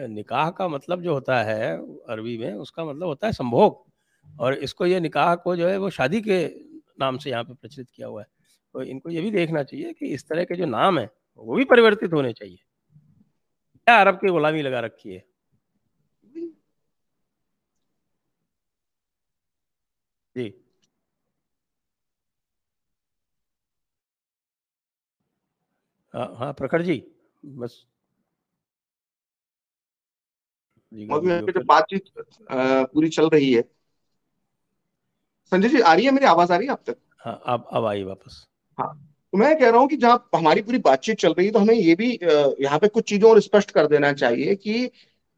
निकाह 0.09 0.51
का 0.51 0.69
मतलब 0.69 1.03
जो 1.03 1.15
होता 1.15 1.43
है 1.43 1.71
अरबी 2.11 2.37
में 2.39 2.53
उसका 2.55 2.85
मतलब 2.85 3.07
होता 3.07 3.27
है 3.27 3.33
संभोग। 3.33 3.85
और 4.41 4.55
इसको 4.57 4.87
ये 4.87 5.01
निकाह 5.01 5.35
को 5.37 5.57
जो 5.57 5.69
है 5.69 5.77
वो 5.79 5.91
शादी 5.91 6.21
के 6.21 6.45
नाम 7.01 7.19
से 7.19 7.31
यहाँ 7.31 7.45
पे 7.45 7.55
प्रचलित 7.55 7.91
किया 7.91 8.07
हुआ 8.09 8.23
है। 8.23 8.27
तो 8.75 8.83
इनको 8.83 9.11
ये 9.11 9.21
भी 9.21 9.31
देखना 9.31 9.63
चाहिए 9.63 9.93
कि 9.93 10.07
इस 10.07 10.29
तरह 10.29 10.45
के 10.45 10.57
जो 10.57 10.67
नाम 10.67 10.99
है 10.99 11.09
वो 11.37 11.55
भी 11.55 11.65
परिवर्तित 11.65 12.13
होने 12.13 12.33
चाहिए। 12.33 12.59
क्या 13.87 14.01
अरब 14.01 14.17
की 14.17 14.31
गुलामी 14.31 14.63
लगा 14.63 14.81
रखी 14.81 15.15
है? 15.15 15.25
जी। 20.37 20.53
हाँ 26.15 26.35
हाँ 26.39 26.53
प्रखर 26.53 26.83
जी। 26.83 27.03
बस। 27.45 27.85
बातचीत 31.67 32.05
पूरी 32.53 33.09
चल 33.09 33.29
रही 33.29 33.53
है। 33.53 33.63
संजय 35.53 35.69
जी 35.69 35.81
आ 35.81 35.95
रही 35.95 36.05
है 36.05 36.11
मेरी 36.11 36.27
आवाज़ 36.27 36.53
आ 36.53 36.57
रही 36.57 36.67
है 36.67 36.73
आप 36.73 36.83
तक? 36.87 36.97
हाँ 37.19 37.41
अब 37.47 37.69
अब 37.73 37.85
आई 37.85 38.03
वापस। 38.03 38.45
हाँ 38.79 38.95
तो 39.33 39.39
मैं 39.39 39.59
कह 39.59 39.71
रहा 39.71 39.81
हूँ 39.81 39.89
कि 39.89 39.97
जहाँ 39.97 40.29
हमारी 40.37 40.63
पूरी 40.63 40.79
बातचीत 40.79 41.19
चल 41.19 41.33
रही 41.33 41.47
है 41.47 41.53
तो 41.53 41.59
हमें 41.59 41.75
ये 41.75 41.95
भी 41.95 42.11
यहाँ 42.61 42.79
पे 42.79 42.89
कुछ 42.89 43.09
चीज़ों 43.09 43.31
और 43.31 43.41
स्पष्ट 43.41 43.71
कर 43.71 43.87
देना 43.87 44.13
चाहिए 44.13 44.55
कि 44.55 44.85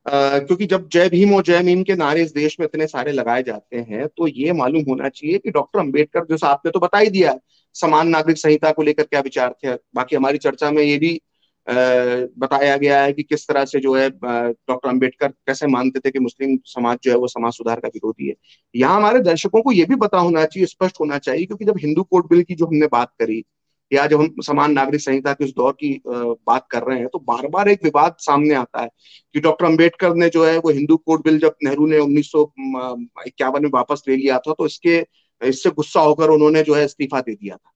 आ, 0.07 0.39
क्योंकि 0.39 0.67
जब 0.67 0.89
जय 0.89 1.09
भीम 1.09 1.35
और 1.35 1.43
जय 1.43 1.63
भीम 1.63 1.83
के 1.83 1.95
नारे 1.95 2.23
इस 2.23 2.33
देश 2.33 2.57
में 2.61 2.67
इतने 2.67 2.87
सारे 2.87 3.13
लगाए 3.13 3.43
जाते 3.43 3.77
हैं 3.77 4.07
तो 4.09 4.27
ये 4.29 4.53
मालूम 4.53 4.83
होना 4.89 5.09
चाहिए 5.09 5.39
कि 5.39 5.51
डॉक्टर 5.51 5.79
अंबेडकर 5.79 6.25
जो 6.27 6.47
आपने 6.47 6.71
तो 6.73 6.81
बता 6.81 6.99
ही 6.99 7.11
दिया 7.11 7.33
समान 7.77 8.09
नागरिक 8.09 8.39
संहिता 8.39 8.71
को 8.73 8.83
लेकर 8.83 9.03
क्या 9.05 9.21
विचार 9.21 9.55
थे? 9.55 9.75
बाकी 9.95 10.17
हमारी 10.17 10.39
चर्चा 10.39 10.71
में 10.71 10.83
ये 10.83 10.99
भी 10.99 11.21
बताया 11.67 12.77
गया 12.77 13.03
है 13.03 13.13
कि 13.13 13.23
किस 13.23 13.47
तरह 13.49 13.65
से 13.65 13.81
जो 13.81 13.95
है 13.95 14.09
डॉक्टर 14.11 14.89
अंबेडकर 14.89 15.29
कैसे 15.29 15.67
मानते 15.67 16.01
थे 16.01 16.11
कि 16.11 16.19
मुस्लिम 16.19 16.59
समाज 16.67 16.99
जो 17.03 17.11
है 17.11 17.17
वो 17.19 17.29
समाज 17.29 17.53
सुधार 17.53 17.81
का 17.81 17.89
विरोधी 17.89 18.29
है। 18.29 18.35
यहाँ 18.75 18.97
हमारे 18.97 19.21
दर्शकों 19.23 19.63
को 19.63 19.73
ये 19.73 19.85
भी 19.85 19.97
पता 19.97 20.19
होना 20.19 20.45
चाहिए, 20.45 20.67
स्पष्ट 20.67 21.01
होना 21.01 21.19
चाहिए, 21.19 21.47
क्योंकि 21.47 21.65
जब 21.65 21.79
हिंदू 21.79 22.03
कोर्ट 22.03 22.27
बिल 22.31 22.43
की 22.43 22.55
जो 22.55 22.67
हमने 22.67 22.87
बात 22.87 23.13
करी, 23.19 23.43
या 23.91 24.07
जब 24.07 24.21
हम 24.21 24.35
समान 24.43 24.73
नागरिक 24.73 25.01
संहिता 25.01 25.33
के 25.33 25.45
उस 25.45 25.55
दौर 25.57 25.73
की 25.73 25.91
बात 26.07 26.67
कर 26.71 26.83
रहे 26.83 26.99
हैं 26.99 27.09
तो 27.09 27.19
बार 27.19 27.47
बार 27.49 27.69
एक 27.69 27.85
विवाद 27.85 28.17
सामने 28.21 28.55
आता 28.55 28.83
है 28.83 28.89
कि 29.35 29.41
डॉक्टर 29.41 29.65
अंबेडकर 29.65 30.15
ने 30.15 30.29
जो 30.29 30.45
है 30.45 30.57
वो 30.59 30.71
हिंदू 30.71 30.97
कोड 30.97 31.23
बिल 31.25 31.39
जब 31.39 31.55
नेहरू 31.65 31.87
ने 31.87 31.99
उन्नीस 31.99 32.31
सौ 32.31 32.43
इक्यावन 33.27 33.63
में 33.63 33.71
वापस 33.75 34.03
ले 34.09 34.17
लिया 34.17 34.39
था 34.39 34.53
तो 34.53 34.67
इसके 34.67 34.99
इससे 35.43 35.71
गुस्सा 35.71 36.01
होकर 36.01 36.31
उन्होंने 36.31 36.63
जो 36.63 36.75
है 36.75 36.85
इस्तीफा 36.85 37.21
दे 37.21 37.35
दिया 37.35 37.57
था। 37.57 37.73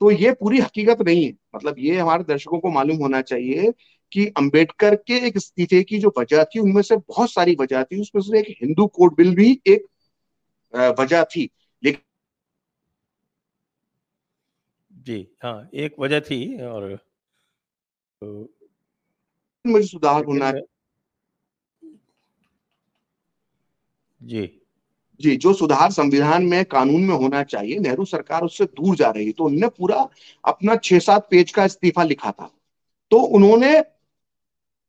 तो 0.00 0.10
ये 0.10 0.32
पूरी 0.32 0.58
हकीकत 0.60 1.00
नहीं 1.02 1.24
है। 1.24 1.32
मतलब 1.56 1.74
ये 1.78 1.96
हमारे 1.98 2.24
दर्शकों 2.24 2.58
को 2.60 2.70
मालूम 2.70 2.96
होना 2.96 3.20
चाहिए 3.22 3.72
कि 4.12 4.26
अंबेडकर 4.26 4.94
के 4.96 5.26
एक 5.26 5.36
इस्तीफे 5.36 5.82
की 5.82 5.98
जो 5.98 6.12
वजह 6.18 6.44
थी 6.44 6.60
उनमें 6.60 6.82
से 6.82 6.96
बहुत 6.96 7.32
सारी 7.32 7.56
वजह 7.60 7.82
थी। 7.82 8.00
उसमें 8.00 8.22
से 8.22 8.38
एक 8.40 8.56
हिंदू 8.62 8.86
कोड 8.86 9.16
बिल 9.16 9.34
भी 9.34 9.60
एक 9.66 9.84
वजह 11.00 11.24
थी। 11.24 11.48
लेकिन 11.82 12.02
जी 14.92 15.28
हाँ 15.44 15.68
एक 15.74 15.94
वजह 16.00 16.20
थी 16.20 16.60
और 16.62 16.96
तो, 18.22 18.54
मुझे 19.66 19.86
सुधार 19.86 20.24
होना 20.24 20.52
जी। 24.20 24.67
जी, 25.20 25.36
जो 25.36 25.52
सुधार 25.52 25.90
संविधान 25.90 26.44
में, 26.44 26.64
कानून 26.64 27.04
में 27.04 27.14
होना 27.14 27.42
चाहिए, 27.42 27.78
नेहरू 27.78 28.04
सरकार 28.04 28.42
उससे 28.42 28.64
दूर 28.66 28.96
जा 28.96 29.10
रही 29.10 29.32
तो 29.32 29.44
उनने 29.44 29.68
पूरा 29.68 30.08
अपना 30.44 30.76
छह 30.76 30.98
सात 30.98 31.26
पेज 31.30 31.50
का 31.50 31.64
इस्तीफा 31.64 32.02
लिखा 32.04 32.30
था। 32.30 32.50
तो 33.10 33.18
उन्होंने 33.18 33.78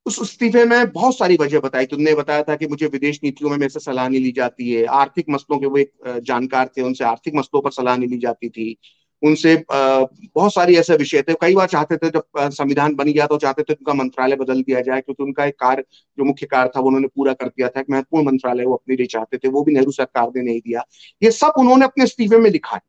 उस 0.06 0.20
इस्तीफे 0.22 0.64
में 0.66 0.92
बहुत 0.92 1.18
सारी 1.18 1.36
वजह 1.38 1.60
बताई 1.60 1.86
तुमने 1.86 2.14
बताया 2.16 2.44
था 2.44 2.56
कि 2.56 2.68
मुझे 2.68 2.88
विदेश 2.88 3.20
नीतियों 3.24 3.50
में 3.50 3.58
मेरे 3.58 3.70
से 3.70 3.80
सलाह 3.80 4.08
नहीं 4.10 4.20
ली 4.22 4.32
जाती 4.32 4.72
है। 4.72 4.86
आर्थिक 4.86 5.26
मसलों 5.30 5.60
के 5.60 5.66
वो 5.66 5.78
एक 5.78 5.92
जानकार 6.24 6.70
थे, 6.78 6.82
उनसे 6.82 7.04
आर्थिक 7.04 7.36
मसलों 7.36 7.62
पर 7.62 7.72
सलाह 7.72 7.98
नहीं 7.98 8.10
ली 8.10 8.18
जाती 8.18 8.50
थी। 8.50 8.78
उनसे 9.22 9.56
बहुत 9.68 10.54
सारी 10.54 10.76
ऐसे 10.78 10.96
विषय 10.98 11.22
थे। 11.22 11.34
कई 11.42 11.56
बार 11.56 11.68
चाहते 11.68 11.98
थे 11.98 12.10
जब 12.10 12.50
संविधान 12.52 12.96
बन 12.96 13.12
गया 13.12 13.26
तो 13.28 13.38
चाहते 13.38 13.64
थे 13.64 13.74
उनका 13.74 13.94
मंत्रालय 13.94 14.36
बदल 14.36 14.62
दिया 14.62 14.82
जाए, 14.82 15.02
क्योंकि 15.02 15.24
उनका 15.24 15.46
एक 15.46 15.56
कार्य, 15.60 15.84
जो 16.18 16.24
मुख्य 16.26 16.46
कार्य 16.46 16.70
था, 16.76 16.80
वो 16.80 16.88
उन्होंने 16.88 17.08
पूरा 17.08 17.34
कर 17.34 17.48
दिया 17.48 17.68
था। 17.68 17.80
एक 17.80 17.90
महत्वपूर्ण 17.90 18.26
मंत्रालय 18.26 18.66
वो 18.66 18.74
अपने 18.76 18.96
लिए 18.96 19.06
चाहते 19.08 19.38
थे, 19.38 19.48
वो 19.48 19.64
भी 19.64 19.74
नेहरू 19.74 19.92
सरकार 19.94 20.32
ने 20.36 20.44
नहीं 20.44 20.60
दिया। 20.60 20.84
ये 21.22 21.32
सब 21.34 21.54
उन्होंने 21.60 21.86
अपने 21.86 22.04
इस्तीफे 22.04 22.38
में 22.38 22.50
लिखा 22.52 22.76
है। 22.76 22.82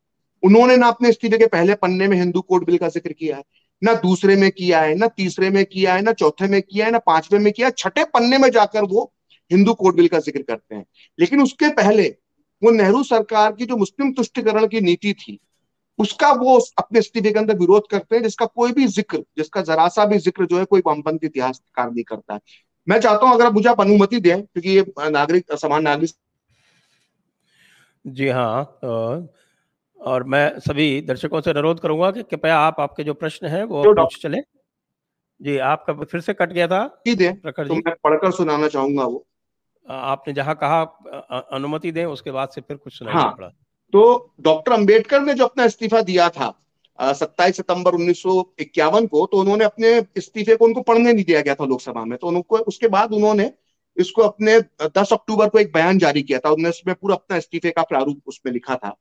उन्होंने 0.43 0.77
ना 0.77 0.87
अपने 0.87 1.09
इस्तीफे 1.09 1.37
के 1.37 1.47
पहले 1.47 1.73
पन्ने 1.77 2.07
में 2.07 2.17
हिंदू 2.17 2.41
कोड 2.43 2.65
बिल 2.65 2.77
का 2.77 2.87
ज़िक्र 2.89 3.13
किया 3.13 3.37
है, 3.37 3.43
ना 3.81 3.93
दूसरे 3.99 4.35
में 4.35 4.49
किया 4.51 4.79
है, 4.81 4.95
ना 4.95 5.07
तीसरे 5.09 5.49
में 5.49 5.63
किया 5.65 5.93
है, 5.95 6.01
ना 6.01 6.13
चौथे 6.13 6.47
में 6.47 6.61
किया 6.61 6.85
है, 6.85 6.91
ना 6.91 6.99
पांचवे 7.01 7.39
में 7.39 7.51
किया 7.53 7.67
है। 7.67 7.73
छठे 7.77 8.03
पन्ने 8.05 8.37
में 8.37 8.49
जाकर 8.51 8.83
वो 8.85 9.11
हिंदू 9.51 9.73
कोड 9.73 9.95
बिल 9.95 10.07
का 10.07 10.19
ज़िक्र 10.19 10.41
करते 10.41 10.75
हैं। 10.75 10.85
लेकिन 11.19 11.41
उसके 11.41 11.69
पहले 11.73 12.07
वो 12.61 12.71
नेहरू 12.71 13.03
सरकार 13.03 13.51
की 13.51 13.65
जो 13.65 13.77
मुस्लिम 13.77 14.11
तुष्टिकरण 14.13 14.67
की 14.67 14.81
नीति 14.81 15.13
थी 15.13 15.39
उसका 15.99 16.31
वो 16.31 16.57
अपने 16.77 16.99
इस्तीफे 16.99 17.31
के 17.31 17.39
अंदर 17.39 17.57
विरोध 17.57 17.87
करते 17.89 18.15
हैं 18.15 18.23
जिसका 18.23 18.45
कोई 18.45 18.71
भी 18.71 18.87
ज़िक्र 18.87 19.17
जिसका 19.37 19.61
जरा 19.61 19.87
सा 19.87 20.05
भी 20.05 20.17
ज़िक्र 20.17 20.45
जो 20.45 20.59
है 20.59 20.65
कोई 20.65 20.81
वामपंथी 20.85 21.27
इतिहासकार 21.27 21.91
नहीं 21.91 22.03
करता 22.03 22.33
है। 22.33 22.39
मैं 22.87 22.99
चाहता 22.99 23.25
हूँ 23.25 23.33
अगर 23.35 23.45
आप 23.45 23.53
मुझे 23.53 23.69
आप 23.69 23.81
अनुमति 23.81 24.19
दें 24.19 24.41
क्योंकि 24.41 24.69
ये 24.69 24.85
नागरिक 25.09 25.53
समान 25.53 25.83
नागरिक 25.83 26.11
जी 28.05 28.27
हाँ 28.27 28.63
और 29.99 30.23
मैं 30.23 30.59
सभी 30.59 31.01
दर्शकों 31.01 31.41
से 31.41 31.49
अनुरोध 31.49 31.79
करूँगा 31.79 32.11
कि 32.11 32.23
कृपया 32.23 32.57
आप 32.57 32.79
आपके 32.79 33.03
जो 33.03 33.13
प्रश्न 33.13 33.47
है 33.47 33.63
वो 33.63 33.83
पूछ 33.93 34.21
चले। 34.21 34.37
जी 35.41 35.57
आपका 35.57 35.93
फिर 35.93 36.21
से 36.21 36.33
कट 36.33 36.51
गया 36.51 36.67
था? 36.67 36.83
प्रखर 37.07 37.67
तो 37.67 37.75
मैं 37.75 37.93
पढ़कर 38.03 38.31
सुनाना 38.31 38.67
चाहूँगा 38.67 39.03
वो। 39.03 39.25
आपने 39.85 40.33
जहाँ 40.33 40.55
कहा 40.55 40.81
अनुमति 41.53 41.91
दें 41.91 42.05
उसके 42.05 42.31
बाद 42.31 42.49
से 42.49 42.61
फिर 42.61 42.77
कुछ 42.77 42.97
सुनाना 42.97 43.19
हाँ, 43.19 43.31
पड़ा 43.31 43.51
तो 43.93 44.33
डॉक्टर 44.41 44.71
अंबेडकर 44.71 45.21
ने 45.21 45.33
जो 45.33 45.45
अपना 45.45 45.65
इस्तीफा 45.65 46.01
दिया 46.01 46.29
था 46.29 46.57
सत्ताईस 46.99 47.55
सितंबर 47.57 47.93
उन्नीस 47.93 48.21
सौ 48.23 48.43
इक्यावन 48.59 49.07
को 49.07 49.25
तो 49.25 49.37
उन्होंने 49.37 49.65
अपने 49.65 49.97
इस्तीफे 50.17 50.55
को 50.55 50.65
उनको 50.65 50.81
पढ़ने 50.81 51.13
नहीं 51.13 51.25
दिया 51.25 51.41
गया 51.41 51.55
था 51.55 51.65
लोकसभा 51.65 52.03
में। 52.05 52.17
तो 52.17 52.27
उनको, 52.27 52.57
उसके 52.57 52.87
बाद 52.87 53.13
उन्होंने 53.13 53.51
इसको 53.97 54.21
अपने 54.21 54.59
10 54.97 55.13
अक्टूबर 55.13 55.49
को 55.49 55.59
एक 55.59 55.71
बयान 55.73 55.97
जारी 55.97 56.21
किया 56.23 56.39
था 56.39 56.49
उन्होंने 56.49 56.93
पूरा 56.93 57.15
अपना 57.15 57.37
इस्तीफे 57.37 57.71
का 57.71 57.83
प्रारूप 57.83 58.21
उसमें 58.27 58.51
लिखा 58.53 58.75
था। 58.75 58.95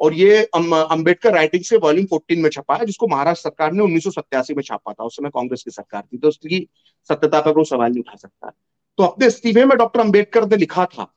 और 0.00 0.14
ये 0.14 0.42
अंबेडकर 0.44 1.34
राइटिंग 1.34 1.62
से 1.64 1.76
वॉल्यूम 1.76 2.06
14 2.06 2.42
में 2.42 2.50
छपा 2.50 2.76
है, 2.76 2.86
जिसको 2.86 3.06
महाराष्ट्र 3.08 3.48
सरकार 3.48 3.72
ने 3.72 3.82
उन्नीस 3.82 4.06
में 4.50 4.62
छापा 4.62 4.92
था। 4.92 5.04
उस 5.04 5.16
समय 5.16 5.30
कांग्रेस 5.34 5.62
की 5.62 5.70
सरकार 5.70 6.02
थी 6.02 6.18
तो 6.18 6.28
उसकी 6.28 6.68
सत्यता 7.10 7.40
पर 7.40 7.52
कोई 7.52 7.64
सवाल 7.64 7.90
नहीं 7.90 8.00
उठा 8.00 8.16
सकता। 8.16 8.52
तो 8.98 9.04
अपने 9.04 9.26
इस्तीफे 9.26 9.64
में 9.64 9.76
डॉक्टर 9.78 10.00
अंबेडकर 10.00 10.48
ने 10.48 10.56
लिखा 10.56 10.84
था 10.86 11.12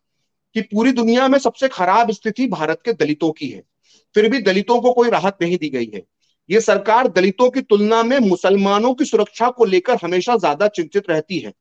कि 0.56 0.62
पूरी 0.62 0.92
दुनिया 0.92 1.28
में 1.28 1.40
सबसे 1.40 1.68
खराब 1.68 2.12
स्थिति 2.12 2.48
भारत 2.48 2.82
के 2.86 2.94
दलितों 2.94 3.32
की 3.32 3.50
है। 3.50 3.64
फिर 4.16 4.30
भी 4.30 4.42
दलितों 4.42 4.82
को 4.82 4.94
कोई 4.94 5.10
राहत 5.10 5.38
नहीं 5.42 5.58
दी 5.58 5.70
गई 5.70 5.92
है। 5.94 6.06
ये 6.50 6.62
सरकार 6.62 7.08
दलितों 7.08 7.50
की 7.50 7.62
तुलना 7.62 8.04
में 8.04 8.20
मुसलमानों 8.20 8.94
की 8.94 9.06
सुरक्षा 9.06 9.50
को 9.50 9.66
लेकर 9.66 9.98
हमेशा 10.04 10.38
ज़्यादा 10.38 10.68
चिंतित 10.68 11.10
रहती 11.10 11.40
है। 11.40 11.54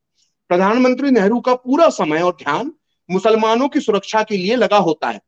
प्रधानमंत्री 0.49 1.11
नेहरू 1.11 1.41
का 1.41 1.55
पूरा 1.55 1.89
समय 1.89 2.20
और 2.20 2.32
ध्यान 2.32 2.72
मुसलमानों 3.11 3.68
की 3.68 3.80
सुरक्षा 3.80 4.22
के 4.22 4.36
लिए 4.36 4.57
लगा 4.57 4.76
होता 4.76 5.09
है। 5.09 5.20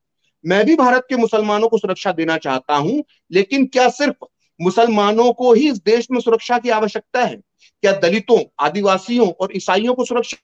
मैं 0.46 0.66
भी 0.66 0.76
भारत 0.76 1.06
के 1.08 1.16
मुसलमानों 1.16 1.68
को 1.68 1.78
सुरक्षा 1.78 2.12
देना 2.12 2.36
चाहता 2.36 2.76
हूँ, 2.76 3.04
लेकिन 3.32 3.66
क्या 3.66 3.88
सिर्फ़ 3.88 4.24
मुसलमानों 4.60 5.32
को 5.32 5.52
ही 5.52 5.70
इस 5.70 5.78
देश 5.78 6.08
में 6.10 6.20
सुरक्षा 6.20 6.58
की 6.58 6.70
आवश्यकता 6.70 7.24
है? 7.24 7.36
क्या 7.82 7.92
दलितों, 7.92 8.38
आदिवासियों 8.60 9.30
और 9.30 9.56
ईसाइयों 9.56 9.94
को 9.94 10.04
सुरक्षा 10.04 10.36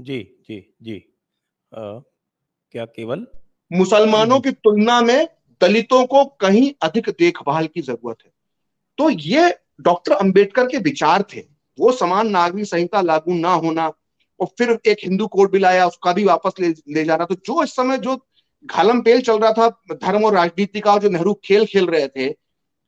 जी 0.00 0.42
जी 0.48 0.74
जी। 0.82 0.96
आ, 1.74 1.98
क्या 2.72 2.84
केवल? 2.84 3.26
मुसलमानों 3.72 4.40
की 4.40 4.50
तुलना 4.50 5.00
में 5.00 5.28
दलितों 5.60 6.06
को 6.06 6.24
कहीं 6.24 6.72
अधिक 6.82 7.08
देखभाल 7.10 7.66
की 7.66 7.80
ज़रूरत 7.80 8.16
है। 8.24 8.32
तो 8.98 9.10
ये 9.10 9.58
डॉक्टर 9.80 10.12
अंबेडकर 10.12 10.66
के 10.66 10.78
विचार 10.78 11.22
थे। 11.22 11.40
वो 11.78 11.92
समान 11.92 12.28
नागरिक 12.28 12.66
संहिता 12.66 13.00
लागू 13.00 13.34
ना 13.34 13.52
होना 13.52 13.92
और 14.40 14.46
फिर 14.58 14.78
एक 14.86 14.96
हिंदू 15.04 15.26
कोड 15.26 15.50
बिल 15.50 15.64
आया 15.64 15.86
उसका 15.86 16.12
भी 16.12 16.24
वापस 16.24 16.52
ले 16.60 16.68
ले 16.68 17.04
जाना। 17.04 17.24
तो 17.24 17.34
जो 17.34 17.64
इस 17.64 17.70
समय 17.70 17.98
जो 17.98 18.26
घालम 18.64 19.00
पेल 19.00 19.20
चल 19.20 19.38
रहा 19.38 19.52
था 19.52 19.68
धर्म 19.92 20.24
और 20.24 20.34
राजनीति 20.34 20.80
का 20.80 20.98
जो 20.98 21.08
नेहरू 21.08 21.34
खेल 21.44 21.66
खेल 21.66 21.86
रहे 21.86 22.08
थे 22.08 22.34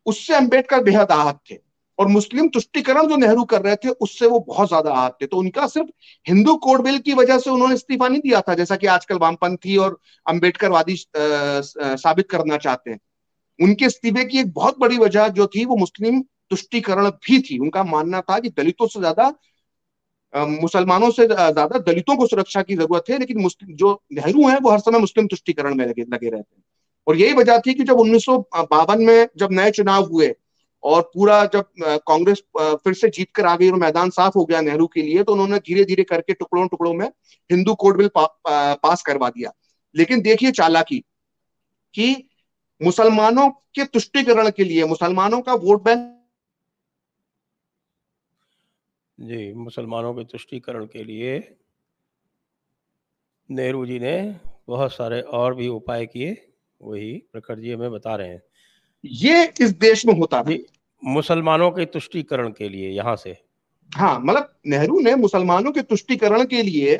उससे 0.06 0.34
अंबेडकर 0.34 0.82
बेहद 0.82 1.12
आहत 1.12 1.38
थे। 1.50 1.67
और 1.98 2.08
मुस्लिम 2.08 2.48
तुष्टिकरण 2.48 3.06
जो 3.08 3.16
नेहरू 3.16 3.44
कर 3.44 3.62
रहे 3.62 3.76
थे, 3.76 3.88
उससे 3.90 4.26
वो 4.26 4.38
बहुत 4.40 4.68
ज़्यादा 4.68 4.90
आहत 4.92 5.16
थे। 5.22 5.26
तो 5.26 5.36
उनका 5.36 5.66
सिर्फ़ 5.66 5.88
हिंदू 6.26 6.54
कोड 6.56 6.82
बिल 6.82 6.98
की 6.98 7.14
वजह 7.14 7.38
से 7.38 7.50
उन्होंने 7.50 7.74
इस्तीफा 7.74 8.08
नहीं 8.08 8.20
दिया 8.20 8.40
था, 8.40 8.54
जैसा 8.54 8.76
कि 8.76 8.86
आजकल 8.88 9.18
वामपंथी 9.18 9.76
और 9.76 9.98
अम्बेडकरवादी 10.26 10.96
साबित 11.16 12.30
करना 12.30 12.56
चाहते 12.58 12.90
हैं। 12.90 12.98
उनके 13.58 13.84
इस्तीफे 13.84 14.24
की 14.24 14.38
एक 14.40 14.52
बहुत 14.52 14.78
बड़ी 14.78 14.98
वजह 14.98 15.28
जो 15.30 15.46
थी, 15.46 15.64
वो 15.64 15.76
मुस्लिम 15.76 16.20
तुष्टिकरण 16.50 17.10
भी 17.10 17.40
थी। 17.42 17.58
उनका 17.58 17.84
मानना 17.84 18.20
था 18.20 18.38
कि 18.38 18.48
दलितों 18.50 18.86
से 18.86 19.00
ज़्यादा 19.00 19.32
मुसलमानों 20.34 21.10
से 21.10 21.26
ज़्यादा 21.26 21.66
दलितों 21.78 22.16
को 22.16 22.26
सुरक्षा 22.26 22.62
की 22.62 22.74
ज़रूरत 22.76 23.04
है, 23.10 23.18
लेकिन 23.18 23.40
मुस्लिम 23.40 23.74
जो 23.76 23.92
नेहरू 24.12 24.48
हैं, 24.48 24.58
वो 24.58 24.70
हर 24.70 24.78
समय 24.78 24.98
मुस्लिम 24.98 25.26
तुष्टिकरण 25.26 25.74
में 25.74 25.84
लगे 25.86 26.02
लगे 26.04 26.28
रहते 26.28 26.56
हैं। 26.56 26.64
और 27.06 27.16
यही 27.16 27.32
वजह 27.32 27.58
थी 27.58 27.74
कि 27.74 27.84
जब 27.84 27.98
उन्नीस 28.00 28.24
सौ 28.24 28.38
बावन 28.56 29.02
में 29.02 29.28
जब 29.36 29.52
नए 29.52 29.70
चुनाव 29.70 30.04
हुए 30.04 30.34
और 30.82 31.02
पूरा 31.14 31.44
जब 31.44 31.70
कांग्रेस 32.06 32.42
फिर 32.56 32.94
से 32.94 33.08
जीत 33.08 33.30
कर 33.34 33.46
आ 33.46 33.56
गई 33.56 33.70
और 33.70 33.76
मैदान 33.76 34.10
साफ़ 34.10 34.34
हो 34.36 34.44
गया 34.44 34.60
नेहरू 34.60 34.86
के 34.86 35.02
लिए 35.02 35.22
तो 35.22 35.32
उन्होंने 35.32 35.58
धीरे 35.58 35.84
धीरे 35.84 36.04
करके 36.04 36.32
टुकड़ों 36.32 36.66
टुकड़ों 36.68 36.92
में 36.94 37.06
हिंदू 37.50 37.74
कोड 37.74 37.96
बिल 37.98 38.08
पा, 38.08 38.26
पा, 38.26 38.74
पास 38.74 39.02
करवा 39.02 39.28
दिया। 39.30 39.52
लेकिन 39.94 40.20
देखिए 40.20 40.50
चालाकी 40.52 40.98
कि 41.94 42.28
मुसलमानों 42.80 43.48
के 43.50 43.84
तुष्टिकरण 43.84 44.50
के 44.50 44.64
लिए 44.64 44.84
मुसलमानों 44.84 45.40
का 45.40 45.54
वोट 45.54 45.82
बैंक 45.82 46.14
जी 49.18 49.52
मुसलमानों 49.52 50.14
के 50.14 50.24
तुष्टिकरण 50.24 50.84
के 50.86 51.04
लिए 51.04 51.38
नेहरू 53.50 53.86
जी 53.86 53.98
ने 53.98 54.40
बहुत 54.68 54.92
सारे 54.92 55.20
और 55.20 55.54
भी 55.54 55.68
उपाय 55.68 56.06
किए 56.06 56.54
वही 56.82 57.12
प्रखर 57.32 57.58
जी 57.58 57.72
हमें 57.72 57.90
बता 57.90 58.14
रहे 58.16 58.28
हैं। 58.28 58.42
ये 59.04 59.52
इस 59.60 59.70
देश 59.70 60.06
में 60.06 60.14
होता 60.14 60.42
है 60.48 60.58
मुसलमानों 61.02 61.70
के 61.70 61.84
तुष्टिकरण 61.84 62.48
के 62.48 62.68
लिए 62.68 62.90
यहाँ 62.90 63.16
से। 63.16 63.36
हाँ 63.92 64.18
मतलब 64.20 64.52
नेहरू 64.66 65.00
ने 65.00 65.14
मुसलमानों 65.14 65.72
के 65.72 65.82
तुष्टिकरण 65.82 66.44
के 66.44 66.62
लिए 66.62 66.98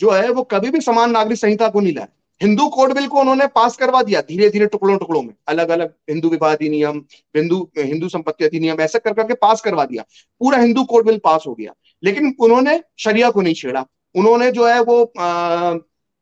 जो 0.00 0.10
है 0.10 0.30
वो 0.30 0.42
कभी 0.42 0.70
भी 0.70 0.80
समान 0.80 1.10
नागरिक 1.10 1.38
संहिता 1.38 1.68
को 1.68 1.80
नहीं 1.80 1.94
लाया। 1.94 2.08
हिंदू 2.40 2.68
कोड 2.68 2.92
बिल 2.92 3.06
को 3.06 3.20
उन्होंने 3.20 3.46
पास 3.46 3.76
करवा 3.76 4.02
दिया 4.02 4.20
धीरे 4.20 4.48
धीरे 4.50 4.66
टुकड़ों 4.66 4.96
टुकड़ों 4.98 5.22
में। 5.22 5.34
अलग 5.48 5.68
अलग 5.68 5.94
हिंदू 6.10 6.28
विवाह 6.28 6.54
अधिनियम 6.54 7.04
हिंदू 7.36 7.60
हिंदू 7.78 8.08
संपत्ति 8.08 8.44
अधिनियम 8.44 8.80
ऐसे 8.80 8.98
कर 8.98 9.12
करके 9.12 9.34
पास 9.34 9.60
करवा 9.60 9.84
दिया। 9.84 10.02
पूरा 10.40 10.58
हिंदू 10.58 10.84
कोड 10.84 11.06
बिल 11.06 11.18
पास 11.18 11.44
हो 11.46 11.54
गया। 11.54 11.74
लेकिन 12.02 12.34
उन्होंने 12.40 12.80
शरिया 12.98 13.30
को 13.30 13.40
नहीं 13.40 13.54
छेड़ा। 13.54 13.86
उन्होंने 14.14 14.50
जो 14.50 14.66
है 14.66 14.80
वो 14.82 15.04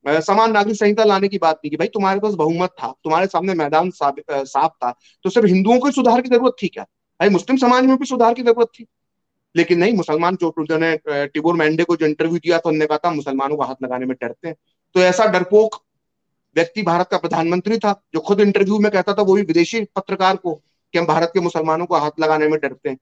समान 0.05 0.53
नागरिक 0.53 0.76
संहिता 0.76 1.05
लाने 1.05 1.28
की 1.28 1.38
बात 1.38 1.57
नहीं 1.57 1.70
की। 1.70 1.76
भाई, 1.76 1.88
तुम्हारे 1.88 2.20
पास 2.20 2.34
बहुमत 2.34 2.70
था, 2.72 2.88
तुम्हारे 3.05 3.26
सामने 3.26 3.55
मैदान 3.55 3.90
साफ़ 3.92 4.70
था 4.74 4.90
तो 5.24 5.30
सिर्फ़ 5.30 5.46
हिंदुओं 5.48 5.78
को 5.78 5.90
सुधार 5.90 6.20
की 6.20 6.28
ज़रूरत 6.28 6.57
थी 6.62 6.68
क्या? 6.68 6.84
भाई, 7.20 7.28
मुस्लिम 7.28 7.57
समाज 7.59 7.84
में 7.84 7.96
भी 7.96 8.07
सुधार 8.07 8.34
की 8.34 8.42
ज़रूरत 8.42 8.68
थी। 8.78 8.86
लेकिन 9.55 9.78
नहीं, 9.78 9.92
मुसलमान 9.94 10.36
जो 10.36 10.48
उन्होंने 10.51 10.96
टिबोर 11.07 11.55
मैंडे 11.55 11.84
को 11.84 11.96
जो 11.96 12.07
इंटरव्यू 12.07 12.38
दिया 12.38 12.59
तो 12.59 12.68
उन्होंने 12.68 12.86
कहा 12.86 12.98
था, 12.98 13.11
मुसलमानों 13.11 13.57
को 13.57 13.62
हाथ 13.62 13.74
लगाने 13.82 14.07
में 14.07 14.16
डरते 14.22 14.48
हैं। 14.48 14.57
तो 14.94 15.01
ऐसा 15.01 15.24
डरपोक 15.26 15.74
व्यक्ति 16.57 16.82
भारत 16.82 17.09
का 17.11 17.18
प्रधानमंत्री 17.18 17.78
था, 17.78 17.92
जो 18.14 18.20
खुद 18.20 18.40
इंटरव्यू 18.40 18.78
में 18.78 18.90
कहता 18.92 19.14
था, 19.14 19.22
वो 19.22 19.34
भी 19.34 19.42
विदेशी 19.42 19.80
पत्रकार 19.96 20.36
को, 20.36 20.55
कि 20.55 20.98
हम 20.98 21.07
भारत 21.07 21.30
के 21.34 21.40
मुसलमानों 21.40 21.86
को 21.86 21.96
हाथ 21.96 22.11
लगाने 22.20 22.48
में 22.48 22.59
डरते 22.61 22.88
हैं। 22.88 22.98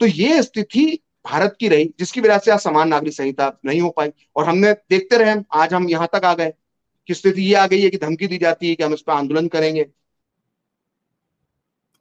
तो 0.00 0.06
ये 0.06 0.42
स्थिति 0.42 0.98
भारत 1.24 1.56
की 1.60 1.68
रही 1.68 1.92
जिसकी 1.98 2.20
वजह 2.20 2.38
से 2.38 2.50
आज 2.50 2.58
समान 2.60 2.88
नागरिक 2.88 3.14
संहिता 3.14 3.52
नहीं 3.64 3.80
हो 3.80 3.90
पाई। 3.90 4.10
और 4.36 4.44
हमने 4.44 4.72
देखते 4.90 5.16
रहे 5.16 5.34
आज 5.54 5.74
हम 5.74 5.88
यहाँ 5.88 6.08
तक 6.12 6.24
आ 6.24 6.34
गए 6.34 6.52
कि 7.08 7.14
स्थिति 7.14 7.42
ये 7.42 7.54
आ 7.54 7.66
गई 7.66 7.80
है 7.82 7.90
कि 7.90 7.96
धमकी 7.98 8.26
दी 8.26 8.38
जाती 8.38 8.68
है 8.68 8.74
कि 8.74 8.84
हम 8.84 8.94
इस 8.94 9.02
पर 9.02 9.12
आंदोलन 9.12 9.48
करेंगे। 9.48 9.86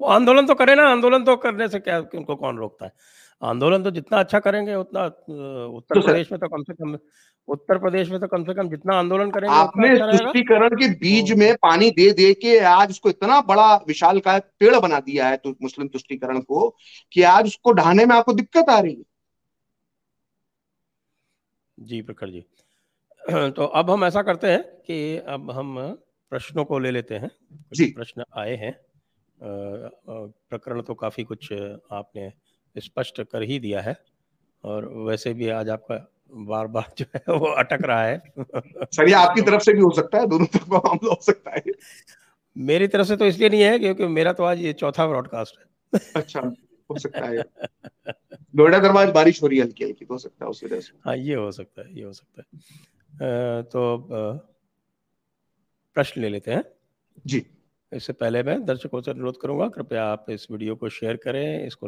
वो 0.01 0.07
आंदोलन 0.09 0.45
तो 0.47 0.55
करे 0.55 0.75
ना 0.75 0.87
आंदोलन 0.89 1.23
तो 1.23 1.35
करने 1.37 1.67
से 1.67 1.79
क्या 1.79 1.99
उनको 1.99 2.35
कौन 2.35 2.57
रोकता 2.57 2.85
है? 2.85 2.91
आंदोलन 3.41 3.83
तो 3.83 3.91
जितना 3.91 4.19
अच्छा 4.19 4.39
करेंगे 4.39 4.75
उतना 4.75 5.03
उत्तर 5.05 5.95
तो 5.95 6.01
प्रदेश 6.01 6.31
में 6.31 6.39
तो 6.39 6.47
कम 6.47 6.63
से 6.63 6.73
कम 6.73 6.97
उत्तर 7.47 7.77
प्रदेश 7.77 8.09
में 8.09 8.19
तो 8.19 8.27
कम 8.27 8.43
से 8.43 8.53
कम 8.53 8.69
जितना 8.69 8.95
आंदोलन 8.95 9.31
करेंगे 9.31 9.55
आपने 9.55 9.89
अच्छा 9.89 10.05
तुष्टिकरण 10.07 10.75
के 10.75 10.87
बीज 10.95 11.31
में 11.33 11.55
पानी 11.61 11.89
दे 11.91 12.11
दे 12.11 12.33
के 12.33 12.57
आज 12.67 12.89
उसको 12.89 13.09
इतना 13.09 13.39
बड़ा 13.41 13.75
विशाल 13.87 14.19
का 14.19 14.37
पेड़ 14.59 14.75
बना 14.77 14.99
दिया 14.99 15.27
है 15.27 15.37
तो 15.37 15.55
मुस्लिम 15.63 15.87
तुष्टिकरण 15.87 16.39
को 16.41 16.69
कि 17.13 17.21
आज 17.29 17.45
उसको 17.45 17.71
ढाने 17.73 18.05
में 18.05 18.15
आपको 18.15 18.33
दिक्कत 18.33 18.69
आ 18.69 18.79
रही 18.79 18.93
है। 18.93 19.03
जी 21.81 22.01
प्रखर 22.01 22.29
जी। 22.29 22.45
तो 23.51 23.65
अब 23.65 23.91
हम 23.91 24.05
ऐसा 24.05 24.21
करते 24.21 24.47
हैं 24.47 24.63
कि 24.63 25.17
अब 25.17 25.51
हम 25.51 25.97
प्रश्नों 26.29 26.65
को 26.65 26.79
ले 26.79 26.91
लेते 26.91 27.15
हैं। 27.15 27.31
जी। 27.73 27.85
प्रश्न 27.85 28.23
आए 28.37 28.55
हैं। 28.55 28.79
प्रकरण 29.37 30.81
तो 30.81 30.93
काफ़ी 30.93 31.23
कुछ 31.23 31.53
आपने 31.91 32.31
स्पष्ट 32.77 33.21
कर 33.21 33.41
ही 33.41 33.59
दिया 33.59 33.81
है 33.81 33.95
और 34.63 34.85
वैसे 34.85 35.33
भी 35.33 35.49
आज 35.49 35.69
आपका 35.69 36.07
बार 36.31 36.67
बार 36.67 36.91
जो 36.97 37.05
है 37.15 37.23
वो 37.29 37.45
अटक 37.45 37.79
रहा 37.81 38.03
है। 38.03 38.23
सर 38.83 39.07
ये 39.07 39.13
आपकी 39.13 39.41
तरफ़ 39.41 39.61
से 39.61 39.73
भी 39.73 39.81
हो 39.81 39.91
सकता 39.91 40.17
है 40.17 40.27
दोनों 40.27 40.45
तरफ़ 40.45 40.69
का 40.69 40.77
मामला 40.77 41.09
हो 41.09 41.21
सकता 41.21 41.51
है। 41.51 41.63
मेरी 42.57 42.87
तरफ़ 42.87 43.07
से 43.07 43.17
तो 43.17 43.25
इसलिए 43.25 43.49
नहीं 43.49 43.61
है 43.61 43.79
क्योंकि 43.79 44.07
मेरा 44.07 44.33
तो 44.33 44.43
आज 44.43 44.59
ये 44.59 44.73
चौथा 44.73 45.07
ब्रॉडकास्ट 45.07 45.59
है। 45.59 45.99
अच्छा। 46.15 46.41
हो 46.91 46.99
सकता 46.99 47.25
है। 47.25 47.43
नोएडा 48.55 48.79
दरबार 48.79 49.11
बारिश 49.11 49.41
हो 49.43 49.47
रही 49.47 49.57
है 49.59 49.63
हल्की 49.65 49.83
हल्की 49.83 50.05
तो 50.05 50.13
हो 50.13 50.17
सकता 50.17 50.45
है 50.45 50.49
उस 50.49 50.63
वजह 50.63 50.79
से। 50.79 50.93
हाँ 51.05 51.15
ये 51.17 51.35
हो 51.35 51.51
सकता 51.51 51.81
है 51.81 51.97
ये 51.97 52.03
हो 52.03 52.13
सकता 52.13 52.41
है। 52.41 53.63
तो 53.63 53.97
प्रश्न 55.95 56.21
ले 56.21 56.29
लेते 56.29 56.51
हैं। 56.51 56.63
जी। 57.25 57.45
इससे 57.91 58.13
पहले 58.13 58.41
मैं 58.43 58.63
दर्शकों 58.65 59.01
से 59.01 59.11
अनुरोध 59.11 59.39
करूँगा 59.41 59.67
कृपया 59.69 60.05
आप 60.05 60.25
इस 60.29 60.47
वीडियो 60.51 60.75
को 60.75 60.89
शेयर 60.89 61.15
करें 61.15 61.67
इसको 61.67 61.87